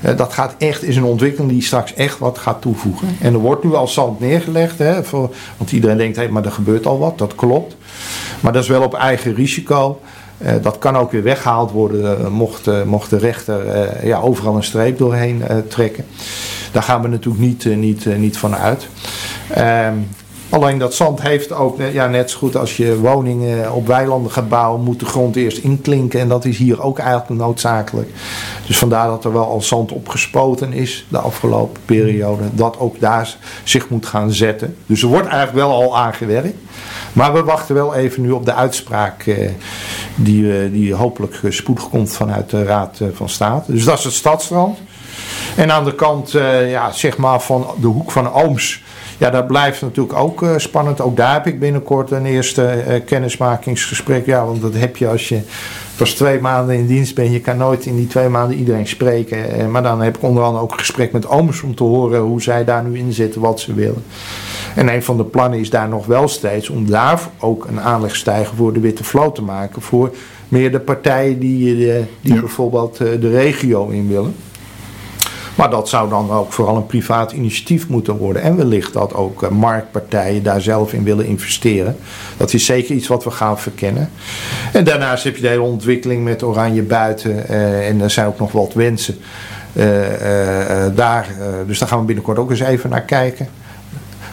Uh, 0.00 0.16
dat 0.16 0.32
gaat 0.32 0.54
echt, 0.58 0.82
is 0.82 0.96
een 0.96 1.04
ontwikkeling 1.04 1.52
die 1.52 1.62
straks 1.62 1.94
echt 1.94 2.18
wat 2.18 2.38
gaat 2.38 2.60
toevoegen. 2.60 3.16
En 3.20 3.32
er 3.32 3.38
wordt 3.38 3.64
nu 3.64 3.74
al 3.74 3.88
zand 3.88 4.20
neergelegd. 4.20 4.78
Hè, 4.78 5.04
voor, 5.04 5.34
want 5.56 5.72
iedereen 5.72 5.96
denkt, 5.96 6.16
hey, 6.16 6.28
maar 6.28 6.44
er 6.44 6.52
gebeurt 6.52 6.86
al 6.86 6.98
wat. 6.98 7.18
Dat 7.18 7.34
klopt. 7.34 7.76
Maar 8.40 8.52
dat 8.52 8.62
is 8.62 8.68
wel 8.68 8.82
op 8.82 8.94
eigen 8.94 9.34
risico. 9.34 10.00
Uh, 10.38 10.52
dat 10.62 10.78
kan 10.78 10.96
ook 10.96 11.12
weer 11.12 11.22
weggehaald 11.22 11.70
worden 11.70 12.20
uh, 12.20 12.28
mocht, 12.28 12.84
mocht 12.84 13.10
de 13.10 13.18
rechter 13.18 14.06
ja, 14.06 14.20
overal 14.20 14.56
een 14.56 14.62
streep 14.62 14.98
doorheen 14.98 15.42
trekken. 15.68 16.04
Daar 16.72 16.82
gaan 16.82 17.02
we 17.02 17.08
natuurlijk 17.08 17.44
niet, 17.44 17.64
niet, 17.64 18.18
niet 18.18 18.38
van 18.38 18.56
uit. 18.56 18.88
Alleen 20.50 20.78
dat 20.78 20.94
zand 20.94 21.22
heeft 21.22 21.52
ook, 21.52 21.78
ja, 21.92 22.06
net 22.06 22.30
zo 22.30 22.38
goed 22.38 22.56
als 22.56 22.76
je 22.76 22.98
woningen 22.98 23.72
op 23.72 23.86
weilanden 23.86 24.32
gaat 24.32 24.48
bouwen, 24.48 24.80
moet 24.80 25.00
de 25.00 25.06
grond 25.06 25.36
eerst 25.36 25.58
inklinken. 25.58 26.20
En 26.20 26.28
dat 26.28 26.44
is 26.44 26.58
hier 26.58 26.82
ook 26.82 26.98
eigenlijk 26.98 27.40
noodzakelijk. 27.40 28.10
Dus 28.66 28.78
vandaar 28.78 29.06
dat 29.06 29.24
er 29.24 29.32
wel 29.32 29.46
al 29.46 29.62
zand 29.62 29.92
opgespoten 29.92 30.72
is 30.72 31.06
de 31.08 31.18
afgelopen 31.18 31.82
periode. 31.84 32.42
Dat 32.52 32.78
ook 32.78 33.00
daar 33.00 33.36
zich 33.64 33.88
moet 33.88 34.06
gaan 34.06 34.32
zetten. 34.32 34.76
Dus 34.86 35.02
er 35.02 35.08
wordt 35.08 35.28
eigenlijk 35.28 35.66
wel 35.66 35.72
al 35.72 35.98
aangewerkt. 35.98 36.56
Maar 37.12 37.32
we 37.32 37.44
wachten 37.44 37.74
wel 37.74 37.94
even 37.94 38.22
nu 38.22 38.30
op 38.30 38.44
de 38.44 38.54
uitspraak 38.54 39.26
eh, 39.26 39.50
die, 40.14 40.62
eh, 40.62 40.72
die 40.72 40.94
hopelijk 40.94 41.40
spoedig 41.48 41.88
komt 41.88 42.12
vanuit 42.12 42.50
de 42.50 42.64
Raad 42.64 43.00
eh, 43.00 43.08
van 43.12 43.28
State. 43.28 43.72
Dus 43.72 43.84
dat 43.84 43.98
is 43.98 44.04
het 44.04 44.12
stadstrand. 44.12 44.78
En 45.56 45.72
aan 45.72 45.84
de 45.84 45.94
kant, 45.94 46.30
ja, 46.66 46.92
zeg 46.92 47.16
maar 47.16 47.40
van 47.40 47.66
de 47.80 47.86
hoek 47.86 48.10
van 48.10 48.32
Ooms 48.32 48.82
ja, 49.20 49.30
dat 49.30 49.46
blijft 49.46 49.80
natuurlijk 49.80 50.18
ook 50.18 50.42
uh, 50.42 50.50
spannend. 50.56 51.00
Ook 51.00 51.16
daar 51.16 51.32
heb 51.32 51.46
ik 51.46 51.60
binnenkort 51.60 52.10
een 52.10 52.26
eerste 52.26 52.84
uh, 52.88 52.94
kennismakingsgesprek. 53.04 54.26
Ja, 54.26 54.44
want 54.44 54.62
dat 54.62 54.74
heb 54.74 54.96
je 54.96 55.08
als 55.08 55.28
je 55.28 55.40
pas 55.96 56.12
twee 56.12 56.40
maanden 56.40 56.76
in 56.76 56.86
dienst 56.86 57.14
bent. 57.14 57.32
Je 57.32 57.40
kan 57.40 57.56
nooit 57.56 57.86
in 57.86 57.96
die 57.96 58.06
twee 58.06 58.28
maanden 58.28 58.56
iedereen 58.56 58.86
spreken. 58.86 59.60
Uh, 59.60 59.66
maar 59.66 59.82
dan 59.82 60.00
heb 60.00 60.16
ik 60.16 60.22
onder 60.22 60.42
andere 60.42 60.64
ook 60.64 60.72
een 60.72 60.78
gesprek 60.78 61.12
met 61.12 61.28
ooms 61.28 61.62
om 61.62 61.74
te 61.74 61.82
horen 61.82 62.20
hoe 62.20 62.42
zij 62.42 62.64
daar 62.64 62.84
nu 62.84 62.98
in 62.98 63.12
zitten, 63.12 63.40
wat 63.40 63.60
ze 63.60 63.74
willen. 63.74 64.04
En 64.74 64.88
een 64.88 65.02
van 65.02 65.16
de 65.16 65.24
plannen 65.24 65.58
is 65.58 65.70
daar 65.70 65.88
nog 65.88 66.06
wel 66.06 66.28
steeds 66.28 66.68
om 66.68 66.90
daar 66.90 67.20
ook 67.38 67.64
een 67.64 67.80
aanlegstijger 67.80 68.56
voor 68.56 68.72
de 68.72 68.80
Witte 68.80 69.04
Vloot 69.04 69.34
te 69.34 69.42
maken. 69.42 69.82
Voor 69.82 70.14
meer 70.48 70.72
de 70.72 70.80
partijen 70.80 71.38
die, 71.38 71.74
die 72.20 72.34
ja. 72.34 72.40
bijvoorbeeld 72.40 72.96
de 72.96 73.30
regio 73.30 73.88
in 73.88 74.08
willen. 74.08 74.34
Maar 75.60 75.70
dat 75.70 75.88
zou 75.88 76.08
dan 76.08 76.30
ook 76.30 76.52
vooral 76.52 76.76
een 76.76 76.86
privaat 76.86 77.32
initiatief 77.32 77.88
moeten 77.88 78.16
worden. 78.16 78.42
En 78.42 78.56
wellicht 78.56 78.92
dat 78.92 79.14
ook 79.14 79.42
uh, 79.42 79.48
marktpartijen 79.48 80.42
daar 80.42 80.60
zelf 80.60 80.92
in 80.92 81.04
willen 81.04 81.26
investeren. 81.26 81.96
Dat 82.36 82.52
is 82.52 82.64
zeker 82.64 82.94
iets 82.94 83.08
wat 83.08 83.24
we 83.24 83.30
gaan 83.30 83.58
verkennen. 83.58 84.10
En 84.72 84.84
daarnaast 84.84 85.24
heb 85.24 85.36
je 85.36 85.42
de 85.42 85.48
hele 85.48 85.62
ontwikkeling 85.62 86.24
met 86.24 86.42
Oranje 86.42 86.82
Buiten. 86.82 87.44
Uh, 87.50 87.88
en 87.88 88.00
er 88.00 88.10
zijn 88.10 88.26
ook 88.26 88.38
nog 88.38 88.52
wat 88.52 88.74
wensen. 88.74 89.18
Uh, 89.72 89.84
daar, 90.94 91.28
dus 91.66 91.78
daar 91.78 91.88
gaan 91.88 91.98
we 92.00 92.04
binnenkort 92.04 92.38
ook 92.38 92.50
eens 92.50 92.60
even 92.60 92.90
naar 92.90 93.02
kijken. 93.02 93.48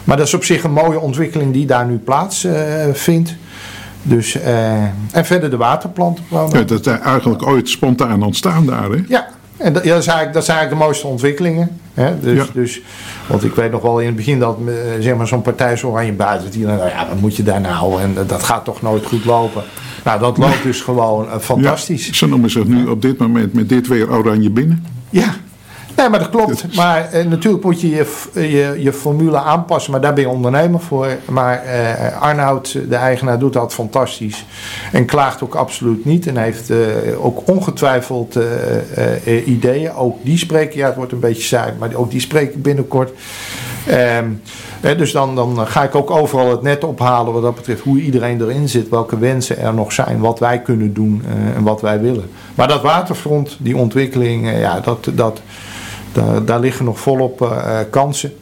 Maar 0.04 0.16
dat 0.16 0.26
is 0.26 0.34
op 0.34 0.44
zich 0.44 0.64
een 0.64 0.72
mooie 0.72 1.00
ontwikkeling 1.00 1.52
die 1.52 1.66
daar 1.66 1.86
nu 1.86 1.96
plaatsvindt. 1.96 3.34
Dus, 4.02 4.40
en 5.12 5.24
verder 5.24 5.50
de 5.50 5.56
waterplanten. 5.56 6.24
Ja, 6.30 6.62
dat 6.62 6.86
is 6.86 6.92
eigenlijk 6.92 7.46
ooit 7.46 7.68
spontaan 7.68 8.22
ontstaan 8.22 8.66
daar, 8.66 8.90
hè? 8.90 9.04
Ja, 9.08 9.28
en 9.58 9.72
dat, 9.72 9.84
ja, 9.84 9.90
dat, 9.90 10.00
is 10.00 10.06
eigenlijk, 10.06 10.32
dat 10.32 10.44
zijn 10.44 10.56
eigenlijk 10.56 10.70
de 10.70 10.76
mooiste 10.76 11.06
ontwikkelingen. 11.06 11.80
Hè? 11.94 12.20
Dus, 12.20 12.46
ja. 12.46 12.52
dus, 12.52 12.80
want 13.26 13.44
ik 13.44 13.54
weet 13.54 13.70
nog 13.70 13.82
wel 13.82 14.00
in 14.00 14.06
het 14.06 14.16
begin 14.16 14.38
dat 14.38 14.58
eh, 14.66 14.74
zeg 15.00 15.16
maar, 15.16 15.26
zo'n 15.26 15.42
partij 15.42 15.76
zo 15.76 15.96
aan 15.96 16.06
je 16.06 16.12
buiten. 16.12 16.50
Die, 16.50 16.64
nou 16.64 16.88
ja, 16.88 17.06
wat 17.08 17.20
moet 17.20 17.36
je 17.36 17.42
daar 17.42 17.60
nou? 17.60 18.00
En 18.00 18.16
dat 18.26 18.42
gaat 18.42 18.64
toch 18.64 18.82
nooit 18.82 19.06
goed 19.06 19.24
lopen. 19.24 19.62
Nou, 20.04 20.20
dat 20.20 20.38
loopt 20.38 20.62
dus 20.62 20.80
gewoon 20.80 21.24
uh, 21.24 21.38
fantastisch. 21.38 22.06
Ja, 22.06 22.12
ze 22.12 22.28
noemen 22.28 22.50
zich 22.50 22.64
nu 22.64 22.86
op 22.86 23.02
dit 23.02 23.18
moment 23.18 23.52
met 23.52 23.68
dit 23.68 23.86
weer 23.86 24.12
oranje 24.12 24.50
binnen. 24.50 24.86
Ja, 25.10 25.34
Nee, 25.98 26.08
maar 26.08 26.18
dat 26.18 26.30
klopt. 26.30 26.64
Maar 26.76 27.08
eh, 27.12 27.26
natuurlijk 27.26 27.64
moet 27.64 27.80
je 27.80 27.88
je, 27.88 28.06
je 28.34 28.74
je, 28.78 28.92
formule 28.92 29.36
aanpassen. 29.36 29.92
Maar 29.92 30.00
daar 30.00 30.12
ben 30.12 30.22
je 30.22 30.28
ondernemer 30.28 30.80
voor. 30.80 31.08
Maar 31.24 31.62
eh, 31.64 32.20
Arnoud, 32.20 32.78
de 32.88 32.96
eigenaar, 32.96 33.38
doet 33.38 33.52
dat 33.52 33.74
fantastisch. 33.74 34.44
En 34.92 35.04
klaagt 35.04 35.42
ook 35.42 35.54
absoluut 35.54 36.04
niet. 36.04 36.26
En 36.26 36.36
heeft 36.36 36.70
eh, 36.70 36.76
ook 37.20 37.48
ongetwijfeld 37.48 38.38
ideeën. 39.44 39.92
Ook 39.92 40.16
die 40.22 40.38
spreken, 40.38 40.78
ja 40.78 40.86
het 40.86 40.96
wordt 40.96 41.12
een 41.12 41.20
beetje 41.20 41.42
saai. 41.42 41.72
Maar 41.78 41.94
ook 41.94 42.10
die 42.10 42.20
spreken 42.20 42.60
binnenkort. 42.60 43.12
Ehm, 43.86 44.26
dus 44.80 45.12
dan, 45.12 45.34
dan 45.34 45.66
ga 45.66 45.82
ik 45.82 45.94
ook 45.94 46.10
overal 46.10 46.50
het 46.50 46.62
net 46.62 46.84
ophalen 46.84 47.32
wat 47.32 47.42
dat 47.42 47.54
betreft. 47.54 47.82
Hoe 47.82 48.00
iedereen 48.00 48.40
erin 48.40 48.68
zit. 48.68 48.88
Welke 48.88 49.18
wensen 49.18 49.58
er 49.58 49.74
nog 49.74 49.92
zijn. 49.92 50.20
Wat 50.20 50.38
wij 50.38 50.60
kunnen 50.62 50.94
doen 50.94 51.22
en 51.56 51.62
wat 51.62 51.80
wij 51.80 52.00
willen. 52.00 52.30
Maar 52.54 52.68
dat 52.68 52.82
waterfront, 52.82 53.56
die 53.58 53.76
ontwikkeling, 53.76 54.58
ja, 54.58 54.80
dat... 54.80 55.10
dat 55.14 55.40
daar, 56.12 56.44
daar 56.44 56.60
liggen 56.60 56.84
nog 56.84 57.00
volop 57.00 57.40
uh, 57.40 57.78
kansen. 57.90 58.32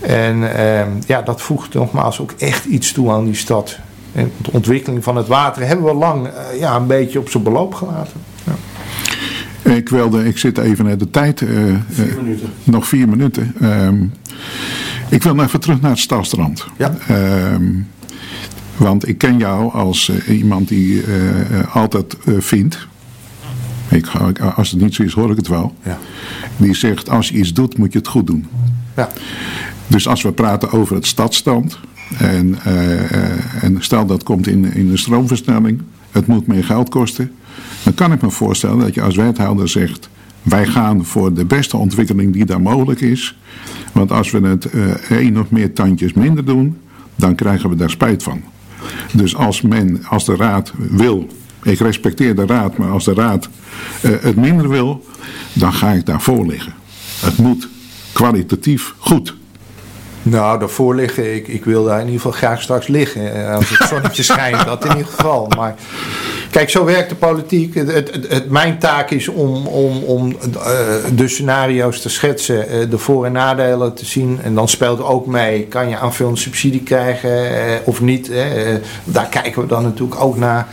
En 0.00 0.36
uh, 0.36 0.80
ja, 1.06 1.22
dat 1.22 1.42
voegt 1.42 1.74
nogmaals 1.74 2.20
ook 2.20 2.34
echt 2.38 2.64
iets 2.64 2.92
toe 2.92 3.10
aan 3.10 3.24
die 3.24 3.34
stad. 3.34 3.78
En 4.12 4.32
de 4.36 4.52
ontwikkeling 4.52 5.04
van 5.04 5.16
het 5.16 5.26
water 5.26 5.66
hebben 5.66 5.84
we 5.84 5.94
lang 5.94 6.26
uh, 6.26 6.60
ja, 6.60 6.76
een 6.76 6.86
beetje 6.86 7.18
op 7.18 7.28
zijn 7.28 7.42
beloop 7.42 7.74
gelaten. 7.74 8.20
Ja. 8.44 8.52
Ik, 9.72 9.88
wilde, 9.88 10.24
ik 10.24 10.38
zit 10.38 10.58
even 10.58 10.84
naar 10.84 10.98
de 10.98 11.10
tijd. 11.10 11.38
vier 11.88 12.14
minuten. 12.16 12.52
Nog 12.64 12.88
vier 12.88 13.08
minuten. 13.08 13.54
Um, 13.62 14.12
ik 15.08 15.22
wil 15.22 15.40
even 15.40 15.60
terug 15.60 15.80
naar 15.80 15.90
het 15.90 16.00
Stadstrand. 16.00 16.66
Ja. 16.76 16.94
Um, 17.52 17.88
want 18.76 19.08
ik 19.08 19.18
ken 19.18 19.38
jou 19.38 19.72
als 19.72 20.12
iemand 20.28 20.68
die 20.68 21.04
altijd 21.72 22.16
vindt 22.38 22.86
ik, 23.88 24.06
als 24.40 24.70
het 24.70 24.80
niet 24.80 24.94
zo 24.94 25.02
is, 25.02 25.12
hoor 25.12 25.30
ik 25.30 25.36
het 25.36 25.48
wel. 25.48 25.74
Ja. 25.82 25.98
Die 26.56 26.74
zegt, 26.74 27.10
als 27.10 27.28
je 27.28 27.34
iets 27.34 27.52
doet, 27.52 27.78
moet 27.78 27.92
je 27.92 27.98
het 27.98 28.08
goed 28.08 28.26
doen. 28.26 28.46
Ja. 28.96 29.08
Dus 29.86 30.08
als 30.08 30.22
we 30.22 30.32
praten 30.32 30.72
over 30.72 30.94
het 30.94 31.06
stadstand... 31.06 31.78
en, 32.18 32.58
uh, 32.66 33.64
en 33.64 33.76
stel 33.78 34.06
dat 34.06 34.22
komt 34.22 34.46
in, 34.46 34.72
in 34.74 34.90
de 34.90 34.96
stroomversnelling... 34.96 35.82
het 36.10 36.26
moet 36.26 36.46
meer 36.46 36.64
geld 36.64 36.88
kosten... 36.88 37.32
dan 37.82 37.94
kan 37.94 38.12
ik 38.12 38.22
me 38.22 38.30
voorstellen 38.30 38.78
dat 38.78 38.94
je 38.94 39.02
als 39.02 39.16
wethouder 39.16 39.68
zegt... 39.68 40.08
wij 40.42 40.66
gaan 40.66 41.04
voor 41.04 41.34
de 41.34 41.44
beste 41.44 41.76
ontwikkeling 41.76 42.32
die 42.32 42.44
daar 42.44 42.62
mogelijk 42.62 43.00
is... 43.00 43.38
want 43.92 44.12
als 44.12 44.30
we 44.30 44.46
het 44.46 44.68
uh, 44.74 44.86
één 45.10 45.36
of 45.40 45.50
meer 45.50 45.72
tandjes 45.72 46.12
minder 46.12 46.44
doen... 46.44 46.76
dan 47.16 47.34
krijgen 47.34 47.70
we 47.70 47.76
daar 47.76 47.90
spijt 47.90 48.22
van. 48.22 48.42
Dus 49.12 49.36
als, 49.36 49.60
men, 49.60 50.04
als 50.08 50.24
de 50.24 50.36
raad 50.36 50.72
wil 50.76 51.28
ik 51.66 51.78
respecteer 51.78 52.34
de 52.34 52.46
raad, 52.46 52.76
maar 52.76 52.90
als 52.90 53.04
de 53.04 53.14
raad 53.14 53.48
uh, 54.02 54.12
het 54.20 54.36
minder 54.36 54.68
wil, 54.68 55.04
dan 55.52 55.72
ga 55.72 55.90
ik 55.90 56.06
daarvoor 56.06 56.46
liggen. 56.46 56.74
Het 57.20 57.36
moet 57.36 57.68
kwalitatief 58.12 58.94
goed. 58.98 59.34
Nou, 60.22 60.58
daarvoor 60.58 60.94
liggen, 60.94 61.34
ik, 61.34 61.48
ik 61.48 61.64
wil 61.64 61.84
daar 61.84 62.00
in 62.00 62.04
ieder 62.04 62.20
geval 62.20 62.38
graag 62.38 62.62
straks 62.62 62.86
liggen. 62.86 63.34
Eh, 63.34 63.54
als 63.54 63.70
het 63.70 63.88
zonnetje 63.88 64.22
schijnt, 64.32 64.64
dat 64.64 64.84
in 64.84 64.90
ieder 64.90 65.12
geval. 65.12 65.48
Maar 65.56 65.74
kijk, 66.50 66.70
zo 66.70 66.84
werkt 66.84 67.08
de 67.08 67.14
politiek. 67.14 67.74
Het, 67.74 67.92
het, 67.92 68.10
het 68.28 68.50
mijn 68.50 68.78
taak 68.78 69.10
is 69.10 69.28
om, 69.28 69.66
om, 69.66 70.02
om 70.02 70.28
uh, 70.28 70.66
de 71.14 71.28
scenario's 71.28 72.00
te 72.00 72.08
schetsen, 72.08 72.90
de 72.90 72.98
voor- 72.98 73.24
en 73.24 73.32
nadelen 73.32 73.94
te 73.94 74.04
zien. 74.04 74.38
En 74.42 74.54
dan 74.54 74.68
speelt 74.68 75.02
ook 75.02 75.26
mee, 75.26 75.66
kan 75.66 75.88
je 75.88 75.98
aanvullende 75.98 76.40
subsidie 76.40 76.82
krijgen 76.82 77.80
of 77.84 78.00
niet. 78.00 78.30
daar 79.04 79.28
kijken 79.28 79.62
we 79.62 79.68
dan 79.68 79.82
natuurlijk 79.82 80.20
ook 80.20 80.36
naar. 80.36 80.66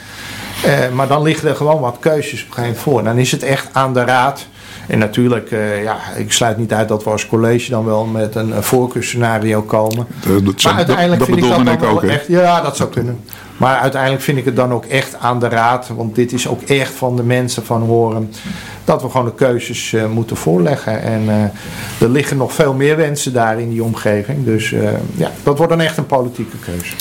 Uh, 0.66 0.90
maar 0.94 1.08
dan 1.08 1.22
liggen 1.22 1.50
er 1.50 1.56
gewoon 1.56 1.82
wat 1.82 1.98
keuzes 2.00 2.42
op 2.42 2.48
een 2.48 2.54
gegeven 2.54 2.62
moment 2.62 2.80
voor. 2.80 3.04
Dan 3.04 3.18
is 3.18 3.32
het 3.32 3.44
echt 3.44 3.68
aan 3.72 3.94
de 3.94 4.04
raad. 4.04 4.48
En 4.88 5.00
natuurlijk, 5.00 5.52
uh, 5.52 5.84
ja, 5.84 5.98
ik 6.16 6.32
sluit 6.32 6.58
niet 6.58 6.74
uit 6.74 6.88
dat 6.88 7.04
we 7.04 7.10
als 7.10 7.28
college 7.28 7.70
dan 7.70 7.86
wel 7.86 8.06
met 8.06 8.36
een, 8.36 8.56
een 8.56 8.64
voorkeurscenario 8.64 9.62
komen. 9.62 10.08
Dat 10.44 10.64
maar 10.64 10.74
uiteindelijk 10.74 11.20
dat, 11.20 11.28
vind 11.28 11.40
ik 11.40 11.50
dat 11.50 11.66
dan 11.66 11.74
ik 11.74 11.80
wel 11.80 11.90
ook, 11.90 12.04
echt. 12.04 12.28
Ja, 12.28 12.62
dat 12.62 12.76
zou 12.78 12.90
kunnen. 12.90 13.20
Maar 13.58 13.78
uiteindelijk 13.78 14.22
vind 14.22 14.38
ik 14.38 14.46
het 14.46 14.56
dan 14.56 14.72
ook 14.72 14.86
echt 14.86 15.16
aan 15.20 15.40
de 15.40 15.48
raad. 15.48 15.90
Want 15.96 16.16
dit 16.16 16.32
is 16.32 16.48
ook 16.48 16.62
echt 16.62 16.94
van 16.94 17.16
de 17.16 17.24
mensen 17.24 17.66
van 17.66 17.82
horen. 17.82 18.32
Dat 18.84 19.02
we 19.02 19.10
gewoon 19.10 19.26
de 19.26 19.34
keuzes 19.34 19.92
uh, 19.92 20.06
moeten 20.06 20.38
voorleggen. 20.38 21.02
En 21.02 21.52
er 22.00 22.10
liggen 22.10 22.38
nog 22.38 22.54
veel 22.54 22.74
meer 22.74 22.98
wensen 22.98 23.34
daar 23.34 23.60
in 23.60 23.70
die 23.70 23.84
omgeving. 23.84 24.46
Dus 24.46 24.70
ja, 25.16 25.32
dat 25.44 25.58
wordt 25.58 25.72
dan 25.72 25.82
echt 25.82 25.98
een 25.98 26.06
politieke 26.06 26.58
keuze. 26.58 26.96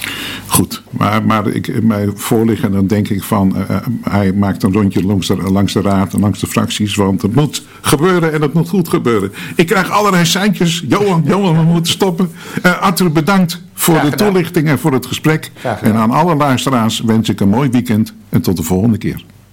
Goed, 0.53 0.83
maar, 0.91 1.23
maar 1.23 1.47
ik, 1.47 1.83
mij 1.83 2.09
voorliggen, 2.15 2.73
dan 2.73 2.87
denk 2.87 3.09
ik 3.09 3.23
van, 3.23 3.57
uh, 3.57 3.77
hij 4.03 4.33
maakt 4.33 4.63
een 4.63 4.73
rondje 4.73 5.05
langs 5.05 5.27
de, 5.27 5.37
langs 5.37 5.73
de 5.73 5.81
raad 5.81 6.15
en 6.15 6.21
langs 6.21 6.41
de 6.41 6.47
fracties, 6.47 6.95
want 6.95 7.23
het 7.23 7.35
moet 7.35 7.63
gebeuren 7.81 8.33
en 8.33 8.43
het 8.43 8.53
moet 8.53 8.69
goed 8.69 8.89
gebeuren. 8.89 9.33
Ik 9.57 9.67
krijg 9.67 9.91
allerlei 9.91 10.25
seintjes. 10.25 10.85
Johan, 10.89 11.23
Johan, 11.29 11.57
we 11.57 11.63
moeten 11.63 11.93
stoppen. 11.93 12.31
Uh, 12.67 12.81
Arthur, 12.81 13.13
bedankt 13.13 13.63
voor 13.75 14.01
de 14.01 14.11
toelichting 14.11 14.69
en 14.69 14.79
voor 14.79 14.93
het 14.93 15.07
gesprek. 15.07 15.51
En 15.83 15.95
aan 15.95 16.11
alle 16.11 16.35
luisteraars 16.35 17.01
wens 17.01 17.29
ik 17.29 17.41
een 17.41 17.49
mooi 17.49 17.71
weekend 17.71 18.15
en 18.29 18.43
tot 18.43 18.57
de 18.57 18.63
volgende 18.63 18.99
keer. 18.99 19.25